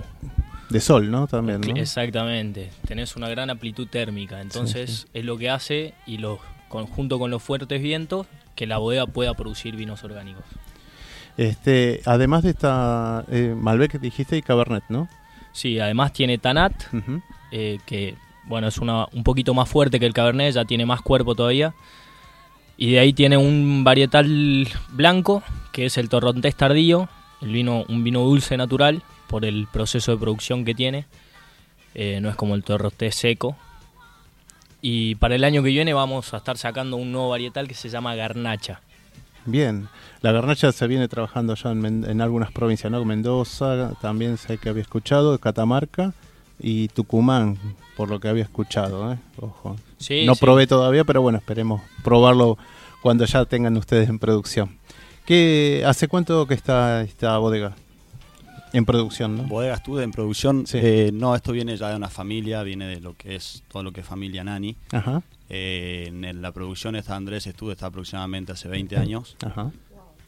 De 0.69 0.79
sol, 0.79 1.09
¿no? 1.11 1.27
También, 1.27 1.61
¿no? 1.61 1.75
Exactamente, 1.75 2.71
tenés 2.87 3.15
una 3.15 3.29
gran 3.29 3.49
amplitud 3.49 3.87
térmica. 3.87 4.41
Entonces 4.41 5.07
es 5.13 5.25
lo 5.25 5.37
que 5.37 5.49
hace, 5.49 5.93
y 6.05 6.17
lo, 6.17 6.39
conjunto 6.67 7.17
con 7.19 7.31
los 7.31 7.41
fuertes 7.41 7.81
vientos, 7.81 8.27
que 8.55 8.67
la 8.67 8.77
bodega 8.77 9.05
pueda 9.07 9.33
producir 9.33 9.75
vinos 9.75 10.03
orgánicos. 10.03 10.43
Este, 11.37 12.01
además 12.05 12.43
de 12.43 12.49
esta 12.49 13.23
eh, 13.31 13.55
Malbec 13.57 13.99
dijiste 13.99 14.35
y 14.37 14.41
Cabernet, 14.41 14.83
¿no? 14.89 15.07
Sí, 15.53 15.79
además 15.79 16.11
tiene 16.13 16.37
Tanat, 16.37 16.73
Ujú. 16.93 17.21
eh, 17.51 17.79
que 17.85 18.15
bueno, 18.45 18.67
es 18.67 18.77
una, 18.79 19.05
un 19.13 19.23
poquito 19.23 19.53
más 19.53 19.69
fuerte 19.69 19.99
que 19.99 20.05
el 20.05 20.13
Cabernet, 20.13 20.53
ya 20.53 20.65
tiene 20.65 20.85
más 20.85 21.01
cuerpo 21.01 21.35
todavía. 21.35 21.73
Y 22.77 22.91
de 22.93 22.99
ahí 22.99 23.13
tiene 23.13 23.37
un 23.37 23.83
varietal 23.83 24.67
blanco, 24.89 25.43
que 25.71 25.85
es 25.85 25.97
el 25.97 26.09
Torrontés 26.09 26.55
tardío, 26.55 27.09
el 27.41 27.51
vino, 27.51 27.85
un 27.87 28.03
vino 28.03 28.21
dulce 28.21 28.57
natural, 28.57 29.03
por 29.27 29.45
el 29.45 29.67
proceso 29.71 30.11
de 30.11 30.17
producción 30.17 30.65
que 30.65 30.73
tiene. 30.73 31.05
Eh, 31.93 32.19
no 32.21 32.29
es 32.29 32.35
como 32.35 32.55
el 32.55 32.63
Torrontés 32.63 33.15
seco. 33.15 33.55
Y 34.81 35.15
para 35.15 35.35
el 35.35 35.43
año 35.43 35.61
que 35.61 35.69
viene 35.69 35.93
vamos 35.93 36.33
a 36.33 36.37
estar 36.37 36.57
sacando 36.57 36.97
un 36.97 37.11
nuevo 37.11 37.29
varietal 37.29 37.67
que 37.67 37.73
se 37.73 37.89
llama 37.89 38.15
Garnacha. 38.15 38.81
Bien. 39.45 39.87
La 40.21 40.31
garnacha 40.31 40.71
se 40.71 40.87
viene 40.87 41.07
trabajando 41.07 41.55
ya 41.55 41.71
en, 41.71 42.03
en 42.05 42.21
algunas 42.21 42.51
provincias, 42.51 42.91
¿no? 42.91 43.03
Mendoza, 43.05 43.93
también 44.01 44.37
sé 44.37 44.57
que 44.57 44.69
había 44.69 44.81
escuchado, 44.81 45.37
Catamarca 45.39 46.13
y 46.59 46.89
Tucumán, 46.89 47.57
por 47.95 48.09
lo 48.09 48.19
que 48.19 48.27
había 48.27 48.43
escuchado, 48.43 49.13
¿eh? 49.13 49.17
Ojo. 49.39 49.77
Sí, 49.97 50.25
no 50.25 50.35
sí. 50.35 50.41
probé 50.41 50.67
todavía, 50.67 51.03
pero 51.05 51.21
bueno, 51.21 51.37
esperemos 51.37 51.81
probarlo 52.03 52.57
cuando 53.01 53.25
ya 53.25 53.45
tengan 53.45 53.77
ustedes 53.77 54.09
en 54.09 54.19
producción. 54.19 54.77
¿Qué, 55.25 55.83
¿Hace 55.85 56.07
cuánto 56.07 56.45
que 56.47 56.53
está 56.53 57.01
esta 57.01 57.37
bodega 57.37 57.75
en 58.73 58.85
producción, 58.85 59.37
no? 59.37 59.43
Bodega 59.43 59.75
Estude 59.75 60.03
en 60.03 60.11
producción. 60.11 60.67
Sí. 60.67 60.79
eh, 60.81 61.11
no, 61.13 61.35
esto 61.35 61.51
viene 61.51 61.75
ya 61.77 61.89
de 61.89 61.95
una 61.95 62.09
familia, 62.09 62.63
viene 62.63 62.87
de 62.87 62.99
lo 62.99 63.15
que 63.15 63.35
es 63.35 63.63
todo 63.67 63.83
lo 63.83 63.91
que 63.91 64.01
es 64.01 64.07
familia 64.07 64.43
Nani. 64.43 64.75
Ajá, 64.91 65.21
Eh, 65.49 66.05
en 66.07 66.41
la 66.41 66.51
producción 66.51 66.95
está 66.95 67.15
Andrés 67.15 67.47
Estude, 67.47 67.73
está 67.73 67.87
aproximadamente 67.87 68.51
hace 68.51 68.67
20 68.67 68.97
años. 68.97 69.35
ajá. 69.43 69.71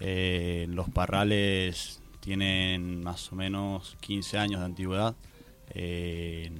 Eh, 0.03 0.65
los 0.69 0.89
parrales 0.89 2.01
tienen 2.21 3.03
más 3.03 3.31
o 3.31 3.35
menos 3.35 3.97
15 4.01 4.39
años 4.39 4.59
de 4.59 4.65
antigüedad. 4.65 5.15
Eh, 5.75 6.51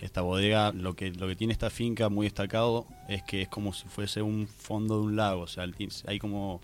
esta 0.00 0.20
bodega, 0.22 0.72
lo 0.72 0.94
que, 0.94 1.12
lo 1.12 1.28
que 1.28 1.36
tiene 1.36 1.52
esta 1.52 1.70
finca 1.70 2.08
muy 2.08 2.26
destacado 2.26 2.86
es 3.08 3.22
que 3.22 3.42
es 3.42 3.48
como 3.48 3.72
si 3.72 3.86
fuese 3.88 4.20
un 4.22 4.48
fondo 4.48 4.98
de 4.98 5.06
un 5.06 5.16
lago. 5.16 5.42
O 5.42 5.46
sea, 5.46 5.64
hay 6.06 6.18
como 6.18 6.60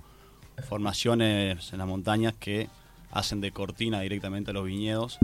formaciones 0.68 1.72
en 1.72 1.78
las 1.78 1.86
montañas 1.86 2.34
que 2.38 2.68
hacen 3.14 3.40
de 3.40 3.50
cortina 3.52 4.00
directamente 4.02 4.50
a 4.50 4.54
los 4.54 4.66
viñedos 4.66 5.18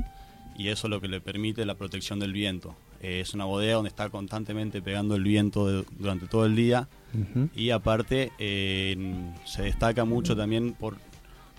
y 0.56 0.68
eso 0.68 0.86
es 0.86 0.90
lo 0.90 1.00
que 1.00 1.08
le 1.08 1.20
permite 1.20 1.64
la 1.66 1.74
protección 1.74 2.18
del 2.18 2.32
viento. 2.32 2.74
Eh, 3.02 3.20
es 3.20 3.34
una 3.34 3.44
bodega 3.46 3.74
donde 3.74 3.88
está 3.88 4.08
constantemente 4.10 4.80
pegando 4.82 5.14
el 5.16 5.22
viento 5.24 5.66
de- 5.66 5.84
durante 5.98 6.26
todo 6.26 6.46
el 6.46 6.54
día 6.56 6.88
y 7.56 7.70
aparte 7.70 8.30
eh, 8.38 8.96
se 9.44 9.62
destaca 9.62 10.04
mucho 10.04 10.36
también 10.36 10.72
por 10.74 10.96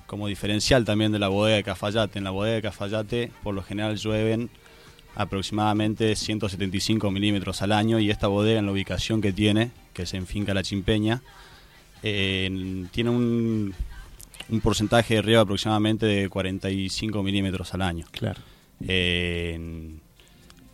como 0.08 0.28
diferencial 0.28 0.84
también 0.86 1.12
de 1.12 1.20
la 1.20 1.28
bodega 1.30 1.56
de 1.58 1.64
Cafayate. 1.64 2.18
En 2.20 2.24
la 2.26 2.32
bodega 2.32 2.56
de 2.56 2.62
Cafayate 2.62 3.32
por 3.44 3.54
lo 3.56 3.64
general 3.64 3.98
llueven 3.98 4.50
aproximadamente 5.16 6.16
175 6.16 7.12
milímetros 7.12 7.62
al 7.62 7.72
año 7.74 8.00
y 8.00 8.10
esta 8.10 8.28
bodega 8.28 8.60
en 8.60 8.66
la 8.66 8.72
ubicación 8.72 9.22
que 9.22 9.34
tiene, 9.34 9.72
que 9.94 10.04
es 10.04 10.14
en 10.14 10.26
Finca 10.28 10.54
La 10.54 10.64
Chimpeña, 10.64 11.22
eh, 12.04 12.86
tiene 12.92 13.10
un, 13.10 13.74
un 14.52 14.62
porcentaje 14.62 15.16
de 15.16 15.22
riego 15.22 15.42
aproximadamente 15.42 16.06
de 16.06 16.30
45 16.30 17.24
milímetros 17.24 17.74
al 17.74 17.82
año. 17.82 18.06
Claro. 18.12 18.40
Eh, 18.88 19.60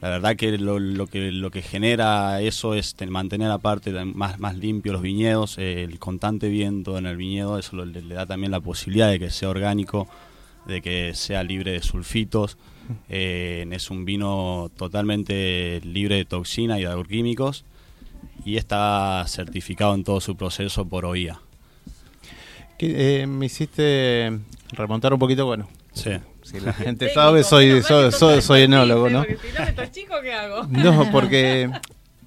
la 0.02 0.10
verdad 0.10 0.36
que 0.36 0.58
lo, 0.58 0.78
lo 0.80 1.08
que 1.08 1.32
lo 1.32 1.50
que 1.50 1.62
genera 1.64 2.40
eso 2.42 2.74
es 2.76 2.94
ten- 2.96 3.10
mantener 3.12 3.50
aparte 3.50 3.92
más, 4.06 4.40
más 4.40 4.56
limpios 4.56 4.94
los 4.94 5.02
viñedos, 5.02 5.58
eh, 5.58 5.84
el 5.84 5.98
constante 6.00 6.50
viento 6.50 6.98
en 6.98 7.06
el 7.08 7.18
viñedo, 7.18 7.58
eso 7.58 7.76
lo- 7.76 7.86
le, 7.86 8.02
le 8.02 8.14
da 8.16 8.26
también 8.26 8.52
la 8.52 8.60
posibilidad 8.60 9.10
de 9.10 9.20
que 9.20 9.30
sea 9.32 9.50
orgánico, 9.50 10.08
de 10.68 10.82
que 10.82 11.14
sea 11.16 11.44
libre 11.44 11.72
de 11.72 11.82
sulfitos. 11.82 12.58
Eh, 13.10 13.68
es 13.72 13.90
un 13.90 14.06
vino 14.06 14.72
totalmente 14.78 15.82
libre 15.84 16.16
de 16.16 16.26
toxina 16.26 16.78
y 16.80 16.84
de 16.84 16.88
agroquímicos 16.88 17.66
y 18.46 18.56
está 18.58 19.26
certificado 19.28 19.94
en 19.96 20.04
todo 20.04 20.22
su 20.22 20.38
proceso 20.38 20.86
por 20.88 21.06
OIA. 21.06 21.40
Que, 22.78 23.22
eh, 23.24 23.28
me 23.28 23.48
hiciste 23.48 24.38
remontar 24.72 25.14
un 25.14 25.20
poquito, 25.20 25.46
bueno, 25.46 25.68
Sí. 25.94 26.12
si 26.44 26.60
la 26.60 26.74
gente 26.74 27.12
sabe, 27.14 27.44
soy, 27.44 27.82
soy, 27.82 28.12
soy, 28.12 28.42
soy 28.42 28.62
enólogo, 28.64 29.10
¿no? 29.10 29.26
chico, 29.92 30.16
¿qué 30.22 30.34
hago? 30.34 30.64
No, 30.70 31.10
porque 31.12 31.70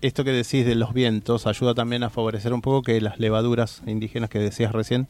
esto 0.01 0.25
que 0.25 0.33
decís 0.33 0.65
de 0.67 0.75
los 0.75 0.93
vientos 0.95 1.47
ayuda 1.47 1.75
también 1.75 2.03
a 2.03 2.11
favorecer 2.11 2.53
un 2.53 2.63
poco 2.63 2.83
que 2.83 3.01
las 3.01 3.19
levaduras 3.21 3.83
indígenas 3.87 4.31
que 4.31 4.39
decías 4.39 4.73
recién 4.73 5.07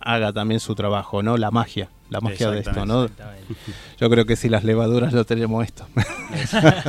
haga 0.00 0.32
también 0.32 0.60
su 0.60 0.74
trabajo, 0.74 1.22
¿no? 1.22 1.38
La 1.38 1.50
magia, 1.50 1.88
la 2.10 2.20
magia 2.20 2.50
de 2.50 2.60
esto, 2.60 2.84
¿no? 2.84 3.06
Yo 3.98 4.10
creo 4.10 4.26
que 4.26 4.36
si 4.36 4.50
las 4.50 4.64
levaduras 4.64 5.14
no 5.14 5.24
tenemos 5.24 5.64
esto. 5.64 5.86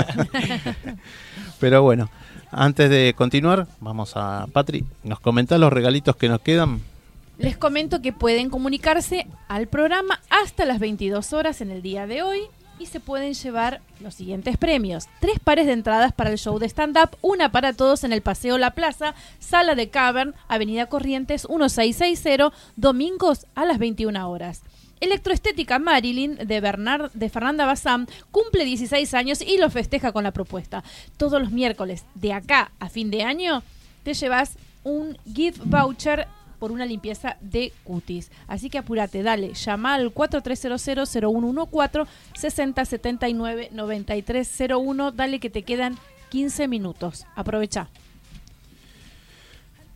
Pero 1.59 1.81
bueno, 1.81 2.09
antes 2.51 2.89
de 2.89 3.13
continuar, 3.15 3.67
vamos 3.79 4.13
a 4.15 4.47
Patri, 4.51 4.83
¿nos 5.03 5.19
comentás 5.19 5.59
los 5.59 5.71
regalitos 5.71 6.15
que 6.17 6.27
nos 6.27 6.41
quedan? 6.41 6.81
Les 7.37 7.57
comento 7.57 8.01
que 8.01 8.13
pueden 8.13 8.49
comunicarse 8.49 9.27
al 9.49 9.67
programa 9.67 10.21
hasta 10.29 10.65
las 10.65 10.79
22 10.79 11.33
horas 11.33 11.59
en 11.59 11.69
el 11.69 11.81
día 11.81 12.07
de 12.07 12.23
hoy 12.23 12.41
y 12.79 12.85
se 12.85 13.01
pueden 13.01 13.33
llevar 13.33 13.81
los 13.99 14.15
siguientes 14.15 14.57
premios. 14.57 15.07
Tres 15.19 15.39
pares 15.39 15.65
de 15.65 15.73
entradas 15.73 16.13
para 16.13 16.29
el 16.29 16.37
show 16.37 16.59
de 16.59 16.69
stand-up, 16.69 17.17
una 17.21 17.51
para 17.51 17.73
todos 17.73 18.05
en 18.05 18.13
el 18.13 18.21
Paseo 18.21 18.57
La 18.57 18.71
Plaza, 18.71 19.15
Sala 19.39 19.75
de 19.75 19.89
Cavern, 19.89 20.33
Avenida 20.47 20.85
Corrientes 20.87 21.47
1660, 21.49 22.53
domingos 22.77 23.47
a 23.55 23.65
las 23.65 23.79
21 23.79 24.29
horas. 24.29 24.61
Electroestética 25.01 25.77
Marilyn 25.77 26.37
de, 26.37 26.61
Bernard, 26.61 27.11
de 27.11 27.29
Fernanda 27.29 27.65
Bazán 27.65 28.07
cumple 28.31 28.63
16 28.63 29.13
años 29.13 29.41
y 29.41 29.57
lo 29.57 29.69
festeja 29.69 30.13
con 30.13 30.23
la 30.23 30.31
propuesta. 30.31 30.85
Todos 31.17 31.41
los 31.41 31.51
miércoles 31.51 32.05
de 32.15 32.31
acá 32.31 32.71
a 32.79 32.87
fin 32.87 33.11
de 33.11 33.23
año 33.23 33.61
te 34.03 34.13
llevas 34.13 34.57
un 34.83 35.17
gift 35.33 35.59
voucher 35.65 36.27
por 36.59 36.71
una 36.71 36.85
limpieza 36.85 37.37
de 37.41 37.73
cutis. 37.83 38.31
Así 38.47 38.69
que 38.69 38.77
apúrate, 38.77 39.23
dale, 39.23 39.53
llama 39.53 39.95
al 39.95 40.13
4300-0114 40.13 42.05
6079-9301, 42.35 45.13
dale 45.13 45.39
que 45.39 45.49
te 45.49 45.63
quedan 45.63 45.97
15 46.29 46.67
minutos. 46.67 47.25
Aprovecha. 47.35 47.87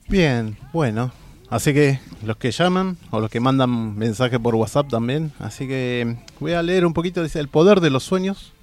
Bien, 0.08 0.58
bueno. 0.74 1.12
Así 1.50 1.74
que 1.74 2.00
los 2.24 2.38
que 2.38 2.52
llaman 2.52 2.98
o 3.10 3.20
los 3.20 3.32
que 3.32 3.40
mandan 3.40 3.98
mensaje 3.98 4.40
por 4.40 4.54
WhatsApp 4.56 4.88
también. 4.88 5.32
Así 5.40 5.68
que 5.68 6.18
voy 6.40 6.54
a 6.54 6.62
leer 6.62 6.86
un 6.86 6.94
poquito. 6.94 7.24
Dice: 7.24 7.40
El 7.40 7.48
poder 7.48 7.82
de 7.82 7.90
los 7.90 8.04
sueños. 8.04 8.54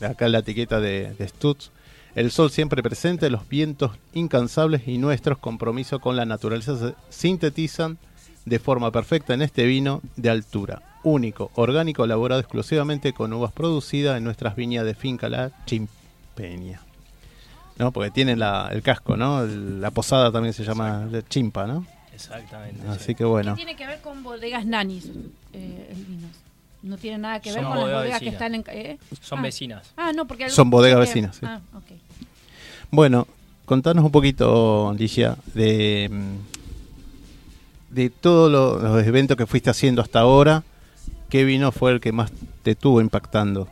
Acá 0.00 0.28
la 0.28 0.38
etiqueta 0.38 0.80
de, 0.80 1.14
de 1.14 1.28
Stutz. 1.28 1.70
El 2.14 2.30
sol 2.30 2.50
siempre 2.50 2.82
presente, 2.82 3.30
los 3.30 3.48
vientos 3.48 3.92
incansables 4.12 4.86
y 4.86 4.98
nuestros 4.98 5.38
compromisos 5.38 6.00
con 6.00 6.14
la 6.16 6.26
naturaleza 6.26 6.76
se 6.76 6.94
sintetizan 7.08 7.98
de 8.44 8.58
forma 8.58 8.90
perfecta 8.90 9.32
en 9.34 9.42
este 9.42 9.64
vino 9.64 10.02
de 10.16 10.28
altura. 10.30 10.82
Único, 11.04 11.50
orgánico, 11.54 12.04
elaborado 12.04 12.40
exclusivamente 12.40 13.12
con 13.12 13.32
uvas 13.32 13.52
producidas 13.52 14.18
en 14.18 14.24
nuestras 14.24 14.56
viñas 14.56 14.84
de 14.84 14.94
finca 14.94 15.28
La 15.28 15.50
Chimpeña. 15.64 16.80
¿No? 17.78 17.90
Porque 17.92 18.10
tiene 18.10 18.36
la- 18.36 18.68
el 18.70 18.82
casco, 18.82 19.16
¿no? 19.16 19.42
El- 19.42 19.80
La 19.80 19.90
posada 19.90 20.30
también 20.30 20.52
se 20.52 20.64
llama 20.64 21.06
de 21.06 21.22
Chimpa, 21.24 21.66
¿no? 21.66 21.86
Exactamente. 22.14 22.86
Así 22.88 23.14
que 23.14 23.24
bueno. 23.24 23.54
¿Qué 23.54 23.64
tiene 23.64 23.74
que 23.76 23.86
ver 23.86 24.00
con 24.02 24.22
bodegas 24.22 24.66
nanis 24.66 25.06
eh, 25.54 25.88
el 25.90 26.04
vino? 26.04 26.28
No 26.82 26.98
tiene 26.98 27.16
nada 27.18 27.40
que 27.40 27.50
ver 27.52 27.62
Son 27.62 27.70
con 27.72 27.80
las 27.80 27.92
bodegas 27.92 28.20
que 28.20 28.28
están 28.28 28.54
en... 28.56 28.64
¿eh? 28.68 28.98
Son 29.20 29.38
Ah. 29.38 29.42
vecinas. 29.42 29.92
Ah, 29.96 30.12
no, 30.12 30.26
porque... 30.26 30.50
Son 30.50 30.68
bodegas 30.68 30.96
que- 30.98 31.00
vecinas, 31.06 31.36
sí. 31.36 31.46
Ah, 31.46 31.60
ok. 31.74 31.92
Bueno, 32.94 33.26
contanos 33.64 34.04
un 34.04 34.10
poquito, 34.10 34.94
Ligia, 34.98 35.36
de, 35.54 36.10
mm, 36.12 37.94
de 37.94 38.10
todos 38.10 38.52
lo- 38.52 38.78
los 38.78 39.06
eventos 39.06 39.34
que 39.38 39.46
fuiste 39.46 39.70
haciendo 39.70 40.02
hasta 40.02 40.20
ahora. 40.20 40.62
¿Qué 41.30 41.44
vino 41.44 41.72
fue 41.72 41.92
el 41.92 42.00
que 42.00 42.12
más 42.12 42.30
te 42.62 42.74
tuvo 42.74 43.00
impactando? 43.00 43.66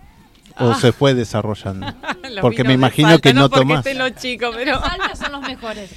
¿O 0.58 0.70
Ah. 0.70 0.74
se 0.80 0.92
fue 0.92 1.12
desarrollando? 1.12 1.86
Porque 2.40 2.64
me 2.64 2.72
imagino 2.72 3.18
que 3.18 3.34
no 3.34 3.50
porque 3.50 3.60
tomás. 3.60 3.94
los 3.94 4.14
chicos, 4.16 4.54
pero... 4.56 4.76
Los 4.76 4.84
Saltas 4.88 5.18
son 5.18 5.32
los 5.32 5.42
mejores. 5.42 5.90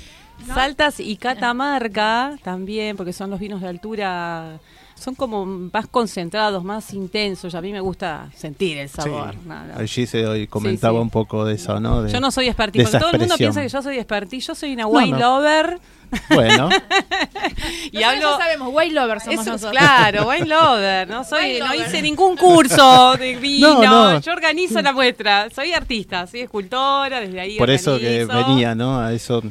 ¿no? 0.45 0.53
Saltas 0.53 0.99
y 0.99 1.15
Catamarca 1.15 2.37
también, 2.43 2.97
porque 2.97 3.13
son 3.13 3.29
los 3.29 3.39
vinos 3.39 3.61
de 3.61 3.69
altura, 3.69 4.59
son 5.03 5.15
como 5.15 5.45
más 5.45 5.87
concentrados, 5.87 6.63
más 6.63 6.93
intensos. 6.93 7.53
y 7.53 7.57
A 7.57 7.61
mí 7.61 7.71
me 7.71 7.79
gusta 7.81 8.29
sentir 8.35 8.77
el 8.77 8.89
sabor. 8.89 9.33
Sí. 9.33 9.39
no, 9.45 9.63
no. 9.65 9.75
Allí 9.79 10.05
se 10.07 10.25
hoy 10.25 10.47
comentaba 10.47 10.93
Sí, 10.93 10.97
sí. 10.99 11.01
un 11.01 11.09
poco 11.09 11.45
de 11.45 11.55
eso, 11.55 11.79
¿no? 11.79 12.03
De- 12.03 12.11
Yo 12.11 12.19
no 12.19 12.31
soy 12.31 12.51
porque 12.53 12.81
esa 12.83 12.99
todo 12.99 13.11
el 13.11 13.19
mundo 13.19 13.35
piensa 13.37 13.61
que 13.61 13.69
yo 13.69 13.81
soy 13.81 13.97
expertise. 13.97 14.45
Yo 14.47 14.55
soy 14.55 14.73
una 14.73 14.87
wine 14.87 15.11
no. 15.17 15.39
lover 15.39 15.79
Bueno, 16.29 16.69
y 17.91 17.97
Nosotros 17.97 18.03
hablo... 18.03 18.31
ya 18.31 18.37
sabemos, 18.37 18.73
way 18.73 18.91
lovers 18.91 19.23
somos 19.23 19.41
Eso, 19.41 19.51
nosotros. 19.53 19.71
claro, 19.79 20.27
wine 20.29 20.45
lover, 20.45 21.07
no 21.09 21.23
soy, 21.23 21.43
Wine 21.53 21.59
no 21.59 21.65
lover. 21.73 21.87
hice 21.87 22.01
ningún 22.03 22.37
curso 22.37 23.15
de 23.17 23.35
vino, 23.41 23.81
No, 23.81 24.11
no. 24.13 24.19
yo 24.21 24.31
organizo 24.31 24.79
la 24.81 24.93
muestra, 24.93 25.49
soy 25.49 25.73
artista, 25.73 26.27
soy 26.27 26.41
escultora, 26.41 27.19
desde 27.19 27.39
ahí 27.41 27.57
por 27.57 27.69
eso 27.71 27.97
que 27.97 28.25
venía, 28.25 28.75
¿no? 28.75 28.99
A 28.99 29.11
eso, 29.11 29.41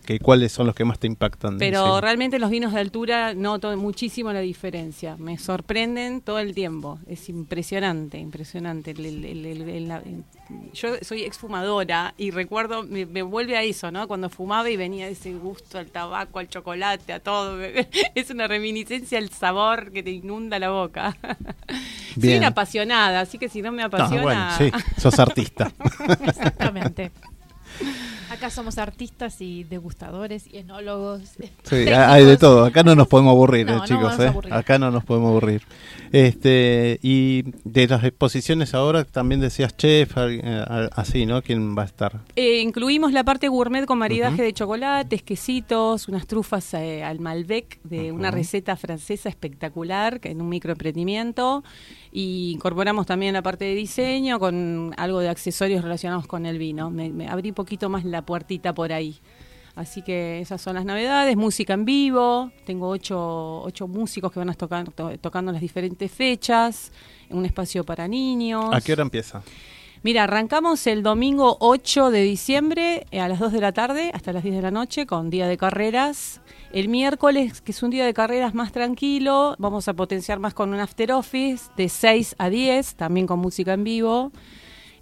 que 0.00 0.18
cuáles 0.18 0.52
son 0.52 0.66
los 0.66 0.74
que 0.74 0.84
más 0.84 0.98
te 0.98 1.06
impactan. 1.06 1.58
Pero 1.58 2.00
realmente 2.00 2.38
los 2.38 2.50
vinos 2.50 2.72
de 2.72 2.80
altura 2.80 3.34
noto 3.34 3.76
muchísimo 3.76 4.32
la 4.32 4.40
diferencia. 4.40 5.16
Me 5.18 5.38
sorprenden 5.38 6.20
todo 6.20 6.38
el 6.38 6.54
tiempo. 6.54 6.98
Es 7.06 7.28
impresionante, 7.28 8.18
impresionante. 8.18 8.92
El- 8.92 9.88
la- 9.88 10.02
yo 10.74 10.96
soy 11.02 11.22
exfumadora 11.22 12.14
y 12.18 12.30
recuerdo, 12.30 12.82
me, 12.82 13.06
me 13.06 13.22
vuelve 13.22 13.56
a 13.56 13.62
eso, 13.62 13.90
¿no? 13.90 14.06
Cuando 14.06 14.28
fumaba 14.28 14.68
y 14.68 14.76
venía 14.76 15.08
ese 15.08 15.32
gusto 15.32 15.78
al 15.78 15.86
tabaco, 15.86 16.38
al 16.38 16.48
chocolate, 16.48 17.12
a 17.12 17.20
todo. 17.20 17.58
Es 18.14 18.30
una 18.30 18.46
reminiscencia 18.48 19.18
al 19.18 19.30
sabor 19.30 19.90
que 19.92 20.02
te 20.02 20.10
inunda 20.10 20.58
la 20.58 20.70
boca. 20.70 21.16
Soy 22.14 22.22
Bien. 22.22 22.38
una 22.38 22.48
apasionada, 22.48 23.20
así 23.20 23.38
que 23.38 23.48
si 23.48 23.62
no 23.62 23.72
me 23.72 23.82
Ah, 23.82 23.86
apasiona... 23.86 24.22
bueno, 24.22 24.46
sí, 24.58 24.70
sos 25.00 25.18
artista. 25.18 25.72
Exactamente. 26.26 27.10
Acá 28.32 28.48
somos 28.48 28.78
artistas 28.78 29.40
y 29.42 29.64
degustadores 29.64 30.46
y 30.50 30.56
enólogos. 30.56 31.20
Sí, 31.38 31.50
técnicos. 31.64 31.98
hay 32.08 32.24
de 32.24 32.36
todo. 32.38 32.64
Acá 32.64 32.82
no 32.82 32.94
nos 32.94 33.06
podemos 33.06 33.32
aburrir, 33.32 33.66
No, 33.66 33.72
eh, 33.74 33.76
no 33.76 33.84
chicos. 33.84 34.18
eh. 34.18 34.28
aburrir. 34.28 34.54
Acá 34.54 34.78
no 34.78 34.90
nos 34.90 35.04
podemos 35.04 35.28
aburrir. 35.28 35.62
Este 36.12 36.98
y 37.02 37.44
de 37.64 37.86
las 37.88 38.04
exposiciones 38.04 38.74
ahora 38.74 39.04
también 39.04 39.40
decías 39.40 39.76
chef, 39.76 40.12
eh, 40.16 40.64
así, 40.94 41.26
¿no? 41.26 41.42
¿Quién 41.42 41.76
va 41.76 41.82
a 41.82 41.86
estar? 41.86 42.20
Eh, 42.36 42.60
incluimos 42.60 43.12
la 43.12 43.22
parte 43.24 43.48
gourmet 43.48 43.84
con 43.84 43.98
maridaje 43.98 44.42
de 44.42 44.52
chocolates, 44.52 45.22
quesitos, 45.22 46.08
unas 46.08 46.26
trufas 46.26 46.72
eh, 46.74 47.04
al 47.04 47.18
Malbec 47.20 47.80
de 47.82 48.12
una 48.12 48.30
receta 48.30 48.76
francesa 48.76 49.28
espectacular 49.28 50.20
que 50.20 50.30
en 50.30 50.40
un 50.40 50.48
microemprendimiento 50.48 51.64
y 52.12 52.52
incorporamos 52.52 53.06
también 53.06 53.32
la 53.32 53.42
parte 53.42 53.64
de 53.64 53.74
diseño 53.74 54.38
con 54.38 54.92
algo 54.98 55.20
de 55.20 55.28
accesorios 55.30 55.82
relacionados 55.82 56.26
con 56.26 56.44
el 56.46 56.58
vino. 56.58 56.90
Me, 56.90 57.08
me 57.10 57.26
abrí 57.28 57.48
un 57.48 57.54
poquito 57.54 57.88
más 57.88 58.04
la 58.04 58.22
puertita 58.22 58.74
por 58.74 58.92
ahí. 58.92 59.16
Así 59.74 60.02
que 60.02 60.40
esas 60.40 60.60
son 60.60 60.74
las 60.74 60.84
novedades, 60.84 61.34
música 61.34 61.72
en 61.72 61.86
vivo, 61.86 62.50
tengo 62.66 62.88
ocho, 62.90 63.62
ocho 63.62 63.88
músicos 63.88 64.30
que 64.30 64.38
van 64.38 64.50
a 64.50 64.54
tocar 64.54 64.90
to- 64.90 65.16
tocando 65.18 65.50
las 65.50 65.62
diferentes 65.62 66.12
fechas, 66.12 66.92
un 67.30 67.46
espacio 67.46 67.82
para 67.82 68.06
niños. 68.06 68.66
¿A 68.70 68.82
qué 68.82 68.92
hora 68.92 69.00
empieza? 69.02 69.42
Mira, 70.02 70.24
arrancamos 70.24 70.86
el 70.88 71.02
domingo 71.02 71.56
8 71.60 72.10
de 72.10 72.20
diciembre 72.22 73.06
a 73.18 73.28
las 73.28 73.38
2 73.38 73.52
de 73.52 73.60
la 73.62 73.72
tarde 73.72 74.10
hasta 74.12 74.34
las 74.34 74.42
10 74.42 74.56
de 74.56 74.62
la 74.62 74.70
noche 74.70 75.06
con 75.06 75.30
día 75.30 75.46
de 75.46 75.56
carreras. 75.56 76.42
El 76.72 76.88
miércoles, 76.88 77.60
que 77.60 77.72
es 77.72 77.82
un 77.82 77.90
día 77.90 78.06
de 78.06 78.14
carreras 78.14 78.54
más 78.54 78.72
tranquilo, 78.72 79.56
vamos 79.58 79.88
a 79.88 79.92
potenciar 79.92 80.38
más 80.38 80.54
con 80.54 80.72
un 80.72 80.80
after 80.80 81.12
office 81.12 81.70
de 81.76 81.90
6 81.90 82.36
a 82.38 82.48
10, 82.48 82.94
también 82.94 83.26
con 83.26 83.40
música 83.40 83.74
en 83.74 83.84
vivo. 83.84 84.32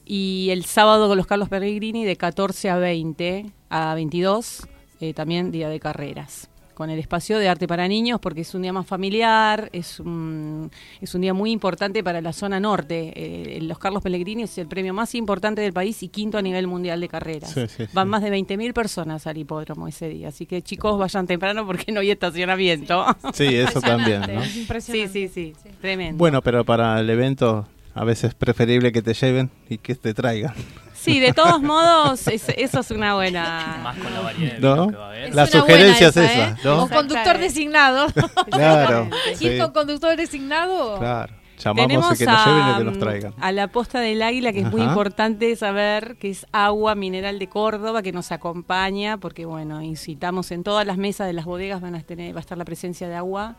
Y 0.05 0.49
el 0.51 0.65
sábado 0.65 1.07
con 1.07 1.17
los 1.17 1.29
Carlos 1.29 1.49
Pellegrini 1.49 2.05
de 2.05 2.17
14 2.17 2.71
a 2.71 2.77
20 2.79 3.53
a 3.69 3.95
22, 3.95 4.67
eh, 5.01 5.15
también 5.15 5.53
día 5.53 5.69
de 5.69 5.79
carreras. 5.79 6.50
Con 6.81 6.89
el 6.89 6.99
espacio 6.99 7.39
de 7.39 7.47
arte 7.47 7.69
para 7.69 7.87
niños, 7.89 8.21
porque 8.21 8.41
es 8.41 8.55
un 8.55 8.63
día 8.63 8.73
más 8.73 8.87
familiar, 8.87 9.69
es 9.75 10.01
un, 10.01 10.71
es 11.03 11.15
un 11.15 11.21
día 11.21 11.35
muy 11.35 11.51
importante 11.51 12.03
para 12.03 12.23
la 12.23 12.33
zona 12.33 12.59
norte. 12.59 13.13
Eh, 13.15 13.61
los 13.61 13.79
Carlos 13.79 14.03
Pellegrini 14.03 14.45
es 14.45 14.57
el 14.57 14.67
premio 14.67 14.95
más 14.95 15.15
importante 15.15 15.61
del 15.61 15.75
país 15.75 16.03
y 16.03 16.09
quinto 16.09 16.39
a 16.39 16.41
nivel 16.41 16.67
mundial 16.67 16.99
de 16.99 17.07
carreras. 17.07 17.51
Sí, 17.53 17.69
sí, 17.69 17.85
Van 17.93 18.07
sí. 18.07 18.11
más 18.11 18.23
de 18.23 18.31
20.000 18.31 18.73
personas 18.73 19.27
al 19.27 19.37
hipódromo 19.37 19.89
ese 19.89 20.09
día. 20.09 20.29
Así 20.29 20.47
que 20.47 20.63
chicos, 20.63 20.99
vayan 20.99 21.27
temprano 21.27 21.67
porque 21.67 21.93
no 21.93 22.01
hay 22.01 22.13
estacionamiento. 22.13 23.05
Sí, 23.35 23.57
eso 23.57 23.81
también, 23.83 24.23
¿no? 24.23 24.43
Es 24.43 24.83
Sí, 24.83 25.07
sí, 25.07 25.29
sí, 25.29 25.53
tremendo. 25.83 26.17
Bueno, 26.17 26.41
pero 26.41 26.65
para 26.65 26.99
el 26.99 27.11
evento 27.11 27.67
a 28.01 28.05
veces 28.05 28.31
es 28.31 28.35
preferible 28.35 28.93
que 28.93 29.03
te 29.03 29.13
lleven 29.13 29.51
y 29.69 29.77
que 29.79 29.95
te 29.95 30.15
traigan. 30.15 30.55
Sí, 30.95 31.21
de 31.21 31.33
todos 31.35 31.61
modos, 31.73 32.27
es- 32.29 32.49
eso 32.57 32.81
es 32.81 32.91
una 32.91 33.15
buena... 33.15 33.81
Más 33.83 33.99
con 33.99 34.13
la 34.13 34.21
variedad 34.21 34.55
de 34.55 34.61
¿No? 34.61 34.75
vinos 34.75 34.91
que 34.93 34.97
va 34.97 35.05
a 35.05 35.09
haber. 35.09 35.25
Es 35.29 35.35
La 35.35 35.47
sugerencia 35.47 36.09
es 36.09 36.17
esa, 36.17 36.33
esa, 36.33 36.49
¿eh? 36.51 36.89
conductor 36.93 37.39
designado. 37.39 38.07
Claro. 38.51 39.09
Ir 39.41 39.59
con 39.61 39.73
conductor 39.73 40.17
designado. 40.17 40.99
claro. 40.99 41.35
Llamamos 41.63 41.87
Tenemos 41.89 42.13
a 42.13 42.17
que 42.17 42.25
nos 42.25 42.47
lleven 42.47 42.71
y 42.71 42.79
que 42.79 42.85
nos 42.85 42.99
traigan. 42.99 43.35
a 43.39 43.53
la 43.53 43.69
posta 43.69 44.01
del 44.01 44.23
águila, 44.23 44.51
que 44.55 44.61
es 44.61 44.71
muy 44.73 44.81
importante 44.81 45.55
saber 45.57 46.17
que 46.19 46.31
es 46.31 46.47
agua 46.53 46.95
mineral 46.95 47.39
de 47.39 47.49
Córdoba, 47.49 48.01
que 48.01 48.13
nos 48.13 48.33
acompaña, 48.33 49.19
porque 49.19 49.45
bueno, 49.45 49.83
incitamos 49.83 50.53
en 50.53 50.63
todas 50.65 50.87
las 50.87 50.97
mesas 50.97 51.27
de 51.27 51.35
las 51.35 51.45
bodegas 51.45 51.83
van 51.83 51.97
a 51.97 52.01
tener, 52.03 52.35
va 52.35 52.39
a 52.39 52.41
estar 52.41 52.57
la 52.57 52.65
presencia 52.65 53.11
de 53.11 53.15
agua. 53.17 53.57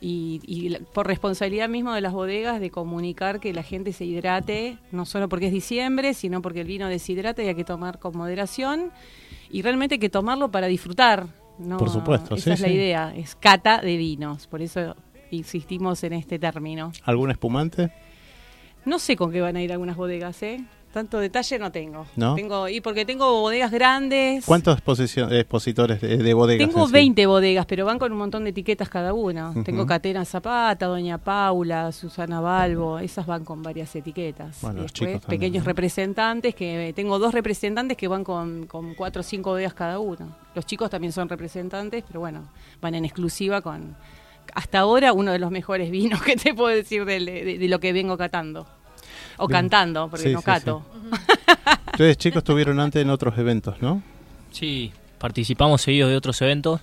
Y, 0.00 0.40
y 0.46 0.76
por 0.92 1.06
responsabilidad 1.06 1.68
mismo 1.68 1.94
de 1.94 2.00
las 2.02 2.12
bodegas 2.12 2.60
de 2.60 2.70
comunicar 2.70 3.40
que 3.40 3.52
la 3.54 3.62
gente 3.62 3.92
se 3.92 4.04
hidrate, 4.04 4.78
no 4.92 5.06
solo 5.06 5.28
porque 5.28 5.46
es 5.46 5.52
diciembre, 5.52 6.12
sino 6.12 6.42
porque 6.42 6.60
el 6.60 6.66
vino 6.66 6.88
deshidrata 6.88 7.42
y 7.42 7.48
hay 7.48 7.54
que 7.54 7.64
tomar 7.64 7.98
con 7.98 8.16
moderación. 8.16 8.90
Y 9.50 9.62
realmente 9.62 9.94
hay 9.94 9.98
que 9.98 10.10
tomarlo 10.10 10.50
para 10.50 10.66
disfrutar. 10.66 11.26
¿no? 11.58 11.78
Por 11.78 11.88
supuesto, 11.88 12.34
Esa 12.34 12.44
sí, 12.44 12.50
es 12.50 12.60
la 12.60 12.68
sí. 12.68 12.74
idea, 12.74 13.14
es 13.16 13.34
cata 13.34 13.80
de 13.80 13.96
vinos. 13.96 14.46
Por 14.46 14.60
eso 14.60 14.94
insistimos 15.30 16.02
en 16.04 16.12
este 16.12 16.38
término. 16.38 16.92
¿Algún 17.04 17.30
espumante? 17.30 17.90
No 18.84 18.98
sé 18.98 19.16
con 19.16 19.32
qué 19.32 19.40
van 19.40 19.56
a 19.56 19.62
ir 19.62 19.72
algunas 19.72 19.96
bodegas, 19.96 20.42
¿eh? 20.42 20.62
Tanto 20.96 21.18
detalle 21.18 21.58
no 21.58 21.70
tengo. 21.70 22.06
¿No? 22.16 22.36
Tengo 22.36 22.70
y 22.70 22.80
porque 22.80 23.04
tengo 23.04 23.42
bodegas 23.42 23.70
grandes. 23.70 24.46
¿Cuántos 24.46 24.78
expositores 24.78 26.00
de, 26.00 26.16
de 26.16 26.32
bodegas? 26.32 26.66
Tengo 26.66 26.84
en 26.84 26.86
sí? 26.86 26.92
20 26.94 27.26
bodegas, 27.26 27.66
pero 27.66 27.84
van 27.84 27.98
con 27.98 28.12
un 28.12 28.16
montón 28.16 28.44
de 28.44 28.48
etiquetas 28.48 28.88
cada 28.88 29.12
una. 29.12 29.52
Tengo 29.62 29.84
Catena 29.84 30.24
Zapata, 30.24 30.86
Doña 30.86 31.18
Paula, 31.18 31.92
Susana 31.92 32.40
Balbo, 32.40 32.98
esas 32.98 33.26
van 33.26 33.44
con 33.44 33.62
varias 33.62 33.94
etiquetas. 33.94 34.56
Bueno, 34.62 34.78
Y 34.78 34.82
los 34.84 34.92
después, 34.94 35.10
chicos 35.10 35.20
también, 35.20 35.38
pequeños 35.38 35.64
¿no? 35.64 35.68
representantes, 35.68 36.54
que 36.54 36.94
tengo 36.96 37.18
dos 37.18 37.34
representantes 37.34 37.94
que 37.94 38.08
van 38.08 38.24
con, 38.24 38.66
con 38.66 38.94
cuatro 38.94 39.20
o 39.20 39.22
cinco 39.22 39.50
bodegas 39.50 39.74
cada 39.74 39.98
uno. 39.98 40.34
Los 40.54 40.64
chicos 40.64 40.88
también 40.88 41.12
son 41.12 41.28
representantes, 41.28 42.04
pero 42.08 42.20
bueno, 42.20 42.48
van 42.80 42.94
en 42.94 43.04
exclusiva 43.04 43.60
con, 43.60 43.94
hasta 44.54 44.78
ahora, 44.78 45.12
uno 45.12 45.32
de 45.32 45.40
los 45.40 45.50
mejores 45.50 45.90
vinos 45.90 46.22
que 46.24 46.36
te 46.36 46.54
puedo 46.54 46.74
decir 46.74 47.04
de 47.04 47.66
lo 47.68 47.80
que 47.80 47.92
vengo 47.92 48.16
catando. 48.16 48.66
O 49.38 49.46
Bien. 49.46 49.60
cantando, 49.62 50.08
porque 50.08 50.26
Sí, 50.28 50.32
no 50.32 50.40
sí, 50.40 50.44
cato. 50.44 50.82
Ustedes 51.92 52.16
chicos 52.18 52.38
estuvieron 52.38 52.78
antes 52.80 53.02
en 53.02 53.10
otros 53.10 53.36
eventos, 53.38 53.80
¿no? 53.80 54.02
Sí, 54.50 54.92
participamos 55.18 55.80
seguidos 55.82 56.10
de 56.10 56.16
otros 56.16 56.40
eventos. 56.42 56.80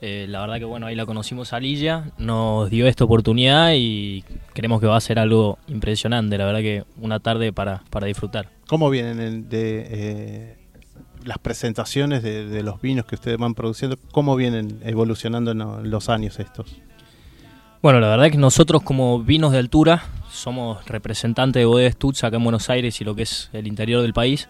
Eh, 0.00 0.26
la 0.28 0.40
verdad 0.40 0.58
que 0.58 0.64
bueno, 0.64 0.86
ahí 0.86 0.94
la 0.94 1.06
conocimos 1.06 1.52
a 1.52 1.58
Lilia, 1.58 2.12
nos 2.18 2.70
dio 2.70 2.86
esta 2.86 3.02
oportunidad 3.04 3.72
y 3.74 4.22
creemos 4.54 4.80
que 4.80 4.86
va 4.86 4.96
a 4.96 5.00
ser 5.00 5.18
algo 5.18 5.58
impresionante, 5.66 6.38
la 6.38 6.44
verdad 6.46 6.60
que 6.60 6.84
una 7.00 7.18
tarde 7.18 7.52
para, 7.52 7.82
para 7.90 8.06
disfrutar. 8.06 8.48
¿Cómo 8.68 8.90
vienen 8.90 9.18
el- 9.20 9.48
de 9.48 9.86
eh, 9.90 10.56
las 11.24 11.38
presentaciones 11.38 12.22
de, 12.22 12.46
de 12.46 12.62
los 12.62 12.80
vinos 12.80 13.06
que 13.06 13.16
ustedes 13.16 13.38
van 13.38 13.54
produciendo? 13.54 13.96
¿Cómo 14.12 14.36
vienen 14.36 14.78
evolucionando 14.84 15.50
en 15.50 15.90
los 15.90 16.08
años 16.08 16.38
estos? 16.38 16.76
Bueno, 17.82 17.98
la 17.98 18.08
verdad 18.08 18.30
que 18.30 18.38
nosotros 18.38 18.82
como 18.82 19.20
vinos 19.20 19.50
de 19.50 19.58
altura 19.58 20.04
somos 20.30 20.84
representantes 20.86 21.60
de 21.60 21.64
Bodega 21.66 21.90
Stutz 21.90 22.24
acá 22.24 22.36
en 22.36 22.44
Buenos 22.44 22.68
Aires 22.70 23.00
y 23.00 23.04
lo 23.04 23.14
que 23.14 23.22
es 23.22 23.50
el 23.52 23.66
interior 23.66 24.02
del 24.02 24.12
país. 24.12 24.48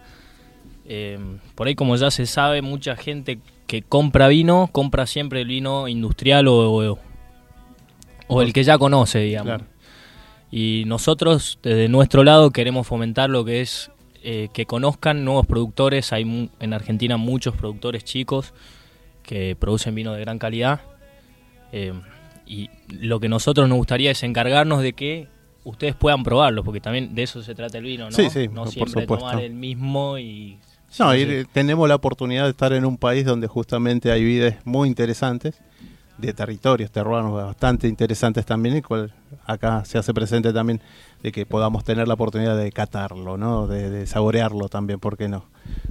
Eh, 0.87 1.19
por 1.55 1.67
ahí, 1.67 1.75
como 1.75 1.97
ya 1.97 2.11
se 2.11 2.27
sabe, 2.27 2.63
mucha 2.63 2.97
gente 2.97 3.41
que 3.67 3.83
compra 3.83 4.29
vino, 4.29 4.69
compra 4.73 5.07
siempre 5.07 5.43
el 5.43 5.49
vino 5.49 5.89
industrial 5.89 6.49
o, 6.49 6.73
o- 6.93 6.99
o 8.29 8.43
el 8.43 8.53
que 8.53 8.63
ya 8.65 8.79
conoce, 8.79 9.21
digamos. 9.21 9.47
Claro. 9.59 9.65
Y 10.51 10.85
nosotros, 10.87 11.59
desde 11.63 11.89
nuestro 11.89 12.25
lado, 12.25 12.51
queremos 12.51 12.87
fomentar 12.87 13.29
lo 13.31 13.45
que 13.45 13.61
es 13.61 13.91
eh, 14.23 14.49
que 14.53 14.67
conozcan 14.67 15.25
nuevos 15.25 15.47
productores. 15.47 16.13
Hay 16.13 16.51
en 16.59 16.73
Argentina 16.73 17.17
muchos 17.17 17.55
productores 17.55 18.05
chicos 18.05 18.53
que 19.23 19.57
producen 19.57 19.95
vino 19.95 20.13
de 20.15 20.21
gran 20.21 20.39
calidad. 20.39 20.81
Eh, 21.73 21.93
y 22.47 22.71
lo 22.89 23.21
que 23.21 23.29
nosotros 23.29 23.69
nos 23.69 23.77
gustaría 23.77 24.11
es 24.11 24.23
encargarnos 24.23 24.83
de 24.83 24.95
que 24.95 25.29
ustedes 25.65 25.95
puedan 25.95 26.23
probarlo, 26.23 26.65
porque 26.65 26.81
también 26.81 27.15
de 27.15 27.23
eso 27.23 27.43
se 27.43 27.55
trata 27.55 27.79
el 27.79 27.85
vino, 27.85 28.07
¿no? 28.07 28.13
Sí, 28.13 28.31
sí, 28.31 28.49
no 28.49 28.65
por 28.65 28.73
siempre 28.73 29.03
supuesto. 29.03 29.27
tomar 29.27 29.41
el 29.43 29.55
mismo 29.55 30.19
y... 30.19 30.59
No, 30.99 31.13
sí, 31.13 31.19
y, 31.19 31.43
sí. 31.43 31.49
tenemos 31.53 31.89
la 31.89 31.97
oportunidad 31.97 32.45
de 32.45 32.51
estar 32.51 32.73
en 32.73 32.85
un 32.85 32.97
país 32.97 33.25
donde 33.25 33.47
justamente 33.47 34.11
hay 34.11 34.25
vides 34.25 34.57
muy 34.65 34.89
interesantes, 34.89 35.61
de 36.17 36.33
territorios 36.33 36.91
terruanos 36.91 37.33
bastante 37.33 37.87
interesantes 37.87 38.45
también, 38.45 38.79
y 38.79 38.83
cual 38.83 39.15
acá 39.47 39.85
se 39.85 39.99
hace 39.99 40.13
presente 40.13 40.53
también 40.53 40.81
de 41.23 41.31
que 41.31 41.47
podamos 41.47 41.85
tener 41.85 42.09
la 42.09 42.15
oportunidad 42.15 42.57
de 42.57 42.73
catarlo, 42.73 43.37
¿no? 43.37 43.67
De, 43.67 43.89
de 43.91 44.07
saborearlo 44.07 44.69
también, 44.69 44.99
¿por 44.99 45.17
qué 45.17 45.29
no? 45.29 45.45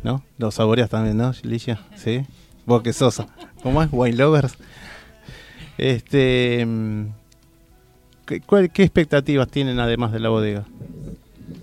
¿No? 0.04 0.24
Lo 0.38 0.52
saboreas 0.52 0.90
también, 0.90 1.18
¿no, 1.18 1.32
Licia? 1.44 1.80
¿Sí? 1.96 2.26
Vos 2.66 2.82
que 2.82 2.92
sos, 2.92 3.24
¿cómo 3.64 3.82
es? 3.82 3.90
Wine 3.92 4.18
lovers. 4.18 4.58
Este, 5.78 6.66
mm, 6.66 7.08
¿qué, 8.28 8.42
cuál- 8.42 8.70
qué 8.72 8.84
expectativas 8.84 9.48
tienen 9.50 9.80
además 9.80 10.12
de 10.12 10.20
la 10.20 10.30
bodega 10.30 10.66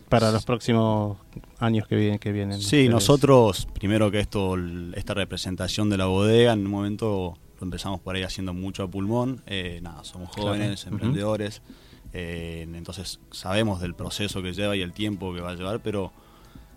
para 0.09 0.31
los 0.33 0.45
próximos 0.45 1.19
años 1.59 1.87
que 1.87 1.97
vienen? 1.97 2.19
Que 2.19 2.33
vienen 2.33 2.59
Sí, 2.61 2.65
ustedes? 2.65 2.91
nosotros, 2.91 3.67
primero 3.75 4.11
que 4.11 4.21
esto, 4.21 4.57
esta 4.95 5.15
representación 5.15 5.91
de 5.91 5.99
la 5.99 6.07
bodega, 6.07 6.53
en 6.53 6.65
un 6.67 6.71
momento 6.73 7.35
lo 7.61 7.65
empezamos 7.65 8.01
por 8.01 8.17
ahí 8.17 8.23
haciendo 8.23 8.53
mucho 8.53 8.83
a 8.83 8.89
pulmón. 8.89 9.43
Eh, 9.47 9.79
nada, 9.83 10.03
somos 10.05 10.31
Claro. 10.31 10.49
jóvenes, 10.51 10.87
emprendedores, 10.87 11.63
eh, 12.13 12.67
entonces 12.75 13.21
sabemos 13.31 13.81
del 13.81 13.95
proceso 13.95 14.43
que 14.43 14.53
lleva 14.53 14.77
y 14.77 14.81
el 14.83 14.93
tiempo 14.93 15.33
que 15.35 15.41
va 15.41 15.51
a 15.51 15.55
llevar, 15.55 15.81
pero 15.81 16.13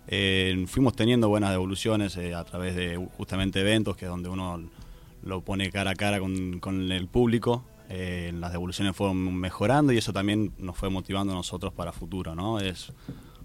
eh, 0.08 0.64
fuimos 0.68 0.94
teniendo 0.96 1.28
buenas 1.28 1.50
devoluciones 1.50 2.16
eh, 2.16 2.34
a 2.34 2.42
través 2.44 2.74
de 2.74 2.96
justamente 3.16 3.60
eventos, 3.60 3.96
que 3.96 4.06
es 4.06 4.10
donde 4.10 4.28
uno 4.28 4.62
lo 5.22 5.40
pone 5.42 5.70
cara 5.70 5.90
a 5.90 5.94
cara 5.94 6.18
con, 6.20 6.58
con 6.60 6.90
el 6.90 7.06
público. 7.08 7.64
Eh, 7.88 8.32
las 8.34 8.52
devoluciones 8.52 8.94
fueron 8.94 9.34
mejorando 9.36 9.92
y 9.92 9.98
eso 9.98 10.12
también 10.12 10.52
nos 10.58 10.76
fue 10.76 10.90
motivando 10.90 11.32
a 11.32 11.36
nosotros 11.36 11.72
para 11.72 11.92
futuro, 11.92 12.34
¿no? 12.34 12.60
Es 12.60 12.92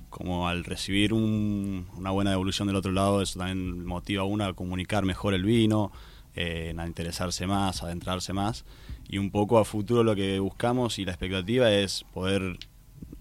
como 0.09 0.47
al 0.47 0.63
recibir 0.63 1.13
un- 1.13 1.87
una 1.95 2.11
buena 2.11 2.31
devolución 2.31 2.67
del 2.67 2.75
otro 2.75 2.91
lado, 2.91 3.21
eso 3.21 3.39
también 3.39 3.85
motiva 3.85 4.21
a 4.23 4.25
uno 4.25 4.43
a 4.45 4.53
comunicar 4.53 5.05
mejor 5.05 5.33
el 5.33 5.43
vino, 5.43 5.91
eh, 6.35 6.75
a 6.77 6.85
interesarse 6.87 7.47
más, 7.47 7.81
a 7.81 7.85
adentrarse 7.87 8.33
más. 8.33 8.65
Y 9.07 9.17
un 9.17 9.31
poco 9.31 9.57
a 9.59 9.65
futuro 9.65 10.03
lo 10.03 10.15
que 10.15 10.39
buscamos 10.39 10.99
y 10.99 11.05
la 11.05 11.11
expectativa 11.13 11.71
es 11.71 12.03
poder, 12.13 12.57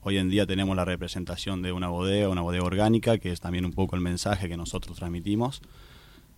hoy 0.02 0.18
en 0.18 0.28
día 0.28 0.44
tenemos 0.44 0.74
la 0.76 0.84
representación 0.84 1.62
de 1.62 1.72
una 1.72 1.88
bodega, 1.88 2.28
una 2.28 2.42
bodega 2.42 2.64
orgánica, 2.64 3.18
que 3.18 3.30
es 3.30 3.40
también 3.40 3.64
un 3.64 3.72
poco 3.72 3.94
el 3.96 4.02
mensaje 4.02 4.48
que 4.48 4.56
nosotros 4.56 4.96
transmitimos. 4.96 5.62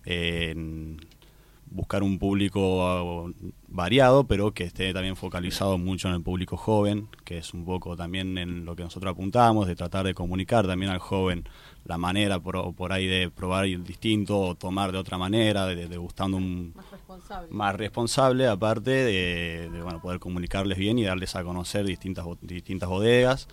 En 0.05 0.97
buscar 1.71 2.03
un 2.03 2.19
público 2.19 3.33
variado, 3.67 4.25
pero 4.25 4.53
que 4.53 4.63
esté 4.63 4.93
también 4.93 5.15
focalizado 5.15 5.77
mucho 5.77 6.07
en 6.07 6.15
el 6.15 6.21
público 6.21 6.55
joven, 6.57 7.07
que 7.25 7.37
es 7.37 7.53
un 7.53 7.65
poco 7.65 7.95
también 7.97 8.37
en 8.37 8.65
lo 8.65 8.75
que 8.75 8.83
nosotros 8.83 9.11
apuntamos, 9.11 9.67
de 9.67 9.75
tratar 9.75 10.05
de 10.05 10.13
comunicar 10.13 10.65
también 10.67 10.91
al 10.91 10.99
joven 10.99 11.43
la 11.83 11.97
manera 11.97 12.39
por, 12.39 12.73
por 12.73 12.93
ahí 12.93 13.05
de 13.05 13.29
probar 13.29 13.65
distinto 13.83 14.39
o 14.39 14.55
tomar 14.55 14.91
de 14.91 14.97
otra 14.97 15.17
manera, 15.17 15.67
de, 15.67 15.87
de 15.87 15.97
gustando 15.97 16.37
un 16.37 16.73
Más 16.75 16.89
responsable. 16.89 17.47
más 17.51 17.75
responsable, 17.75 18.47
aparte 18.47 18.91
de, 18.91 19.69
de, 19.69 19.81
bueno, 19.81 20.01
poder 20.01 20.19
comunicarles 20.19 20.77
bien 20.77 20.97
y 20.97 21.03
darles 21.03 21.35
a 21.35 21.43
conocer 21.43 21.85
distintas, 21.85 22.25
distintas 22.41 22.89
bodegas. 22.89 23.47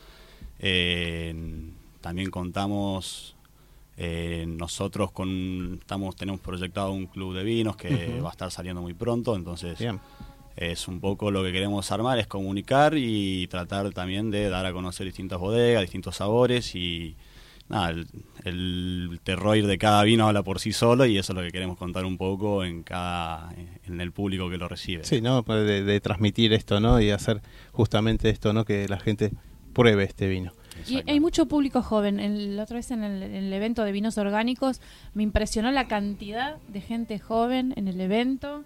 Eh, 0.60 1.34
también 2.00 2.30
contamos 2.30 3.31
eh, 3.96 4.44
nosotros 4.48 5.12
con 5.12 5.78
estamos 5.80 6.16
tenemos 6.16 6.40
proyectado 6.40 6.92
un 6.92 7.06
club 7.06 7.34
de 7.34 7.44
vinos 7.44 7.76
que 7.76 8.20
va 8.20 8.30
a 8.30 8.32
estar 8.32 8.50
saliendo 8.50 8.82
muy 8.82 8.94
pronto, 8.94 9.36
entonces 9.36 9.78
Bien. 9.78 10.00
es 10.56 10.88
un 10.88 11.00
poco 11.00 11.30
lo 11.30 11.42
que 11.42 11.52
queremos 11.52 11.90
armar, 11.92 12.18
es 12.18 12.26
comunicar 12.26 12.94
y 12.96 13.46
tratar 13.48 13.92
también 13.92 14.30
de 14.30 14.48
dar 14.48 14.64
a 14.66 14.72
conocer 14.72 15.06
distintas 15.06 15.38
bodegas, 15.38 15.82
distintos 15.82 16.16
sabores 16.16 16.74
y 16.74 17.16
nada, 17.68 17.90
el, 17.90 18.06
el 18.44 19.20
terroir 19.22 19.66
de 19.66 19.78
cada 19.78 20.02
vino 20.04 20.26
habla 20.26 20.42
por 20.42 20.58
sí 20.58 20.72
solo 20.72 21.06
y 21.06 21.18
eso 21.18 21.32
es 21.32 21.36
lo 21.36 21.42
que 21.42 21.50
queremos 21.50 21.78
contar 21.78 22.04
un 22.04 22.16
poco 22.16 22.64
en 22.64 22.82
cada 22.82 23.54
en 23.86 24.00
el 24.00 24.12
público 24.12 24.48
que 24.50 24.58
lo 24.58 24.68
recibe. 24.68 25.04
Sí, 25.04 25.20
¿no? 25.20 25.42
De, 25.42 25.82
de 25.82 26.00
transmitir 26.00 26.52
esto, 26.52 26.80
¿no? 26.80 27.00
Y 27.00 27.10
hacer 27.10 27.42
justamente 27.72 28.30
esto, 28.30 28.52
¿no? 28.52 28.64
Que 28.64 28.88
la 28.88 28.98
gente 28.98 29.32
pruebe 29.72 30.04
este 30.04 30.28
vino. 30.28 30.52
Y 30.88 31.02
hay 31.10 31.20
mucho 31.20 31.46
público 31.46 31.82
joven. 31.82 32.18
El- 32.20 32.56
La 32.56 32.64
otra 32.64 32.76
vez 32.76 32.90
en 32.90 33.02
el, 33.04 33.22
en 33.22 33.34
el 33.34 33.52
evento 33.52 33.84
de 33.84 33.92
vinos 33.92 34.18
orgánicos 34.18 34.80
me 35.14 35.22
impresionó 35.22 35.70
la 35.70 35.86
cantidad 35.88 36.56
de 36.68 36.80
gente 36.80 37.18
joven 37.18 37.72
en 37.76 37.88
el 37.88 38.00
evento. 38.00 38.64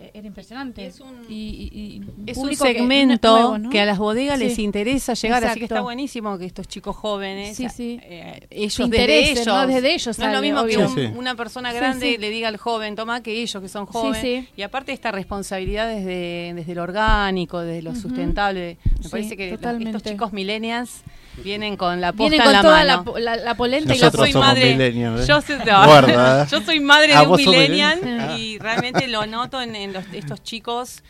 Eh, 0.00 0.12
Era 0.14 0.28
impresionante. 0.28 0.86
Es 0.86 1.00
un- 1.00 1.26
Y- 1.28 1.34
y- 1.34 1.70
y 1.72 2.02
Es 2.30 2.36
un 2.36 2.44
público 2.44 2.64
que- 2.64 2.72
segmento 2.74 3.34
que, 3.34 3.40
nuevo, 3.42 3.58
¿no? 3.58 3.70
a 3.80 3.84
las 3.84 3.98
bodegas 3.98 4.38
les 4.38 4.56
interesa 4.60 5.14
llegar, 5.14 5.42
así 5.42 5.58
que 5.58 5.64
Exacto. 5.64 5.74
está 5.74 5.80
buenísimo 5.82 6.38
que 6.38 6.44
estos 6.46 6.68
chicos 6.68 6.94
jóvenes, 6.94 7.56
Sí, 7.56 7.68
sí. 7.68 7.98
eh, 8.04 8.46
ellos 8.50 8.88
desde 8.90 9.30
ellos, 9.32 9.46
¿no? 9.48 9.66
Desde 9.66 9.92
ellos 9.94 10.16
no 10.20 10.26
es 10.26 10.32
lo 10.32 10.40
mismo 10.40 10.64
que 10.66 10.76
un- 10.78 10.88
Sí, 10.94 11.06
sí. 11.08 11.12
una 11.16 11.34
persona 11.34 11.72
grande 11.72 12.12
sí. 12.12 12.16
le 12.18 12.30
diga 12.30 12.46
al 12.46 12.58
joven, 12.58 12.94
toma 12.94 13.24
que 13.24 13.32
ellos 13.42 13.60
que 13.60 13.68
son 13.68 13.86
jóvenes, 13.86 14.20
sí. 14.20 14.46
y 14.56 14.62
aparte 14.62 14.92
esta 14.92 15.10
responsabilidad 15.10 15.88
desde, 15.88 16.52
desde 16.54 16.74
lo 16.76 16.84
orgánico, 16.84 17.58
desde 17.58 17.82
lo 17.82 17.96
sustentable, 17.96 18.78
me 18.98 19.02
Sí, 19.02 19.08
parece 19.10 19.36
que 19.36 19.50
los- 19.60 19.80
estos 19.82 20.02
chicos 20.04 20.32
millennials 20.32 21.02
vienen 21.42 21.76
con 21.76 22.00
la 22.00 22.12
posta 22.12 22.22
Vienen 22.30 22.40
en 22.40 22.44
con 22.44 22.52
la 22.52 22.62
toda 22.62 22.84
mano. 22.84 23.04
la, 23.18 23.36
la, 23.36 23.42
la 23.44 23.54
polenta 23.56 23.94
y 23.94 23.98
la 23.98 24.10
soy 24.10 24.32
madre, 24.34 24.88
¿eh? 24.88 24.92
yo 25.26 25.40
soy, 25.40 25.56
no, 25.58 25.64
Guarda, 25.86 26.42
¿eh? 26.44 26.46
yo 26.50 26.60
soy 26.62 26.80
madre 26.80 27.12
Ah, 27.14 27.20
de 27.20 27.26
un 27.26 27.28
¿vos 27.30 27.42
sos 27.42 27.52
millennial 27.54 28.00
millennial? 28.02 28.38
y 28.40 28.58
realmente 28.58 29.06
lo 29.08 29.26
noto 29.26 29.60
en, 29.62 29.74
en 29.76 29.92
los- 29.92 30.04
estos 30.12 30.42
chicos 30.42 31.02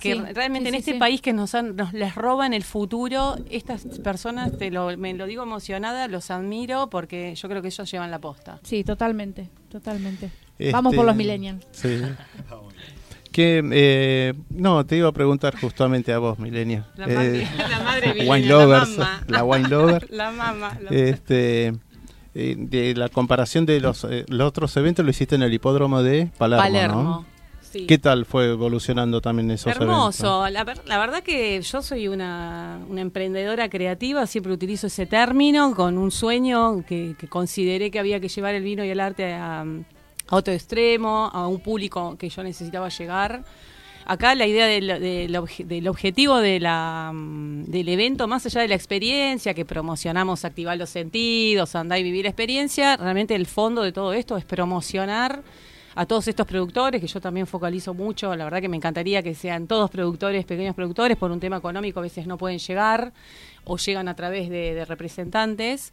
que 0.00 0.12
Sí, 0.12 0.20
realmente 0.34 0.68
sí, 0.68 0.74
en 0.74 0.78
este 0.78 0.92
sí. 0.92 0.98
país 0.98 1.22
que 1.22 1.32
nos, 1.32 1.54
han- 1.54 1.74
nos 1.74 1.94
les 1.94 2.14
roban 2.14 2.52
el 2.52 2.64
futuro, 2.64 3.36
estas 3.50 3.82
personas, 4.04 4.56
te 4.58 4.70
lo, 4.70 4.94
me 4.98 5.14
lo 5.14 5.24
digo 5.26 5.42
emocionada, 5.42 6.06
los 6.08 6.30
admiro 6.30 6.90
porque 6.90 7.34
yo 7.34 7.48
creo 7.48 7.62
que 7.62 7.68
ellos 7.68 7.90
llevan 7.90 8.10
la 8.10 8.18
posta. 8.18 8.60
Sí, 8.62 8.84
totalmente, 8.84 9.48
totalmente. 9.70 10.30
Este, 10.58 10.72
Vamos 10.72 10.94
por 10.94 11.04
los 11.06 11.16
millennials. 11.16 11.64
Sí. 11.72 12.02
Que, 13.36 13.62
eh, 13.70 14.32
no, 14.48 14.86
te 14.86 14.96
iba 14.96 15.10
a 15.10 15.12
preguntar 15.12 15.60
justamente 15.60 16.10
a 16.10 16.18
vos, 16.18 16.38
Milenia. 16.38 16.86
La, 16.96 17.06
madre- 17.06 17.46
la 17.68 17.80
madre 17.80 18.12
wine 18.26 18.46
lovers, 18.46 18.96
la 18.96 19.04
mamá. 19.04 19.24
la 19.28 19.44
wine 19.44 19.68
lover. 19.68 20.06
La 20.10 20.30
mamá. 20.30 20.78
la- 20.80 20.90
Este, 20.90 21.74
eh, 22.34 22.54
de 22.56 22.94
la 22.94 23.10
comparación 23.10 23.66
de 23.66 23.78
los, 23.80 24.04
eh, 24.04 24.24
los 24.28 24.48
otros 24.48 24.74
eventos 24.78 25.04
lo 25.04 25.10
hiciste 25.10 25.34
en 25.34 25.42
el 25.42 25.52
hipódromo 25.52 26.02
de 26.02 26.30
Palermo, 26.38 26.62
Palermo. 26.64 27.02
¿no? 27.02 27.24
sí. 27.60 27.84
¿Qué 27.86 27.98
tal 27.98 28.24
fue 28.24 28.46
evolucionando 28.52 29.20
también 29.20 29.50
esos 29.50 29.70
Hermoso. 29.70 30.48
La, 30.48 30.64
ver- 30.64 30.80
la 30.86 30.98
verdad 30.98 31.22
que 31.22 31.60
yo 31.60 31.82
soy 31.82 32.08
una, 32.08 32.78
una 32.88 33.02
emprendedora 33.02 33.68
creativa, 33.68 34.26
siempre 34.26 34.50
utilizo 34.54 34.86
ese 34.86 35.04
término 35.04 35.74
con 35.74 35.98
un 35.98 36.10
sueño 36.10 36.82
que, 36.88 37.14
que 37.18 37.28
consideré 37.28 37.90
que 37.90 37.98
había 37.98 38.18
que 38.18 38.28
llevar 38.28 38.54
el 38.54 38.62
vino 38.62 38.82
y 38.82 38.88
el 38.88 38.98
arte 39.00 39.34
a, 39.34 39.62
a 40.28 40.36
otro 40.36 40.52
extremo, 40.52 41.30
a 41.32 41.46
un 41.48 41.60
público 41.60 42.16
que 42.18 42.28
yo 42.28 42.42
necesitaba 42.42 42.88
llegar. 42.88 43.44
Acá 44.08 44.36
la 44.36 44.46
idea 44.46 44.66
del, 44.66 44.86
del 44.86 45.66
del 45.66 45.88
objetivo 45.88 46.38
de 46.38 46.60
la, 46.60 47.10
mm, 47.12 47.64
del 47.64 47.88
evento, 47.88 48.28
más 48.28 48.46
allá 48.46 48.60
de 48.60 48.68
la 48.68 48.76
experiencia, 48.76 49.52
que 49.52 49.64
promocionamos 49.64 50.44
activar 50.44 50.78
los 50.78 50.90
sentidos, 50.90 51.74
andar 51.74 51.98
y 51.98 52.04
vivir 52.04 52.24
la 52.24 52.30
experiencia, 52.30 52.96
realmente 52.96 53.34
el 53.34 53.46
fondo 53.46 53.82
de 53.82 53.90
todo 53.90 54.12
esto 54.12 54.36
es 54.36 54.44
promocionar 54.44 55.42
a 55.96 56.06
todos 56.06 56.28
estos 56.28 56.46
productores, 56.46 57.00
que 57.00 57.08
yo 57.08 57.20
también 57.20 57.48
focalizo 57.48 57.94
mucho, 57.94 58.36
la 58.36 58.44
verdad 58.44 58.60
que 58.60 58.68
me 58.68 58.76
encantaría 58.76 59.22
que 59.24 59.34
sean 59.34 59.66
todos 59.66 59.90
productores, 59.90 60.44
pequeños 60.44 60.76
productores, 60.76 61.16
por 61.16 61.32
un 61.32 61.40
tema 61.40 61.56
económico 61.56 61.98
a 61.98 62.02
veces 62.02 62.26
no 62.28 62.36
pueden 62.38 62.58
llegar 62.58 63.12
o 63.64 63.76
llegan 63.76 64.06
a 64.06 64.14
través 64.14 64.50
de 64.50 64.84
representantes, 64.84 65.92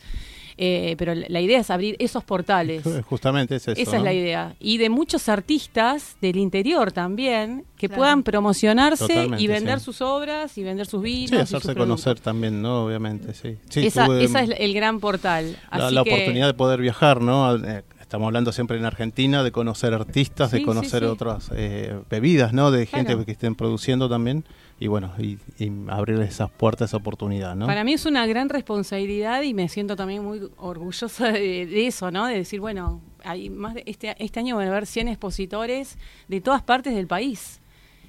eh, 0.58 0.96
pero 0.98 1.14
la 1.16 1.42
idea 1.42 1.60
es 1.60 1.70
abrir 1.70 1.96
esos 2.00 2.24
portales. 2.24 2.84
Justamente 3.10 3.56
es 3.56 3.68
eso. 3.68 3.80
Esa 3.82 3.98
es 3.98 4.04
la 4.04 4.14
idea. 4.14 4.56
Y 4.60 4.78
de 4.78 4.90
muchos 4.90 5.30
artistas 5.30 6.16
del 6.22 6.38
interior 6.38 6.92
también, 6.92 7.66
que 7.78 7.88
Claro. 7.88 8.00
puedan 8.02 8.24
promocionarse 8.24 9.08
Totalmente, 9.08 9.44
y 9.44 9.48
vender 9.48 9.80
sí. 9.80 9.86
sus 9.86 10.02
obras 10.02 10.58
y 10.58 10.64
vender 10.64 10.86
sus 10.86 11.02
vinos. 11.02 11.30
Sí, 11.30 11.36
y 11.36 11.40
hacerse 11.40 11.68
sus 11.68 11.76
conocer 11.76 12.04
productos. 12.16 12.24
también, 12.24 12.62
¿no? 12.62 12.86
Obviamente, 12.86 13.34
sí. 13.34 13.58
Sí, 13.70 13.86
esa, 13.88 14.06
tuve, 14.06 14.24
esa 14.24 14.42
es 14.42 14.52
el 14.58 14.74
gran 14.74 15.00
portal. 15.00 15.58
la, 15.72 15.86
Así 15.88 15.96
la 15.96 16.04
que- 16.04 16.14
oportunidad 16.14 16.48
de 16.48 16.54
poder 16.54 16.80
viajar, 16.82 17.22
¿no? 17.22 17.56
Eh, 17.56 17.84
Estamos 18.00 18.28
hablando 18.28 18.52
siempre 18.52 18.78
en 18.78 18.86
Argentina 18.86 19.44
de 19.44 19.52
conocer 19.52 19.92
artistas, 19.96 20.52
Sí, 20.52 20.58
de 20.58 20.60
sí, 20.62 20.66
conocer 20.66 21.00
sí. 21.02 21.06
otras 21.08 21.50
eh, 21.56 22.00
bebidas, 22.12 22.54
¿no? 22.54 22.70
De 22.70 22.86
gente 22.86 23.14
Claro. 23.14 23.26
que 23.26 23.32
estén 23.32 23.56
produciendo 23.56 24.08
también 24.08 24.46
y 24.84 24.88
bueno, 24.88 25.14
y, 25.18 25.38
y 25.60 25.72
abrir 25.88 26.20
esas 26.20 26.52
puertas, 26.52 26.90
esa 26.90 26.98
oportunidad, 26.98 27.56
¿no? 27.56 27.68
Para 27.68 27.86
mí 27.86 27.94
es 27.94 28.06
una 28.06 28.26
gran 28.28 28.50
responsabilidad 28.50 29.42
y 29.44 29.54
me 29.54 29.70
siento 29.70 29.96
también 29.96 30.26
muy 30.26 30.42
orgullosa 30.58 31.32
de, 31.32 31.66
de 31.66 31.88
eso, 31.88 32.12
¿no? 32.12 32.28
De 32.28 32.36
decir, 32.36 32.60
bueno, 32.60 33.00
hay 33.24 33.50
más 33.50 33.76
de, 33.76 33.84
este, 33.86 34.14
este 34.20 34.42
año 34.42 34.58
van 34.58 34.68
a 34.68 34.72
haber 34.72 34.86
100 34.86 35.08
expositores 35.08 35.98
de 36.28 36.42
todas 36.42 36.64
partes 36.64 36.94
del 36.96 37.08
país. 37.08 37.62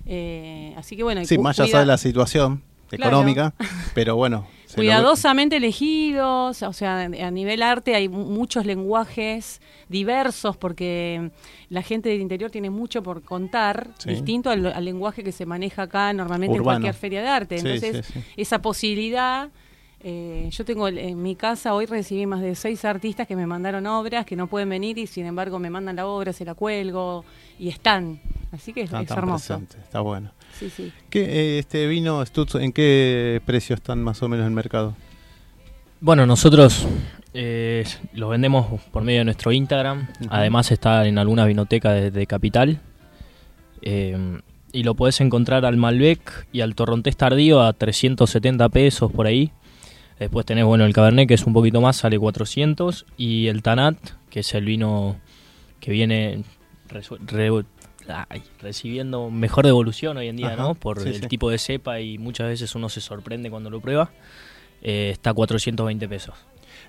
Eh, 0.05 0.75
así 0.77 0.97
que 0.97 1.05
bueno, 1.05 1.25
sí, 1.25 1.39
más 1.39 1.61
allá 1.61 1.79
de 1.79 1.87
la 1.87 1.97
situación 1.97 2.63
Claro. 2.89 3.07
económica, 3.19 3.55
pero 3.95 4.17
bueno. 4.17 4.45
Se 4.75 4.81
lo- 4.81 4.83
cuidadosamente 4.83 5.57
elegidos, 5.57 6.63
o 6.63 6.73
sea, 6.73 7.03
a 7.05 7.31
nivel 7.31 7.63
arte 7.63 7.95
hay 7.95 8.09
mu- 8.09 8.25
muchos 8.27 8.67
lenguajes 8.67 9.61
diversos 9.89 10.57
porque 10.57 11.31
la 11.69 11.83
gente 11.83 12.09
del 12.09 12.21
interior 12.21 12.51
tiene 12.51 12.71
mucho 12.71 13.03
por 13.03 13.23
contar, 13.23 13.91
Sí. 13.99 14.11
distinto 14.11 14.51
al, 14.51 14.67
al 14.67 14.85
lenguaje 14.85 15.23
que 15.23 15.33
se 15.33 15.47
maneja 15.47 15.83
acá 15.83 16.13
normalmente 16.13 16.55
Urbano. 16.59 16.77
en 16.79 16.83
cualquier 16.83 16.95
feria 16.95 17.23
de 17.23 17.29
arte. 17.29 17.59
Sí, 17.59 17.67
Entonces, 17.69 18.07
sí, 18.07 18.21
esa 18.37 18.61
posibilidad, 18.61 19.51
eh, 20.07 20.49
yo 20.51 20.65
tengo 20.65 20.89
en 20.89 21.23
mi 21.23 21.35
casa, 21.35 21.75
hoy 21.75 21.87
recibí 21.87 22.27
más 22.27 22.41
de 22.43 22.55
seis 22.55 22.85
artistas 22.85 23.27
que 23.27 23.37
me 23.37 23.47
mandaron 23.47 23.87
obras, 23.87 24.27
que 24.27 24.37
no 24.37 24.47
pueden 24.49 24.69
venir 24.69 24.99
y 24.99 25.07
sin 25.07 25.25
embargo 25.27 25.59
me 25.59 25.71
mandan 25.71 25.97
la 25.97 26.07
obra, 26.07 26.33
se 26.33 26.45
la 26.45 26.55
cuelgo 26.55 27.25
y 27.59 27.69
están. 27.69 28.21
Así 28.53 28.73
que 28.73 28.83
es, 28.83 28.87
Están 28.87 29.03
es 29.03 29.09
tan 29.09 29.19
hermoso. 29.19 29.61
está 29.83 30.01
bueno. 30.01 30.31
Sí, 30.59 30.71
sí. 30.71 30.93
¿Qué, 31.11 31.23
eh, 31.25 31.59
este 31.59 31.87
vino 31.87 32.25
Stutz, 32.25 32.55
en 32.57 32.73
qué 32.73 33.41
precio 33.45 33.75
están 33.75 34.03
más 34.03 34.23
o 34.23 34.29
menos 34.29 34.45
en 34.45 34.49
el 34.49 34.55
mercado? 34.55 34.95
Bueno, 36.01 36.27
nosotros 36.27 36.87
eh, 37.33 37.85
los 38.13 38.31
vendemos 38.31 38.81
por 38.93 39.03
medio 39.05 39.21
de 39.21 39.25
nuestro 39.25 39.53
Instagram. 39.53 40.09
Además 40.29 40.71
está 40.71 41.07
en 41.07 41.19
alguna 41.19 41.45
vinoteca 41.47 41.93
de, 41.93 42.11
de 42.11 42.27
Capital. 42.27 42.81
Eh, 43.83 44.41
y 44.73 44.83
lo 44.83 44.95
podés 44.95 45.21
encontrar 45.21 45.65
al 45.65 45.77
Malbec 45.77 46.47
y 46.53 46.61
al 46.61 46.75
Torrontés 46.75 47.17
Tardío 47.17 47.63
a 47.63 47.73
370 47.73 48.69
pesos 48.71 49.11
por 49.13 49.27
ahí. 49.27 49.53
Después 50.19 50.47
tenés, 50.47 50.65
bueno, 50.65 50.85
el 50.85 50.93
Cabernet 50.93 51.29
que 51.29 51.35
es 51.35 51.45
un 51.45 51.53
poquito 51.53 51.81
más, 51.81 51.97
sale 51.97 52.19
400. 52.19 53.07
Y 53.17 53.47
el 53.49 53.63
Tanat, 53.63 53.97
que 54.31 54.41
es 54.41 54.55
el 54.55 54.65
vino 54.65 55.17
que 55.81 55.91
viene 55.93 56.43
re- 56.89 57.65
ay, 58.09 58.43
recibiendo 58.61 59.31
mejor 59.31 59.65
devolución 59.67 60.17
hoy 60.17 60.29
en 60.29 60.37
día, 60.37 60.49
Ajá, 60.55 60.57
¿no? 60.63 60.75
Por 60.75 61.01
sí, 61.01 61.09
el 61.09 61.21
sí. 61.23 61.27
tipo 61.29 61.51
de 61.51 61.59
cepa 61.59 62.01
y 62.01 62.19
muchas 62.19 62.49
veces 62.49 62.75
uno 62.75 62.89
se 62.89 63.01
sorprende 63.01 63.51
cuando 63.51 63.71
lo 63.71 63.81
prueba. 63.81 64.11
Eh, 64.83 65.11
está 65.13 65.31
a 65.31 65.35
420 65.35 66.09
pesos. 66.09 66.35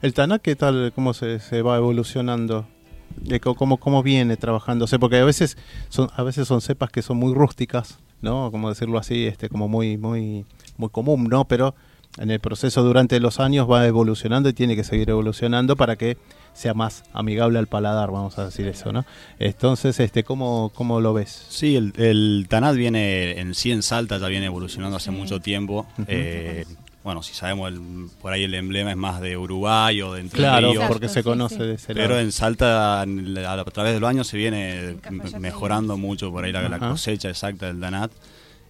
¿El 0.01 0.13
Tanat 0.13 0.41
qué 0.41 0.55
tal, 0.55 0.91
cómo 0.93 1.13
se, 1.13 1.39
se 1.39 1.61
va 1.61 1.78
evolucionando? 1.78 2.68
De 3.16 3.39
co- 3.39 3.55
¿Cómo, 3.55 3.78
¿Cómo 3.78 4.03
viene 4.03 4.36
trabajándose? 4.36 4.99
Porque 4.99 5.18
a 5.18 5.24
veces 5.26 5.57
son 5.89 6.09
a 6.16 6.24
veces 6.24 6.47
son 6.47 6.59
cepas 6.61 6.89
que 6.91 7.01
son 7.01 7.18
muy 7.18 7.34
rústicas, 7.34 7.99
¿no? 8.22 8.51
Como 8.51 8.68
decirlo 8.70 8.97
así, 8.97 9.26
este 9.28 9.47
como 9.47 9.68
muy 9.70 9.97
muy 9.97 10.45
muy 10.78 10.89
común, 10.89 11.26
¿no? 11.30 11.45
Pero 11.45 11.76
en 12.18 12.32
el 12.32 12.39
proceso 12.39 12.84
durante 12.84 13.20
los 13.20 13.39
años 13.39 13.70
va 13.72 13.86
evolucionando 13.88 14.49
y 14.49 14.53
tiene 14.53 14.76
que 14.76 14.84
seguir 14.84 15.09
evolucionando 15.09 15.76
para 15.78 15.95
que 15.95 16.18
sea 16.56 16.74
más 16.74 17.03
amigable 17.14 17.60
al 17.60 17.68
paladar, 17.68 18.10
vamos 18.10 18.39
a 18.39 18.45
decir 18.45 18.68
eso, 18.68 18.91
¿no? 18.91 19.06
Entonces, 19.38 19.99
este 19.99 20.24
¿cómo, 20.24 20.72
cómo 20.74 20.99
lo 21.01 21.14
ves? 21.14 21.45
Sí, 21.49 21.76
el, 21.76 21.93
el 21.97 22.47
Tanat 22.49 22.76
viene 22.76 23.39
en 23.39 23.53
sí 23.53 23.72
en 23.72 23.84
Salta, 23.84 24.18
ya 24.18 24.28
viene 24.28 24.47
evolucionando 24.47 24.97
hace 24.97 25.12
mucho 25.12 25.39
tiempo. 25.39 25.86
Ujú. 25.97 26.06
Eh, 26.08 26.66
bueno, 27.03 27.22
si 27.22 27.36
sabemos, 27.36 27.72
el- 27.72 28.08
por 28.20 28.34
ahí 28.34 28.45
el 28.45 28.53
emblema 28.56 28.89
es 28.89 28.97
más 28.97 29.22
de 29.22 29.38
Uruguay 29.38 30.01
o 30.01 30.14
de 30.14 30.22
Entre 30.22 30.39
Claro, 30.39 30.72
Ríos. 30.72 30.86
porque 30.88 31.08
se 31.08 31.20
sí, 31.20 31.24
conoce 31.24 31.56
sí. 31.58 31.62
de 31.64 31.74
ese 31.76 31.93
Pero 31.93 32.10
lado. 32.10 32.22
en 32.22 32.32
Salta, 32.32 33.03
en 33.03 33.34
la- 33.36 33.51
a 33.53 33.64
través 33.66 33.93
de 33.93 33.99
los 33.99 34.10
años, 34.10 34.26
se 34.26 34.38
viene 34.38 34.95
mejorando 35.39 35.97
mucho 35.97 36.32
por 36.32 36.45
ahí 36.45 36.51
la, 36.51 36.68
la 36.68 36.80
cosecha 36.80 37.30
exacta 37.30 37.68
del 37.68 37.80
Tanat. 37.80 38.12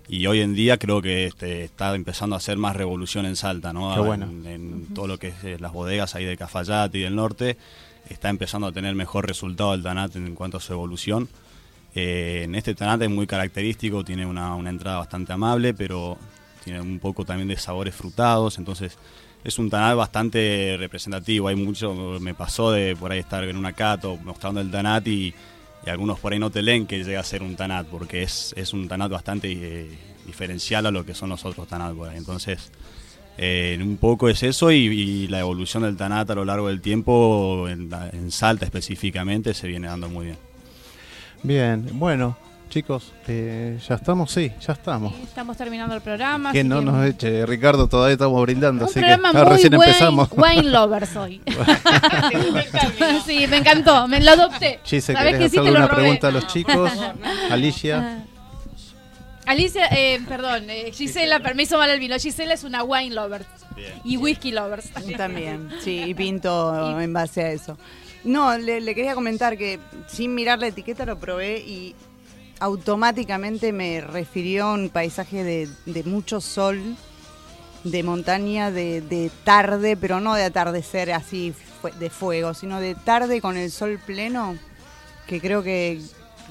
Y 0.08 0.28
hoy 0.28 0.42
en 0.42 0.54
día 0.54 0.78
creo 0.78 1.02
que 1.02 1.26
este, 1.26 1.64
está 1.64 1.96
empezando 1.96 2.36
a 2.36 2.38
hacer 2.38 2.58
más 2.58 2.76
revolución 2.76 3.26
en 3.26 3.36
Salta, 3.36 3.74
¿no? 3.74 3.94
Qué 3.94 4.02
bueno. 4.02 4.26
En, 4.26 4.46
en 4.46 4.86
todo 4.94 5.08
lo 5.08 5.18
que 5.18 5.30
es 5.30 5.44
eh, 5.44 5.58
las 5.60 5.74
bodegas 5.74 6.16
ahí 6.16 6.26
de 6.26 6.38
Cafayate 6.38 6.98
y 7.00 7.02
del 7.02 7.16
norte, 7.16 7.58
está 8.10 8.30
empezando 8.30 8.68
a 8.68 8.72
tener 8.72 8.94
mejor 8.96 9.26
resultado 9.26 9.74
el 9.74 9.84
Tanat 9.84 10.16
en 10.16 10.36
cuanto 10.36 10.58
a 10.58 10.60
su 10.60 10.74
evolución. 10.74 11.28
Eh, 11.96 12.42
en 12.44 12.56
este 12.56 12.76
Tanat 12.76 13.02
es 13.02 13.10
muy 13.10 13.26
característico, 13.26 14.04
tiene 14.04 14.26
una, 14.26 14.54
una 14.56 14.70
entrada 14.70 14.98
bastante 14.98 15.34
amable, 15.34 15.74
pero 15.74 16.18
tiene 16.64 16.82
un 16.82 17.00
poco 17.00 17.26
también 17.26 17.48
de 17.48 17.58
sabores 17.58 17.96
frutados, 17.96 18.58
entonces 18.58 18.98
es 19.44 19.60
un 19.60 19.70
Tanat 19.70 19.96
bastante 19.96 20.76
representativo. 20.78 21.48
Hay 21.48 21.56
mucho, 21.56 22.20
me 22.20 22.34
pasó 22.34 22.72
de 22.72 22.96
por 22.96 23.12
ahí 23.12 23.20
estar 23.20 23.44
en 23.44 23.58
una 23.58 23.74
cato 23.74 24.18
mostrando 24.24 24.62
el 24.62 24.70
Tanat 24.70 25.08
y, 25.08 25.34
y 25.86 25.90
algunos 25.90 26.20
por 26.20 26.34
ahí 26.34 26.40
no 26.40 26.50
te 26.50 26.62
leen 26.62 26.88
que 26.88 27.04
llega 27.04 27.20
a 27.20 27.24
ser 27.24 27.44
un 27.44 27.56
Tanat, 27.56 27.88
porque 27.88 28.24
es, 28.24 28.54
es 28.58 28.74
un 28.74 28.88
Tanat 28.88 29.12
bastante 29.12 29.52
eh, 29.52 29.90
diferencial 30.26 30.86
a 30.86 30.92
lo 30.92 31.06
que 31.06 31.14
son 31.14 31.30
los 31.30 31.46
otros 31.46 31.68
Tanat 31.68 31.94
por 31.94 32.10
ahí. 32.10 32.18
Entonces, 32.18 32.72
eh, 33.38 33.78
un 33.82 33.98
poco 33.98 34.30
es 34.30 34.44
eso 34.44 34.72
y, 34.72 35.28
la 35.28 35.40
evolución 35.40 35.84
del 35.84 35.98
Tanat 35.98 36.30
a 36.32 36.36
lo 36.36 36.46
largo 36.46 36.70
del 36.70 36.82
tiempo, 36.82 37.68
en, 37.70 37.90
en 38.14 38.32
Salta 38.32 38.66
específicamente, 38.66 39.54
se 39.54 39.68
viene 39.68 39.88
dando 39.88 40.10
muy 40.10 40.26
bien. 40.28 40.38
Bien, 41.44 41.88
bueno, 41.94 42.38
chicos, 42.76 43.14
eh, 43.30 43.80
ya 43.88 43.96
estamos, 43.96 44.30
sí, 44.30 44.52
ya 44.60 44.74
estamos. 44.74 45.14
Estamos 45.24 45.56
terminando 45.56 45.96
el 45.96 46.02
programa. 46.02 46.52
Que 46.52 46.62
no 46.66 46.80
que- 46.80 46.86
nos 46.86 47.06
eche, 47.06 47.46
Ricardo, 47.46 47.88
todavía 47.88 48.16
estamos 48.16 48.42
brindando, 48.42 48.84
Un 48.84 48.90
así 48.90 48.96
que 48.96 49.00
programa 49.06 49.30
ah, 49.30 49.44
muy 49.46 49.52
recién 49.54 49.74
wine, 49.76 49.86
empezamos. 49.86 50.30
wine 50.36 50.64
lovers 50.64 51.16
hoy. 51.16 51.42
sí, 53.26 53.48
me 53.48 53.58
encantó, 53.58 54.10
me 54.10 54.20
lo 54.20 54.32
adopté. 54.32 54.82
Gise, 54.84 55.14
¿Sabés 55.14 55.36
¿querés 55.36 55.40
que 55.44 55.50
sí 55.50 55.56
te 55.56 55.60
hacerle 55.62 55.72
lo 55.72 55.86
una 55.86 55.88
robé? 55.88 56.02
pregunta 56.02 56.28
a 56.28 56.32
los 56.32 56.48
chicos? 56.48 56.92
Alicia, 57.50 58.22
Ah. 58.28 59.52
Alicia, 59.52 59.86
eh, 59.92 60.20
perdón, 60.28 60.70
eh, 60.70 60.92
Gisela, 60.92 61.40
permiso 61.40 61.78
mal 61.78 61.90
el 61.92 62.00
vino. 62.00 62.18
Gisela 62.18 62.56
es 62.56 62.64
una 62.66 62.84
wine 62.84 63.14
lover 63.16 63.46
y 64.04 64.18
whisky 64.18 64.52
lovers. 64.52 64.90
También, 65.16 65.70
sí, 65.82 66.02
y 66.08 66.14
pinto 66.14 67.00
en 67.00 67.14
base 67.14 67.42
a 67.44 67.52
eso. 67.52 67.78
No, 68.26 68.58
le, 68.58 68.82
le 68.82 68.96
quería 68.96 69.14
comentar 69.14 69.56
que 69.56 69.80
sin 70.08 70.34
mirar 70.36 70.58
la 70.60 70.68
etiqueta 70.68 71.06
lo 71.06 71.20
probé 71.20 71.60
y 71.60 71.96
automáticamente 72.66 73.72
me 73.72 74.02
refirió 74.02 74.66
a 74.66 74.74
un 74.74 74.90
paisaje 74.90 75.44
de, 75.44 76.04
mucho 76.04 76.42
sol, 76.42 76.82
de 77.84 78.02
montaña, 78.02 78.72
de, 78.72 79.02
de 79.02 79.30
tarde, 79.44 79.96
pero 79.96 80.20
no 80.20 80.34
de 80.34 80.44
atardecer 80.44 81.12
así 81.12 81.54
de 82.00 82.10
fuego, 82.10 82.56
sino 82.56 82.80
de 82.80 82.96
tarde 82.96 83.40
con 83.40 83.56
el 83.56 83.70
sol 83.70 84.00
pleno, 84.04 84.58
que 85.28 85.40
creo 85.40 85.62
que, 85.62 86.02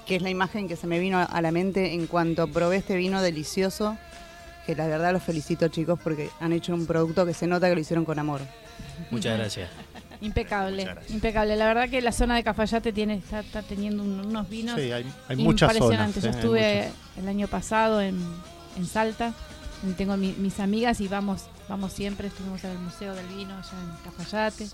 que 0.07 0.15
es 0.15 0.23
la 0.23 0.31
imagen 0.31 0.69
que 0.69 0.77
se 0.77 0.87
me 0.87 1.01
vino 1.01 1.19
a 1.29 1.43
la 1.43 1.51
mente 1.51 1.95
en 1.95 2.07
cuanto 2.07 2.47
probé 2.47 2.77
este 2.77 2.95
vino 2.95 3.21
delicioso, 3.21 3.99
que 4.67 4.77
la 4.77 4.87
verdad 4.87 5.13
los 5.13 5.23
felicito 5.25 5.67
chicos 5.67 5.99
porque 6.03 6.31
han 6.39 6.53
hecho 6.53 6.75
un 6.75 6.87
producto 6.87 7.27
que 7.27 7.35
se 7.35 7.49
nota 7.49 7.69
que 7.69 7.75
lo 7.75 7.81
hicieron 7.81 8.05
con 8.05 8.21
amor. 8.21 8.41
Muchas 9.11 9.37
gracias. 9.37 9.69
Impecable, 10.21 10.87
impecable. 11.09 11.57
La 11.57 11.67
verdad 11.67 11.89
que 11.89 12.01
la 12.01 12.13
zona 12.13 12.37
de 12.37 12.43
Cafayate 12.45 12.93
tiene 12.93 13.15
está, 13.15 13.41
está 13.41 13.63
teniendo 13.63 14.03
un- 14.03 14.21
unos 14.21 14.49
vinos 14.49 14.81
sí, 14.81 14.91
hay, 14.93 15.05
hay 15.29 15.37
muchas 15.37 15.77
zonas. 15.77 16.09
impresionantes. 16.09 16.23
Yo 16.23 16.29
eh, 16.29 16.33
estuve 16.33 16.77
muchas. 16.89 17.19
el 17.19 17.29
año 17.29 17.49
pasado 17.49 18.01
en, 18.01 18.19
en 18.77 18.87
Salta, 18.87 19.33
donde 19.83 19.97
tengo 19.97 20.17
mi- 20.17 20.35
mis 20.39 20.61
amigas 20.61 21.01
y 21.01 21.09
vamos 21.09 21.43
vamos 21.69 21.93
siempre. 21.93 22.29
Estuvimos 22.29 22.63
en 22.65 22.71
el 22.73 22.79
Museo 22.79 23.15
del 23.15 23.27
Vino 23.29 23.55
allá 23.57 23.71
en 23.83 24.05
Cafayate. 24.11 24.67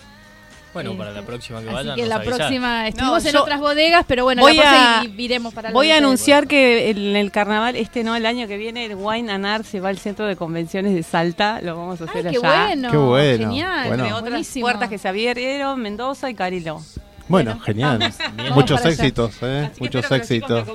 Bueno, 0.73 0.97
para 0.97 1.11
la 1.11 1.23
próxima 1.23 1.61
que 1.61 1.67
Así 1.67 1.75
vayan, 1.75 1.97
que 1.97 2.03
nos 2.03 2.09
la 2.09 2.15
avisás. 2.17 2.37
próxima 2.37 2.87
estuvimos 2.89 3.25
en 3.25 3.33
yo 3.33 3.43
otras 3.43 3.59
bodegas, 3.61 4.05
pero 4.07 4.23
bueno, 4.25 4.43
voy 4.43 4.55
la 4.55 4.63
próxima 4.63 5.01
a- 5.01 5.05
i- 5.05 5.15
iremos 5.25 5.53
para 5.53 5.73
Voy 5.73 5.91
a 5.91 5.97
anunciar 5.99 6.47
que 6.47 6.91
en 6.91 7.17
el 7.17 7.33
carnaval, 7.33 7.75
este 7.75 8.05
no, 8.05 8.15
el 8.15 8.25
año 8.25 8.47
que 8.47 8.57
viene, 8.57 8.85
el 8.85 8.95
Wine 8.95 9.33
and 9.33 9.47
Art 9.47 9.65
se 9.65 9.81
va 9.81 9.89
al 9.89 9.99
centro 9.99 10.27
de 10.27 10.37
convenciones 10.37 10.95
de 10.95 11.03
Salta. 11.03 11.61
Lo 11.61 11.77
vamos 11.77 12.01
a 12.01 12.05
hacer 12.05 12.27
Ay, 12.29 12.33
qué 12.33 12.39
allá. 12.47 12.67
bueno, 12.67 12.91
Qué 12.93 12.97
bueno, 12.97 13.39
genial, 13.49 13.89
bueno. 13.89 14.03
Entre 14.05 14.13
otras 14.13 14.31
buenísimo. 14.31 14.65
puertas 14.65 14.89
que 14.89 14.99
se 14.99 15.09
abrieron, 15.09 15.81
Mendoza 15.83 16.31
y 16.31 16.35
Carilo. 16.35 16.81
Bueno, 17.27 17.51
Bueno, 17.53 17.61
genial. 17.65 18.13
Muchos 18.55 18.85
éxitos, 18.85 19.35
eh, 19.43 19.65
Así 19.67 19.75
que 19.75 19.81
muchos 19.85 20.07
que 20.07 20.15
éxitos. 20.17 20.67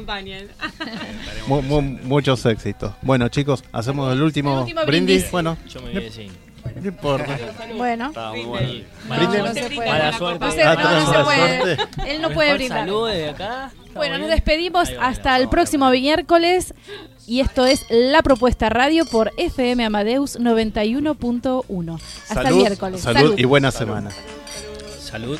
muchos 2.08 2.46
éxitos. 2.46 2.92
Bueno, 3.02 3.28
chicos, 3.30 3.64
hacemos 3.72 4.12
el 4.14 4.22
último, 4.22 4.54
El 4.54 4.60
último 4.60 4.82
brindis. 4.86 5.16
brindis. 5.16 5.32
Bueno, 5.32 5.58
Yo 5.68 5.82
me 5.82 5.92
voy. 6.00 6.32
No 6.76 6.88
importa. 6.90 7.38
Bueno. 7.76 8.08
Estaba 8.08 8.32
muy 8.32 8.44
bueno. 8.44 8.84
Brinde. 9.08 9.38
No 9.40 9.54
se 9.54 9.70
puede. 9.70 9.90
Mala 9.90 10.18
suerte. 10.18 10.46
No 10.46 10.52
se, 10.52 10.64
no, 10.64 10.76
no 10.76 11.14
se 11.14 11.24
puede. 11.24 11.78
Él 12.12 12.22
no 12.22 12.30
puede 12.32 12.54
brindar. 12.54 12.80
Salude 12.80 13.18
de 13.18 13.30
acá. 13.30 13.72
Bueno, 13.94 14.18
nos 14.18 14.30
despedimos 14.30 14.90
hasta 15.00 15.38
el 15.38 15.48
próximo 15.48 15.90
miércoles. 15.90 16.74
Y 17.28 17.40
esto 17.40 17.66
es 17.66 17.86
La 17.90 18.22
Propuesta 18.22 18.70
Radio 18.70 19.06
por 19.06 19.32
FM 19.38 19.84
Amadeus 19.86 20.40
91.1. 20.40 21.96
Hasta 21.96 22.42
el 22.42 22.46
Salud, 22.48 22.58
miércoles. 22.58 23.02
salud 23.02 23.34
y 23.38 23.46
buena 23.46 23.72
semana. 23.72 24.12
Salud. 25.00 25.40